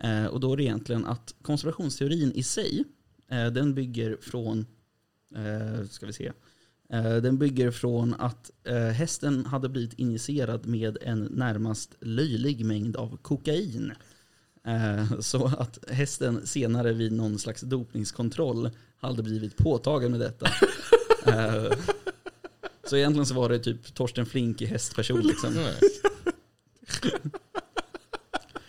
Eh, 0.04 0.26
och 0.26 0.40
då 0.40 0.54
är 0.54 0.58
det 0.58 0.64
egentligen 0.64 1.06
att 1.06 1.36
konspirationsteorin 1.42 2.32
i 2.32 2.44
sig, 2.44 2.84
eh, 3.32 3.48
den 3.48 3.74
bygger 3.74 4.18
från, 4.22 4.66
eh, 5.36 5.88
ska 5.90 6.06
vi 6.06 6.14
se, 6.14 6.32
den 7.22 7.38
bygger 7.38 7.72
från 7.72 8.14
att 8.14 8.52
hästen 8.96 9.46
hade 9.46 9.70
blivit 9.70 9.94
injicerad 9.94 10.66
med 10.66 10.98
en 11.02 11.24
närmast 11.24 11.96
löjlig 12.00 12.66
mängd 12.66 12.96
av 12.96 13.18
kokain. 13.18 13.92
Så 15.20 15.46
att 15.46 15.80
hästen 15.90 16.48
senare 16.48 16.94
vid 16.94 17.12
någon 17.12 17.40
slags 17.40 17.62
dopningskontroll 17.62 18.70
hade 18.98 19.24
blivit 19.24 19.58
påtagen 19.58 20.12
med 20.12 20.20
detta. 20.20 20.50
Så 22.84 22.98
egentligen 22.98 23.26
så 23.26 23.34
var 23.34 23.50
det 23.50 23.60
typ 23.60 23.94
Torsten 23.94 24.26
Flink 24.26 24.62
i 24.62 24.66
hästperson 24.66 25.22
liksom. 25.22 25.54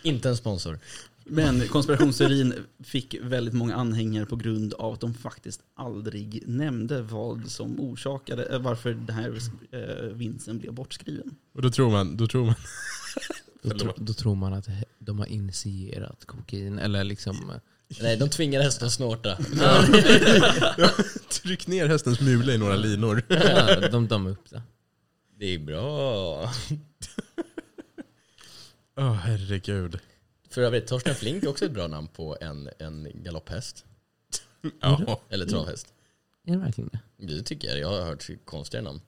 Inte 0.01 0.29
en 0.29 0.37
sponsor. 0.37 0.79
Men 1.27 1.67
konspirationsteorin 1.67 2.53
fick 2.83 3.15
väldigt 3.21 3.53
många 3.53 3.75
anhängare 3.75 4.25
på 4.25 4.35
grund 4.35 4.73
av 4.73 4.93
att 4.93 4.99
de 4.99 5.13
faktiskt 5.13 5.61
aldrig 5.75 6.43
nämnde 6.47 7.01
vad 7.01 7.51
som 7.51 7.79
orsakade, 7.79 8.45
eh, 8.45 8.59
varför 8.59 8.93
den 8.93 9.15
här 9.15 9.37
eh, 9.71 10.05
vinsten 10.13 10.59
blev 10.59 10.73
bortskriven. 10.73 11.35
Och 11.53 11.61
då 11.61 11.69
tror 11.69 11.91
man, 11.91 12.17
då 12.17 12.27
tror 12.27 12.45
man 12.45 12.55
Då, 13.61 13.77
tro, 13.77 13.93
då 13.97 14.13
tror 14.13 14.35
man 14.35 14.53
att 14.53 14.67
de 14.99 15.19
har 15.19 15.25
initierat 15.25 16.25
kokain, 16.25 16.79
eller 16.79 17.03
liksom... 17.03 17.51
Nej, 18.01 18.17
de 18.17 18.29
tvingar 18.29 18.61
hästen 18.61 18.87
att 18.87 18.93
snorta. 18.93 19.37
Tryck 21.29 21.67
ner 21.67 21.87
hästens 21.87 22.21
mule 22.21 22.53
i 22.53 22.57
några 22.57 22.75
linor. 22.75 23.23
Ja, 23.27 23.89
de 23.89 24.07
dammar 24.07 24.31
upp 24.31 24.49
det. 24.49 24.61
Det 25.39 25.45
är 25.45 25.59
bra. 25.59 26.51
Åh 28.97 29.13
herregud. 29.13 29.99
För 30.55 30.61
övrigt, 30.61 30.87
Torsten 30.87 31.15
Flink 31.15 31.43
är 31.43 31.47
också 31.47 31.65
ett 31.65 31.71
bra 31.71 31.87
namn 31.87 32.07
på 32.07 32.37
en, 32.41 32.69
en 32.79 33.07
galopphäst. 33.23 33.85
Ja. 34.81 35.21
Eller 35.29 35.45
travhäst. 35.45 35.93
Är 36.45 36.51
det 36.51 36.57
verkligen 36.57 36.89
det? 37.17 37.25
Det 37.35 37.41
tycker 37.43 37.67
jag. 37.67 37.79
Jag 37.79 37.87
har 37.87 38.01
hört 38.05 38.29
konstigare 38.45 38.83
namn. 38.85 39.01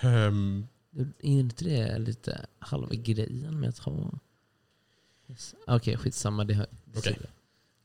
Ehm, 0.00 0.66
Är 0.98 1.06
inte 1.22 1.64
det 1.64 1.98
lite 1.98 2.46
halva 2.58 2.94
grejen 2.94 3.60
med 3.60 3.68
att 3.68 3.78
ha... 3.78 4.18
Yes. 5.28 5.54
Okej, 5.66 5.96
skitsamma. 5.96 6.44
Det, 6.44 6.54
hör- 6.54 6.66
det, 6.84 6.98
Okej. 6.98 7.12
tillhör, 7.14 7.30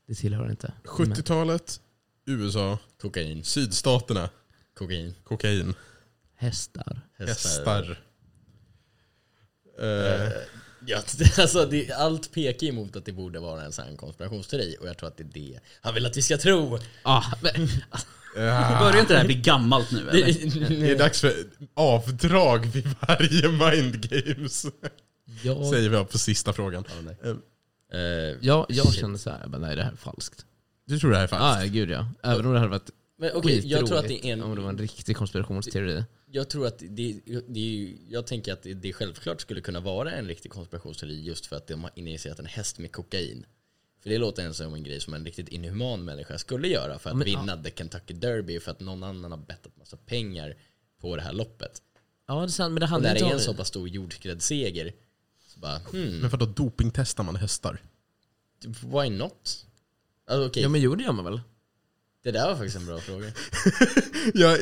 det 0.06 0.14
tillhör 0.14 0.50
inte. 0.50 0.72
Men- 0.84 0.92
70-talet, 1.14 1.80
USA, 2.24 2.78
Kokain. 3.00 3.44
sydstaterna, 3.44 4.30
Kokain. 4.74 5.14
kokain, 5.24 5.74
Hästar. 6.34 7.00
hästar. 7.18 8.02
Eh, 9.78 9.86
Eh, 9.86 10.32
Ja, 10.86 11.02
alltså 11.38 11.66
det, 11.66 11.92
allt 11.92 12.32
pekar 12.32 12.66
emot 12.66 12.96
att 12.96 13.04
det 13.04 13.12
borde 13.12 13.40
vara 13.40 13.62
en 13.62 13.72
sann 13.72 13.96
konspirationsteori 13.96 14.76
och 14.80 14.88
jag 14.88 14.98
tror 14.98 15.08
att 15.08 15.16
det 15.16 15.22
är 15.22 15.28
det 15.32 15.60
han 15.80 15.94
vill 15.94 16.06
att 16.06 16.16
vi 16.16 16.22
ska 16.22 16.38
tro. 16.38 16.78
Ah, 17.02 17.24
men, 17.42 17.52
ah, 17.90 17.98
Börjar 18.80 19.00
inte 19.00 19.12
det 19.12 19.18
här 19.18 19.26
bli 19.26 19.34
gammalt 19.34 19.90
nu 19.90 20.10
eller? 20.10 20.80
det 20.80 20.90
är 20.90 20.98
dags 20.98 21.20
för 21.20 21.34
avdrag 21.74 22.66
vid 22.66 22.88
varje 23.08 23.48
mind 23.48 24.10
games. 24.10 24.66
jag, 25.42 25.66
Säger 25.66 25.88
vi 25.88 26.04
på 26.04 26.18
sista 26.18 26.52
frågan. 26.52 26.84
Ja, 26.88 26.94
nej. 27.00 27.36
Eh, 27.92 28.00
jag, 28.40 28.66
jag 28.68 28.86
shit. 28.86 29.00
känner 29.00 29.18
så 29.18 29.30
här, 29.30 29.46
men 29.46 29.60
nej 29.60 29.76
det 29.76 29.82
här 29.82 29.92
är 29.92 29.96
falskt. 29.96 30.46
Du 30.86 30.98
tror 30.98 31.10
det 31.10 31.16
här 31.16 31.24
är 31.24 31.28
falskt? 31.28 31.64
Ja, 31.64 31.72
gud 31.72 31.90
ja. 31.90 32.08
Även 32.22 32.46
om 32.46 32.52
det 32.52 32.58
hade 32.58 32.70
varit 32.70 32.90
Men 33.18 33.30
okej, 33.34 33.66
jag 33.66 33.86
tror 33.86 33.98
att 33.98 34.08
det 34.08 34.26
är 34.26 34.32
en... 34.32 34.42
om 34.42 34.54
det 34.54 34.60
var 34.60 34.68
en 34.68 34.78
riktig 34.78 35.16
konspirationsteori. 35.16 36.04
Jag 36.30 36.50
tror 36.50 36.66
att 36.66 36.78
det, 36.78 37.20
det 37.48 37.60
är 37.60 37.64
ju, 37.64 37.98
jag 38.08 38.26
tänker 38.26 38.52
att 38.52 38.66
det, 38.74 38.92
självklart 38.92 39.40
skulle 39.40 39.60
kunna 39.60 39.80
vara 39.80 40.12
en 40.12 40.26
riktig 40.26 40.50
konspirationsteori 40.50 41.22
just 41.22 41.46
för 41.46 41.56
att 41.56 41.66
de 41.66 41.82
har 41.82 41.92
initierat 41.94 42.38
en 42.38 42.46
häst 42.46 42.78
med 42.78 42.92
kokain. 42.92 43.46
För 44.02 44.10
det 44.10 44.18
låter 44.18 44.42
ens 44.42 44.56
som 44.56 44.74
en 44.74 44.82
grej 44.84 45.00
som 45.00 45.14
en 45.14 45.24
riktigt 45.24 45.48
inhuman 45.48 46.04
människa 46.04 46.38
skulle 46.38 46.68
göra 46.68 46.98
för 46.98 47.10
att 47.10 47.16
Men, 47.16 47.24
vinna 47.24 47.62
the 47.62 47.70
Kentucky 47.70 48.14
Derby 48.14 48.60
för 48.60 48.70
att 48.70 48.80
någon 48.80 49.02
annan 49.02 49.30
har 49.30 49.38
bettat 49.38 49.76
massa 49.76 49.96
pengar 49.96 50.56
på 51.00 51.16
det 51.16 51.22
här 51.22 51.32
loppet. 51.32 51.82
Ja, 52.26 52.40
det 52.40 52.46
är 52.46 52.48
sant, 52.48 52.72
men 52.72 52.80
det 52.80 52.86
handlar 52.86 53.10
när 53.10 53.14
det 53.14 53.20
inte 53.20 53.30
är 53.30 53.34
om... 53.34 53.38
en 53.38 53.44
så 53.44 53.54
pass 53.54 53.68
stor 53.68 53.88
jordskredsseger 53.88 54.92
så 55.46 55.60
bara 55.60 55.78
hmm, 55.78 56.18
Men 56.18 56.30
vadå, 56.30 56.46
dopingtestar 56.46 57.24
man 57.24 57.36
hästar? 57.36 57.80
why 58.64 59.10
not? 59.10 59.66
Alltså, 60.26 60.46
okej, 60.46 60.62
Ja, 60.62 60.68
men 60.68 60.80
jo 60.80 60.94
det 60.94 61.04
gör 61.04 61.12
man 61.12 61.24
väl? 61.24 61.40
det 62.22 62.30
där 62.30 62.48
var 62.48 62.56
faktiskt 62.56 62.76
en 62.76 62.86
bra 62.86 63.00
fråga. 63.00 63.32
Ja, 64.34 64.58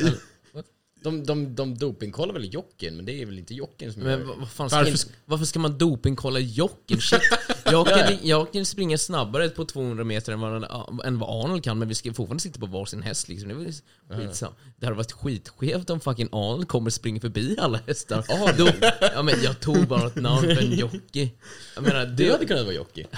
De, 1.05 1.23
de, 1.25 1.55
de 1.55 1.77
dopingkollar 1.77 2.33
väl 2.33 2.53
jockeyn, 2.53 2.95
men 2.95 3.05
det 3.05 3.21
är 3.21 3.25
väl 3.25 3.39
inte 3.39 3.53
jockeyn 3.53 3.93
som 3.93 4.01
gör 4.01 4.09
Men 4.09 4.19
det. 4.19 4.33
vad, 4.39 4.49
fan 4.49 4.69
ska 4.69 4.77
Varför 4.79 4.97
varför, 5.25 5.45
ska 5.45 5.59
man 5.59 5.77
dopingkolla 5.77 6.39
jockeyn? 6.39 7.01
Shit. 7.01 7.21
Jag 7.65 7.87
kan, 7.87 8.17
jag 8.23 8.53
kan 8.53 8.65
springa 8.65 8.97
snabbare 8.97 9.49
på 9.49 9.65
200 9.65 10.03
meter 10.03 10.33
än 10.33 10.39
vad, 10.39 10.63
än 11.05 11.19
vad 11.19 11.45
Arnold 11.45 11.63
kan, 11.63 11.79
men 11.79 11.87
vi 11.87 11.95
ska 11.95 12.13
fortfarande 12.13 12.41
sitta 12.43 12.59
på 12.59 12.65
varsin 12.65 13.01
häst. 13.01 13.27
Liksom. 13.29 13.49
Det, 13.49 13.55
är 13.55 13.59
väl 13.59 13.73
skitsam. 14.27 14.53
det 14.77 14.85
hade 14.85 14.97
varit 14.97 15.11
skitskevt 15.11 15.89
om 15.89 15.99
fucking 15.99 16.29
Arnold 16.31 16.67
kommer 16.67 16.89
springa 16.89 17.19
förbi 17.21 17.55
alla 17.59 17.79
hästar. 17.87 18.25
Då, 18.57 18.69
ja, 19.15 19.21
men 19.21 19.43
jag 19.43 19.59
tog 19.59 19.87
bara 19.87 20.07
ett 20.07 20.15
namn 20.15 20.41
för 20.41 20.61
en 20.63 20.71
jockey. 20.77 21.31
Jag 21.75 21.83
menar, 21.83 22.05
Du 22.05 22.15
du, 22.25 22.31
hade 22.31 22.45
kunnat 22.45 22.63
vara 22.65 22.75
jockey. 22.75 23.05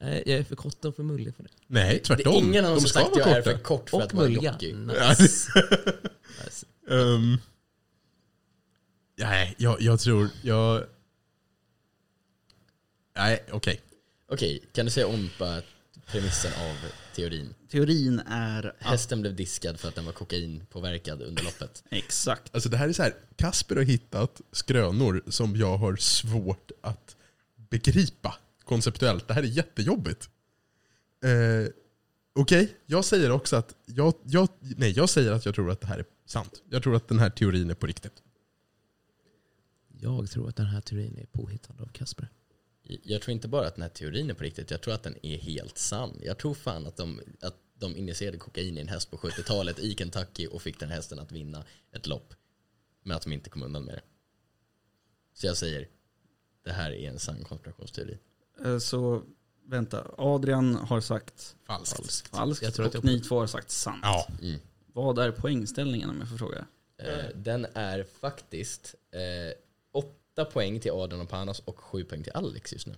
Nej, 0.00 0.22
jag 0.26 0.38
är 0.38 0.44
för 0.44 0.56
kort 0.56 0.84
och 0.84 0.96
för 0.96 1.02
mullig 1.02 1.36
för 1.36 1.42
det. 1.42 1.48
nej, 1.66 1.94
Det 1.94 2.04
tvärtom. 2.04 2.32
är 2.34 2.38
ingen 2.38 2.64
annan 2.64 2.74
De 2.76 2.80
som 2.80 2.88
ska 2.88 3.00
sagt 3.00 3.16
jag 3.16 3.24
vara 3.26 3.36
är 3.36 3.42
för 3.42 3.52
korta. 3.52 3.62
kort 3.64 3.90
för 3.90 4.00
att 4.00 4.12
Och 4.12 4.14
vara 4.18 4.28
mulliga. 4.28 4.52
jockey. 4.52 4.72
Nice. 4.72 5.48
nice. 6.44 6.66
Ehm, 6.88 7.36
nej, 9.18 9.54
jag, 9.58 9.80
jag 9.80 10.00
tror... 10.00 10.28
Jag... 10.42 10.84
Nej, 13.16 13.44
okej. 13.50 13.80
Okej, 14.28 14.62
kan 14.72 14.84
du 14.84 14.90
säga 14.90 15.06
om 15.06 15.30
på 15.38 15.60
premissen 16.06 16.52
av 16.52 16.76
teorin? 17.14 17.54
Teorin 17.68 18.18
är 18.26 18.74
att, 18.80 18.86
Hästen 18.86 19.20
blev 19.20 19.36
diskad 19.36 19.80
för 19.80 19.88
att 19.88 19.94
den 19.94 20.04
var 20.04 20.12
kokainpåverkad 20.12 21.22
under 21.22 21.42
loppet. 21.42 21.84
exakt, 21.90 22.54
Alltså 22.54 22.68
det 22.68 22.76
här 22.76 22.88
är 22.88 22.92
så 22.92 23.02
här, 23.02 23.14
Kasper 23.36 23.76
har 23.76 23.82
hittat 23.82 24.40
skrönor 24.52 25.22
som 25.28 25.56
jag 25.56 25.76
har 25.76 25.96
svårt 25.96 26.70
att 26.80 27.16
begripa 27.56 28.38
konceptuellt. 28.64 29.28
Det 29.28 29.34
här 29.34 29.42
är 29.42 29.46
jättejobbigt. 29.46 30.28
Eh, 31.24 31.72
Okej, 32.34 32.76
jag 32.86 33.04
säger 33.04 33.30
också 33.30 33.56
att 33.56 33.74
jag, 33.84 34.14
jag, 34.24 34.48
nej, 34.60 34.92
jag 34.96 35.08
säger 35.08 35.32
att 35.32 35.46
jag 35.46 35.54
tror 35.54 35.70
att 35.70 35.80
det 35.80 35.86
här 35.86 35.98
är 35.98 36.04
sant. 36.32 36.62
Jag 36.70 36.82
tror 36.82 36.96
att 36.96 37.08
den 37.08 37.18
här 37.18 37.30
teorin 37.30 37.70
är 37.70 37.74
på 37.74 37.86
riktigt. 37.86 38.22
Jag 40.00 40.30
tror 40.30 40.48
att 40.48 40.56
den 40.56 40.66
här 40.66 40.80
teorin 40.80 41.18
är 41.18 41.26
påhittad 41.26 41.74
av 41.80 41.86
Kasper. 41.86 42.28
Jag 42.82 43.22
tror 43.22 43.32
inte 43.32 43.48
bara 43.48 43.66
att 43.66 43.74
den 43.74 43.82
här 43.82 43.88
teorin 43.88 44.30
är 44.30 44.34
på 44.34 44.44
riktigt, 44.44 44.70
jag 44.70 44.80
tror 44.80 44.94
att 44.94 45.02
den 45.02 45.16
är 45.26 45.36
helt 45.38 45.78
sann. 45.78 46.18
Jag 46.22 46.38
tror 46.38 46.54
fan 46.54 46.86
att 46.86 46.96
de, 46.96 47.20
att 47.40 47.56
de 47.78 47.96
injicerade 47.96 48.38
kokain 48.38 48.78
i 48.78 48.80
en 48.80 48.88
häst 48.88 49.10
på 49.10 49.16
70-talet 49.16 49.78
i 49.78 49.94
Kentucky 49.94 50.46
och 50.46 50.62
fick 50.62 50.80
den 50.80 50.90
hästen 50.90 51.18
att 51.18 51.32
vinna 51.32 51.64
ett 51.92 52.06
lopp. 52.06 52.34
Men 53.02 53.16
att 53.16 53.22
de 53.22 53.32
inte 53.32 53.50
kom 53.50 53.62
undan 53.62 53.84
med 53.84 53.94
det. 53.94 54.02
Så 55.34 55.46
jag 55.46 55.56
säger, 55.56 55.88
det 56.64 56.72
här 56.72 56.90
är 56.92 57.08
en 57.08 57.18
sann 57.18 57.44
konspirationsteori. 57.44 58.18
eh, 58.64 58.78
så 58.78 59.22
vänta, 59.66 60.06
Adrian 60.18 60.74
har 60.74 61.00
sagt 61.00 61.56
Falskt. 61.66 62.28
falskt 62.28 62.62
Jag 62.64 62.74
tror 62.74 62.86
att 62.86 62.94
och 62.94 63.04
jag- 63.04 63.12
ni 63.12 63.20
två 63.20 63.40
har 63.40 63.46
sagt 63.46 63.70
sant. 63.70 64.00
Ja. 64.02 64.28
Mm. 64.42 64.60
Vad 64.92 65.18
är 65.18 65.30
poängställningen 65.30 66.10
om 66.10 66.18
jag 66.18 66.28
får 66.28 66.36
fråga? 66.36 66.64
Eh, 66.98 67.24
den 67.34 67.66
är 67.74 68.04
faktiskt 68.20 68.94
eh, 69.10 69.54
åtta 69.92 70.44
poäng 70.44 70.80
till 70.80 70.90
Adrian 70.92 71.20
och 71.20 71.28
Panos 71.28 71.62
och 71.64 71.78
sju 71.78 72.04
poäng 72.04 72.22
till 72.22 72.32
Alex 72.32 72.72
just 72.72 72.86
nu. 72.86 72.94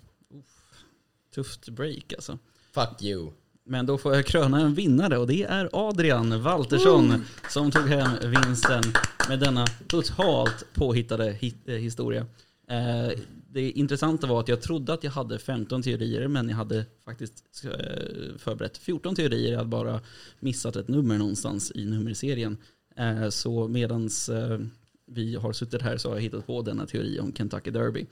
Tufft 1.35 1.69
break 1.69 2.13
alltså. 2.13 2.39
Fuck 2.73 3.03
you. 3.03 3.31
Men 3.67 3.87
då 3.87 3.99
får 3.99 4.15
jag 4.15 4.27
kröna 4.27 4.61
en 4.61 4.75
vinnare 4.75 5.19
och 5.19 5.27
det 5.27 5.43
är 5.43 5.69
Adrian 5.73 6.43
Waltersson 6.43 7.25
som 7.51 7.71
tog 7.71 7.89
hem 7.89 8.11
vinsten 8.23 8.83
med 9.29 9.41
denna 9.41 9.67
totalt 9.89 10.67
påhittade 10.75 11.33
hit, 11.33 11.57
eh, 11.69 11.75
historia. 11.75 12.27
Eh, 12.69 13.19
det 13.51 13.71
intressanta 13.71 14.27
var 14.27 14.41
att 14.41 14.49
jag 14.49 14.63
trodde 14.63 14.93
att 14.93 15.05
jag 15.05 15.11
hade 15.11 15.39
15 15.39 15.83
teorier 15.83 16.29
men 16.29 16.49
jag 16.49 16.57
hade 16.57 16.85
faktiskt 17.05 17.65
eh, 17.65 18.37
förberett 18.39 18.79
14 18.79 19.15
teorier. 19.15 19.51
Jag 19.51 19.59
hade 19.59 19.71
bara 19.71 20.01
missat 20.41 20.77
ett 20.77 20.89
nummer 20.89 21.19
någonstans 21.19 21.73
i 21.75 21.85
nummerserien. 21.85 22.57
Eh, 22.97 23.29
så 23.29 23.69
medans 23.69 24.29
eh, 24.29 24.59
vi 25.07 25.37
har 25.37 25.53
suttit 25.53 25.83
här 25.83 25.97
så 25.97 26.09
har 26.09 26.17
jag 26.17 26.23
hittat 26.23 26.47
på 26.47 26.63
denna 26.63 26.87
teori 26.87 27.21
om 27.21 27.33
Kentucky 27.33 27.71
Derby. 27.71 28.07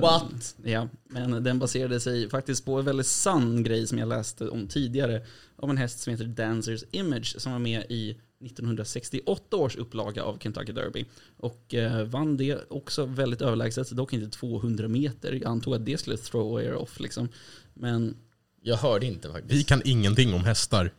What? 0.00 0.56
Ja, 0.64 0.88
men 1.04 1.44
den 1.44 1.58
baserade 1.58 2.00
sig 2.00 2.30
faktiskt 2.30 2.64
på 2.64 2.78
en 2.78 2.84
väldigt 2.84 3.06
sann 3.06 3.62
grej 3.62 3.86
som 3.86 3.98
jag 3.98 4.08
läste 4.08 4.48
om 4.48 4.66
tidigare. 4.66 5.22
Om 5.56 5.70
en 5.70 5.76
häst 5.76 5.98
som 5.98 6.10
heter 6.10 6.24
Dancers 6.24 6.84
Image 6.90 7.40
som 7.40 7.52
var 7.52 7.58
med 7.58 7.84
i 7.88 8.16
1968 8.44 9.56
års 9.56 9.76
upplaga 9.76 10.22
av 10.22 10.38
Kentucky 10.38 10.72
Derby. 10.72 11.04
Och 11.36 11.74
eh, 11.74 12.04
vann 12.04 12.36
det 12.36 12.58
också 12.70 13.04
väldigt 13.06 13.42
överlägset, 13.42 13.90
dock 13.90 14.12
inte 14.12 14.38
200 14.38 14.88
meter. 14.88 15.32
Jag 15.32 15.44
antog 15.46 15.74
att 15.74 15.86
det 15.86 15.98
skulle 15.98 16.16
throw 16.16 16.62
er 16.62 16.74
off 16.74 17.00
liksom. 17.00 17.28
Men 17.74 18.16
Jag 18.62 18.76
hörde 18.76 19.06
inte 19.06 19.32
faktiskt. 19.32 19.54
Vi 19.54 19.64
kan 19.64 19.82
ingenting 19.84 20.34
om 20.34 20.44
hästar. 20.44 20.92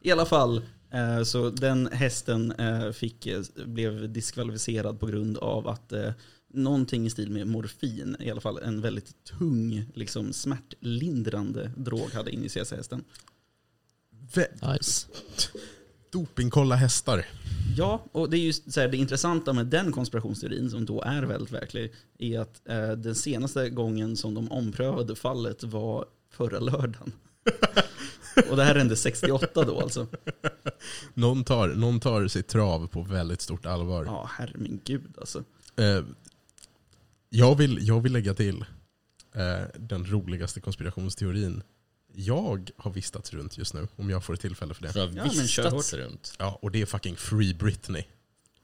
i 0.00 0.10
alla 0.10 0.26
fall, 0.26 0.62
eh, 0.90 1.22
så 1.22 1.50
den 1.50 1.86
hästen 1.92 2.52
eh, 2.52 2.90
fick, 2.90 3.26
eh, 3.26 3.42
blev 3.64 4.12
diskvalificerad 4.12 5.00
på 5.00 5.06
grund 5.06 5.38
av 5.38 5.68
att 5.68 5.92
eh, 5.92 6.12
någonting 6.52 7.06
i 7.06 7.10
stil 7.10 7.30
med 7.30 7.46
morfin, 7.46 8.16
i 8.20 8.30
alla 8.30 8.40
fall 8.40 8.58
en 8.58 8.80
väldigt 8.80 9.24
tung, 9.24 9.84
liksom 9.94 10.32
smärtlindrande 10.32 11.72
drog 11.76 12.12
hade 12.12 12.30
injicerats 12.30 12.72
i 12.72 12.76
hästen. 12.76 13.04
Nice. 14.62 15.06
Dopingkolla 16.10 16.74
hästar. 16.74 17.26
Ja, 17.76 18.04
och 18.12 18.30
det 18.30 18.36
är 18.36 18.40
just 18.40 18.72
så 18.72 18.80
här, 18.80 18.88
det 18.88 18.96
intressanta 18.96 19.52
med 19.52 19.66
den 19.66 19.92
konspirationsteorin, 19.92 20.70
som 20.70 20.84
då 20.84 21.02
är 21.02 21.22
väldigt 21.22 21.52
verklig, 21.52 21.92
är 22.18 22.40
att 22.40 22.68
eh, 22.68 22.90
den 22.90 23.14
senaste 23.14 23.70
gången 23.70 24.16
som 24.16 24.34
de 24.34 24.52
omprövade 24.52 25.16
fallet 25.16 25.64
var 25.64 26.04
förra 26.30 26.58
lördagen. 26.58 27.12
och 28.50 28.56
det 28.56 28.64
här 28.64 28.74
hände 28.74 28.96
68 28.96 29.64
då 29.64 29.80
alltså. 29.80 30.06
Någon 31.14 31.44
tar, 31.44 31.68
någon 31.68 32.00
tar 32.00 32.28
sitt 32.28 32.48
trav 32.48 32.86
på 32.86 33.02
väldigt 33.02 33.40
stort 33.40 33.66
allvar. 33.66 34.04
Ja, 34.04 34.30
herre 34.32 34.52
min 34.54 34.80
gud 34.84 35.14
alltså. 35.18 35.44
Eh, 35.76 36.04
jag, 37.28 37.54
vill, 37.54 37.78
jag 37.80 38.00
vill 38.00 38.12
lägga 38.12 38.34
till 38.34 38.64
eh, 39.34 39.66
den 39.78 40.10
roligaste 40.10 40.60
konspirationsteorin 40.60 41.62
jag 42.18 42.70
har 42.76 42.90
vistats 42.90 43.32
runt 43.32 43.58
just 43.58 43.74
nu, 43.74 43.88
om 43.96 44.10
jag 44.10 44.24
får 44.24 44.34
ett 44.34 44.40
tillfälle 44.40 44.74
för 44.74 44.82
det. 44.82 44.92
För 44.92 45.04
att 45.08 45.14
Ja, 45.14 45.24
men 45.36 45.48
kör 45.48 45.96
runt. 45.98 46.32
Ja, 46.38 46.58
och 46.62 46.70
det 46.70 46.82
är 46.82 46.86
fucking 46.86 47.16
Free 47.16 47.54
Britney. 47.54 48.04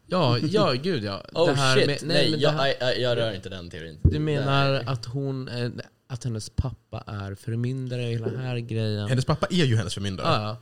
Ja, 0.07 0.39
ja 0.39 0.73
gud 0.73 1.05
ja. 1.05 1.25
Oh 1.35 1.47
det 1.49 1.55
här 1.55 1.77
shit, 1.77 1.87
med- 1.87 1.99
nej, 2.03 2.31
men 2.31 2.39
det 2.41 2.45
jag, 2.45 2.51
här- 2.51 2.75
jag, 2.81 3.01
jag 3.01 3.17
rör 3.19 3.33
inte 3.33 3.49
den 3.49 3.71
teorin. 3.71 3.99
Du 4.05 4.19
menar 4.19 4.73
Nej. 4.73 4.83
att 4.87 5.05
hon, 5.05 5.51
att 6.07 6.25
hennes 6.25 6.51
pappa 6.51 7.05
är 7.07 7.35
förmyndare 7.35 8.03
och 8.07 8.13
hela 8.13 8.29
den 8.29 8.41
här 8.41 8.59
grejen? 8.59 9.09
Hennes 9.09 9.25
pappa 9.25 9.47
är 9.51 9.65
ju 9.65 9.77
hennes 9.77 9.95
förmyndare. 9.95 10.43
Ja, 10.43 10.57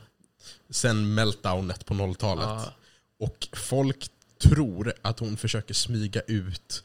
Sen 0.69 1.13
meltdownet 1.13 1.85
på 1.85 1.93
0-talet. 1.93 2.43
ja. 2.45 2.73
Och 3.19 3.47
folk 3.53 4.07
tror 4.41 4.93
att 5.01 5.19
hon 5.19 5.37
försöker 5.37 5.73
smyga 5.73 6.21
ut 6.27 6.83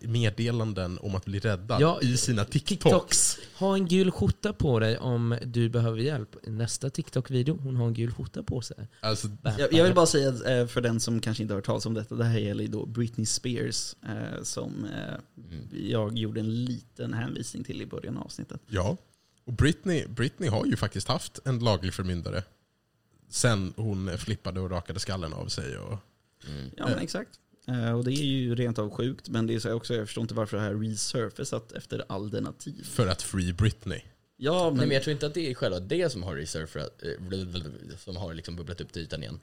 meddelanden 0.00 0.98
om 1.02 1.14
att 1.14 1.24
bli 1.24 1.38
räddad 1.38 1.80
Ja, 1.80 2.00
i 2.02 2.16
sina 2.16 2.44
TikToks. 2.44 2.68
TikToks. 2.68 3.38
Ha 3.58 3.74
en 3.74 3.86
gul 3.88 4.10
skjorta 4.10 4.52
på 4.52 4.78
dig 4.78 4.98
om 4.98 5.38
du 5.46 5.68
behöver 5.68 5.98
hjälp. 5.98 6.36
Nästa 6.46 6.90
TikTok-video, 6.90 7.58
hon 7.62 7.76
har 7.76 7.86
en 7.86 7.94
gul 7.94 8.12
skjorta 8.12 8.42
på 8.42 8.60
sig. 8.62 8.88
Alltså, 9.00 9.28
Jag, 9.58 9.72
jag 9.72 9.84
vill 9.84 9.94
bara 9.94 10.06
säga 10.06 10.28
att, 10.28 10.46
eh, 10.46 10.66
för 10.66 10.80
den 10.80 11.00
som 11.00 11.20
kanske 11.20 11.42
inte 11.42 11.54
har 11.54 11.56
hört 11.58 11.66
talas 11.66 11.86
om 11.86 11.94
detta, 11.94 12.14
det 12.14 12.24
här 12.24 12.38
gäller 12.38 12.66
då 12.66 12.86
Britney 12.86 13.26
Spears 13.26 13.94
eh, 14.02 14.42
som 14.42 14.84
eh, 14.84 15.14
Mm. 15.50 15.68
jag 15.72 16.18
gjorde 16.18 16.40
en 16.40 16.64
liten 16.64 17.14
hänvisning 17.14 17.64
till 17.64 17.82
i 17.82 17.86
början 17.86 18.16
av 18.16 18.24
avsnittet. 18.24 18.60
ja. 18.66 18.96
Och 19.44 19.52
Britney, 19.52 20.06
Britney 20.06 20.48
har 20.50 20.66
ju 20.66 20.76
faktiskt 20.76 21.08
haft 21.08 21.38
en 21.44 21.58
laglig 21.58 21.94
förmyndare. 21.94 22.42
Sen 23.28 23.72
hon 23.76 24.18
flippade 24.18 24.60
och 24.60 24.70
rakade 24.70 25.00
skallen 25.00 25.32
av 25.32 25.46
sig. 25.46 25.78
Och, 25.78 25.98
Mm. 26.48 26.70
Ja 26.76 26.86
men 26.88 26.98
exakt. 26.98 27.30
Eh, 27.70 27.92
och 27.92 28.04
det 28.04 28.10
är 28.10 28.24
ju 28.24 28.54
rent 28.54 28.78
av 28.78 28.90
sjukt, 28.90 29.28
men 29.28 29.46
det 29.46 29.54
är 29.54 29.58
så 29.58 29.72
också, 29.72 29.94
jag 29.94 30.06
förstår 30.06 30.22
inte 30.22 30.34
varför 30.34 30.56
det 30.56 30.62
här 30.62 30.74
resurfacet 30.74 31.72
efter 31.72 32.04
alternativ. 32.08 32.84
för 32.84 33.06
att 33.06 33.22
Free 33.22 33.52
Britney. 33.52 34.00
Ja 34.36 34.70
men, 34.70 34.76
Nej, 34.76 34.86
men 34.86 34.94
jag 34.94 35.02
tror 35.02 35.12
inte 35.12 35.26
att 35.26 35.34
det 35.34 35.50
är 35.50 35.54
själva 35.54 35.80
det 35.80 36.12
som 36.12 36.22
har 36.22 36.36
resurfat, 36.36 37.02
eh, 37.02 37.96
som 37.98 38.16
har 38.16 38.34
liksom 38.34 38.56
bubblat 38.56 38.80
upp 38.80 38.92
till 38.92 39.02
ytan 39.02 39.22
igen. 39.22 39.40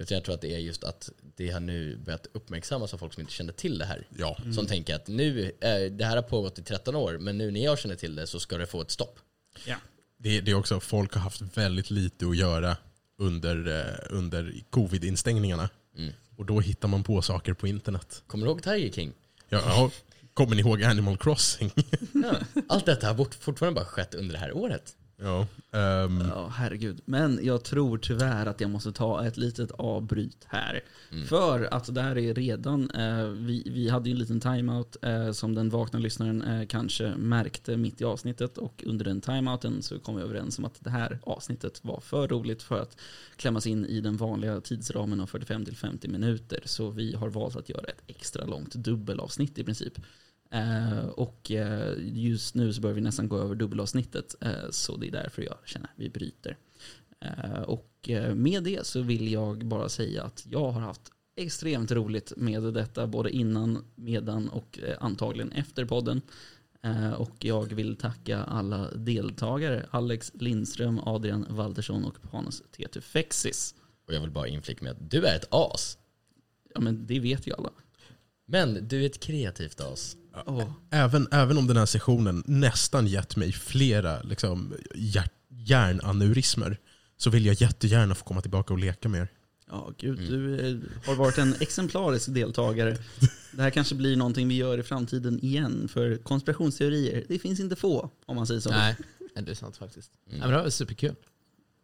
Utan 0.00 0.14
jag 0.14 0.24
tror 0.24 0.34
att 0.34 0.40
det 0.40 0.54
är 0.54 0.58
just 0.58 0.84
att 0.84 1.10
det 1.36 1.50
har 1.50 1.60
nu 1.60 1.96
börjat 1.96 2.26
uppmärksammas 2.32 2.94
av 2.94 2.98
folk 2.98 3.14
som 3.14 3.20
inte 3.20 3.32
kände 3.32 3.52
till 3.52 3.78
det 3.78 3.84
här. 3.84 4.06
Ja. 4.18 4.38
Som 4.54 4.66
tänker 4.66 4.94
att 4.94 5.08
nu, 5.08 5.52
eh, 5.60 5.92
det 5.92 6.04
här 6.04 6.16
har 6.16 6.22
pågått 6.22 6.58
i 6.58 6.62
13 6.62 6.96
år, 6.96 7.18
men 7.18 7.38
nu 7.38 7.50
när 7.50 7.64
jag 7.64 7.78
känner 7.78 7.94
till 7.94 8.14
det 8.14 8.26
så 8.26 8.40
ska 8.40 8.58
det 8.58 8.66
få 8.66 8.80
ett 8.80 8.90
stopp. 8.90 9.18
ja. 9.66 9.76
Det, 10.16 10.40
det 10.40 10.50
är 10.50 10.54
också, 10.54 10.80
folk 10.80 11.14
har 11.14 11.20
haft 11.20 11.42
väldigt 11.56 11.90
lite 11.90 12.26
att 12.26 12.36
göra 12.36 12.76
under, 13.18 13.68
under 14.10 14.54
covid-instängningarna. 14.70 15.68
Mm. 15.96 16.12
Och 16.40 16.46
då 16.46 16.60
hittar 16.60 16.88
man 16.88 17.02
på 17.04 17.22
saker 17.22 17.52
på 17.52 17.66
internet. 17.66 18.22
Kommer 18.26 18.46
du 18.46 18.50
ihåg 18.50 18.62
Tiger 18.62 18.92
King? 18.92 19.12
Ja, 19.48 19.62
ja, 19.66 19.90
kommer 20.34 20.56
ni 20.56 20.60
ihåg 20.62 20.82
Animal 20.82 21.16
Crossing? 21.16 21.72
Ja. 22.12 22.62
Allt 22.68 22.86
detta 22.86 23.06
har 23.06 23.26
fortfarande 23.40 23.80
bara 23.80 23.84
skett 23.84 24.14
under 24.14 24.32
det 24.32 24.38
här 24.40 24.56
året. 24.56 24.96
Ja. 25.22 25.46
ehm, 25.70 26.22
Ja, 26.28 26.48
herregud. 26.48 27.00
Men 27.04 27.40
jag 27.42 27.64
tror 27.64 27.98
tyvärr 27.98 28.46
att 28.46 28.60
jag 28.60 28.70
måste 28.70 28.92
ta 28.92 29.26
ett 29.26 29.36
litet 29.36 29.70
avbryt 29.70 30.44
här. 30.46 30.80
Mm. 31.12 31.26
För 31.26 31.74
att 31.74 31.94
det 31.94 32.02
här 32.02 32.18
är 32.18 32.34
redan, 32.34 32.90
eh, 32.90 33.24
vi, 33.24 33.62
vi 33.66 33.88
hade 33.88 34.08
ju 34.08 34.12
en 34.12 34.18
liten 34.18 34.40
timeout 34.40 34.96
eh, 35.02 35.32
som 35.32 35.54
den 35.54 35.70
vakna 35.70 35.98
lyssnaren 35.98 36.42
eh, 36.42 36.66
kanske 36.66 37.14
märkte 37.16 37.76
mitt 37.76 38.00
i 38.00 38.04
avsnittet. 38.04 38.58
Och 38.58 38.84
under 38.86 39.04
den 39.04 39.20
timeouten 39.20 39.82
så 39.82 39.98
kom 39.98 40.16
vi 40.16 40.22
överens 40.22 40.58
om 40.58 40.64
att 40.64 40.84
det 40.84 40.90
här 40.90 41.18
avsnittet 41.22 41.84
var 41.84 42.00
för 42.00 42.28
roligt 42.28 42.62
för 42.62 42.82
att 42.82 42.96
klämmas 43.36 43.66
in 43.66 43.86
i 43.86 44.00
den 44.00 44.16
vanliga 44.16 44.60
tidsramen 44.60 45.20
av 45.20 45.30
45-50 45.30 46.08
minuter. 46.08 46.60
Så 46.64 46.90
vi 46.90 47.14
har 47.14 47.28
valt 47.28 47.56
att 47.56 47.68
göra 47.68 47.84
ett 47.84 48.02
extra 48.06 48.44
långt 48.44 48.74
dubbelavsnitt 48.74 49.58
i 49.58 49.64
princip. 49.64 49.98
Eh, 50.50 51.06
och 51.06 51.50
eh, 51.50 51.94
just 51.98 52.54
nu 52.54 52.72
så 52.72 52.80
börjar 52.80 52.94
vi 52.94 53.00
nästan 53.00 53.28
gå 53.28 53.38
över 53.38 53.54
dubbelavsnittet. 53.54 54.34
Eh, 54.40 54.70
så 54.70 54.96
det 54.96 55.06
är 55.06 55.12
därför 55.12 55.42
jag 55.42 55.56
känner 55.64 55.86
att 55.86 55.92
vi 55.96 56.10
bryter. 56.10 56.56
Och 57.66 58.10
med 58.34 58.62
det 58.62 58.86
så 58.86 59.02
vill 59.02 59.32
jag 59.32 59.66
bara 59.66 59.88
säga 59.88 60.22
att 60.22 60.46
jag 60.50 60.70
har 60.70 60.80
haft 60.80 61.12
extremt 61.36 61.92
roligt 61.92 62.32
med 62.36 62.62
detta 62.62 63.06
både 63.06 63.30
innan, 63.30 63.84
medan 63.94 64.48
och 64.48 64.78
antagligen 65.00 65.52
efter 65.52 65.84
podden. 65.84 66.20
Och 67.16 67.44
jag 67.44 67.72
vill 67.72 67.96
tacka 67.96 68.38
alla 68.38 68.90
deltagare. 68.90 69.86
Alex 69.90 70.32
Lindström, 70.34 70.98
Adrian 70.98 71.46
Waltersson 71.50 72.04
och 72.04 72.22
Panos 72.30 72.62
Tetufexis. 72.76 73.74
Och 74.06 74.14
jag 74.14 74.20
vill 74.20 74.30
bara 74.30 74.48
inflika 74.48 74.84
med 74.84 74.92
att 74.92 75.10
du 75.10 75.26
är 75.26 75.36
ett 75.36 75.48
as. 75.50 75.98
Ja 76.74 76.80
men 76.80 77.06
det 77.06 77.20
vet 77.20 77.46
ju 77.46 77.54
alla. 77.54 77.70
Men 78.46 78.88
du 78.88 79.02
är 79.02 79.06
ett 79.06 79.20
kreativt 79.20 79.80
as. 79.80 80.16
Åh. 80.46 80.70
även, 80.90 81.28
även 81.32 81.58
om 81.58 81.66
den 81.66 81.76
här 81.76 81.86
sessionen 81.86 82.42
nästan 82.46 83.06
gett 83.06 83.36
mig 83.36 83.52
flera 83.52 84.22
liksom, 84.22 84.74
hjärt, 84.94 85.32
hjärnaneurismer 85.48 86.78
så 87.16 87.30
vill 87.30 87.46
jag 87.46 87.54
jättegärna 87.60 88.14
få 88.14 88.24
komma 88.24 88.40
tillbaka 88.40 88.72
och 88.74 88.78
leka 88.80 89.08
med 89.08 89.20
er. 89.20 89.28
Ja, 89.70 89.92
gud, 89.98 90.18
Mm. 90.18 90.30
du 90.30 90.68
eh, 90.70 91.06
har 91.06 91.14
varit 91.14 91.38
en 91.38 91.54
exemplarisk 91.60 92.34
deltagare. 92.34 92.96
Det 93.52 93.62
här 93.62 93.70
kanske 93.70 93.94
blir 93.94 94.16
någonting 94.16 94.48
vi 94.48 94.54
gör 94.54 94.78
i 94.78 94.82
framtiden 94.82 95.44
igen, 95.44 95.88
för 95.88 96.16
konspirationsteorier, 96.16 97.24
det 97.28 97.38
finns 97.38 97.60
inte 97.60 97.76
få, 97.76 98.10
om 98.26 98.36
man 98.36 98.46
säger 98.46 98.60
så. 98.60 98.70
Nej, 98.70 98.96
det 99.34 99.50
är 99.50 99.54
sant 99.54 99.76
faktiskt. 99.76 100.10
Mm. 100.28 100.40
Ja, 100.40 100.46
men 100.46 100.56
det 100.56 100.62
var 100.62 100.70
superkul. 100.70 101.14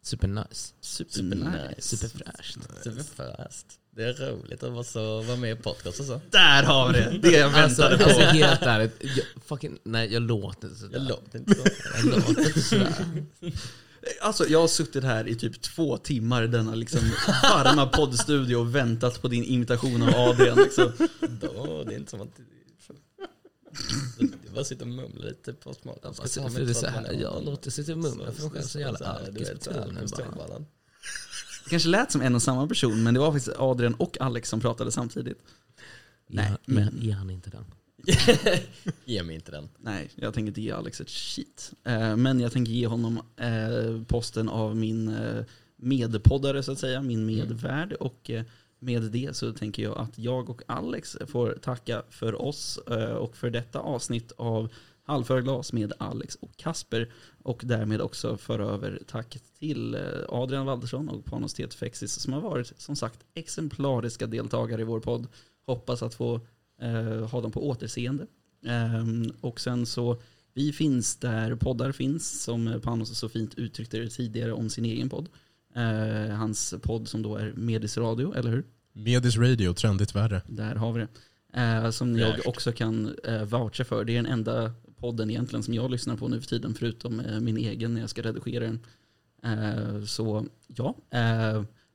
Supernice. 0.03 0.73
Supernice. 0.81 1.81
Superfräscht. 1.97 2.57
Superfast. 2.83 3.65
Det 3.95 4.03
är 4.03 4.13
roligt 4.31 4.63
att 4.63 4.71
vara, 4.71 4.83
så, 4.83 5.21
vara 5.21 5.37
med 5.37 5.51
i 5.51 5.61
podcast 5.61 5.99
och 5.99 6.05
så. 6.05 6.21
Där 6.31 6.63
har 6.63 6.93
vi 6.93 6.99
det! 6.99 7.19
Det 7.21 7.31
jag 7.37 7.53
Alltså, 7.53 7.81
väntade 7.81 8.05
alltså 8.05 8.19
på. 8.21 8.25
helt 8.25 8.61
ärligt, 8.61 8.95
jag, 9.01 9.25
fucking, 9.45 9.77
nej 9.83 10.13
jag 10.13 10.21
låter 10.21 10.67
inte 10.67 10.79
sådär. 10.79 10.97
Jag 10.99 11.07
låter 11.07 11.39
inte 11.39 11.55
så. 11.55 11.61
Jag 11.95 12.05
låter 12.05 12.47
inte 12.47 12.61
sådär. 12.61 12.93
Alltså, 14.21 14.47
jag 14.47 14.61
har 14.61 14.67
suttit 14.67 15.03
här 15.03 15.27
i 15.27 15.35
typ 15.35 15.61
två 15.61 15.97
timmar 15.97 16.43
i 16.43 16.47
denna 16.47 16.75
liksom 16.75 16.99
varma 17.43 17.85
poddstudio 17.85 18.55
och 18.55 18.75
väntat 18.75 19.21
på 19.21 19.27
din 19.27 19.43
imitation 19.43 20.01
av 20.01 20.09
Adrian. 20.15 20.57
Liksom. 20.57 20.91
Då, 21.41 21.83
det 21.83 21.93
är 21.93 21.97
inte 21.97 22.11
som 22.11 22.21
att... 22.21 22.39
Du 24.19 24.49
bara 24.55 24.63
sitter 24.63 24.81
och 24.85 24.87
mumlar 24.91 25.25
lite 25.27 25.53
på 25.53 25.73
smart. 25.73 26.05
Alltså, 26.05 26.49
för 26.49 26.61
det 26.65 26.69
är 26.71 26.73
så 26.73 26.87
här, 26.87 27.11
jag 27.21 27.43
sitta 27.71 27.91
och 27.91 27.97
mumla 27.97 28.31
för 28.31 28.41
mig 28.43 28.51
själv 28.51 28.63
så 28.63 28.79
jävla 28.79 29.07
alkis 29.07 29.49
på 29.49 29.63
så 29.63 29.71
bara. 29.71 30.07
strömbanan. 30.07 30.65
Det 31.63 31.69
kanske 31.69 31.89
lät 31.89 32.11
som 32.11 32.21
en 32.21 32.35
och 32.35 32.41
samma 32.41 32.67
person, 32.67 33.03
men 33.03 33.13
det 33.13 33.19
var 33.19 33.31
faktiskt 33.31 33.57
Adrian 33.59 33.93
och 33.93 34.21
Alex 34.21 34.49
som 34.49 34.59
pratade 34.59 34.91
samtidigt. 34.91 35.37
Nej, 36.27 36.49
Nej, 36.49 36.57
men- 36.65 36.99
ge 37.01 37.11
han 37.11 37.29
inte 37.29 37.49
den. 37.49 37.65
Ge 39.05 39.23
mig 39.23 39.35
inte 39.35 39.51
den. 39.51 39.69
Nej, 39.77 40.09
jag 40.15 40.33
tänker 40.33 40.47
inte 40.47 40.61
ge 40.61 40.71
Alex 40.71 41.01
ett 41.01 41.09
shit. 41.09 41.71
Eh, 41.83 42.15
Men 42.15 42.39
jag 42.39 42.51
tänker 42.51 42.71
ge 42.71 42.87
honom 42.87 43.21
eh, 43.37 44.03
posten 44.07 44.49
av 44.49 44.75
min 44.75 45.07
eh, 45.09 45.43
medpoddare 45.75 46.63
så 46.63 46.71
att 46.71 46.79
säga, 46.79 47.01
min 47.01 47.25
medvärd. 47.25 47.93
Och 47.93 48.31
med 48.79 49.01
det 49.01 49.35
så 49.35 49.53
tänker 49.53 49.83
jag 49.83 49.97
att 49.97 50.17
jag 50.17 50.49
och 50.49 50.61
Alex 50.67 51.17
får 51.27 51.57
tacka 51.61 52.03
för 52.09 52.41
oss 52.41 52.79
eh, 52.91 53.11
och 53.11 53.37
för 53.37 53.49
detta 53.49 53.79
avsnitt 53.79 54.31
av 54.37 54.69
Halvför 55.07 55.41
glas 55.41 55.73
med 55.73 55.93
Alex 55.97 56.35
och 56.35 56.57
Kasper. 56.57 57.11
Och 57.43 57.61
därmed 57.65 58.01
också 58.01 58.37
föra 58.37 58.65
över 58.65 59.01
tack 59.07 59.37
till 59.59 59.95
eh, 59.95 60.01
Adrian 60.29 60.65
Waldersson 60.65 61.09
och 61.09 61.25
Panos 61.25 61.53
Tetfexis 61.53 62.11
som 62.11 62.33
har 62.33 62.41
varit 62.41 62.73
som 62.77 62.95
sagt 62.95 63.19
exemplariska 63.33 64.27
deltagare 64.27 64.81
i 64.81 64.85
vår 64.85 64.99
podd. 64.99 65.27
Hoppas 65.65 66.03
att 66.03 66.15
få 66.15 66.41
eh, 66.81 67.29
ha 67.29 67.41
dem 67.41 67.51
på 67.51 67.67
återseende. 67.69 68.27
Eh, 68.65 69.05
och 69.41 69.59
sen 69.59 69.85
så, 69.85 70.21
vi 70.53 70.73
finns 70.73 71.15
där 71.15 71.55
poddar 71.55 71.91
finns, 71.91 72.43
som 72.43 72.81
Panos 72.83 73.17
så 73.17 73.29
fint 73.29 73.55
uttryckte 73.55 73.99
det 73.99 74.09
tidigare 74.09 74.53
om 74.53 74.69
sin 74.69 74.85
egen 74.85 75.09
podd. 75.09 75.29
Eh, 75.77 76.35
hans 76.35 76.73
podd 76.81 77.07
som 77.07 77.21
då 77.21 77.35
är 77.35 77.53
Medis 77.55 77.97
Radio, 77.97 78.33
eller 78.35 78.51
hur? 78.51 78.65
Medis 78.93 79.37
Radio, 79.37 79.73
trendigt 79.73 80.15
värre. 80.15 80.41
Där 80.47 80.75
har 80.75 80.93
vi 80.93 80.99
det. 80.99 81.07
Eh, 81.61 81.89
som 81.89 82.17
jag 82.17 82.33
Fräscht. 82.33 82.47
också 82.47 82.71
kan 82.71 83.15
eh, 83.23 83.43
voucha 83.43 83.83
för. 83.83 84.03
Det 84.05 84.13
är 84.13 84.15
den 84.15 84.25
enda 84.31 84.73
podden 84.97 85.29
egentligen 85.29 85.63
som 85.63 85.73
jag 85.73 85.91
lyssnar 85.91 86.17
på 86.17 86.27
nu 86.27 86.41
för 86.41 86.47
tiden, 86.47 86.73
förutom 86.73 87.19
eh, 87.19 87.39
min 87.39 87.57
egen 87.57 87.93
när 87.93 88.01
jag 88.01 88.09
ska 88.09 88.21
redigera 88.21 88.63
den. 88.63 88.79
Så 90.07 90.45
ja, 90.67 90.95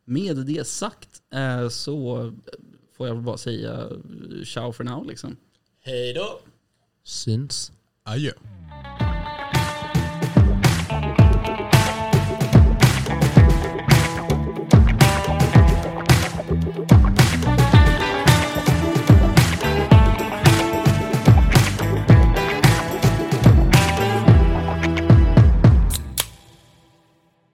med 0.04 0.36
det 0.36 0.66
sagt 0.66 1.22
så 1.70 2.32
får 2.96 3.06
jag 3.08 3.14
väl 3.14 3.24
bara 3.24 3.36
säga 3.36 3.88
ciao 4.44 4.72
för 4.72 4.84
now 4.84 5.06
liksom. 5.06 5.36
Hej 5.80 6.14
då! 6.14 6.40
Syns. 7.04 7.72
Adjö. 8.02 8.32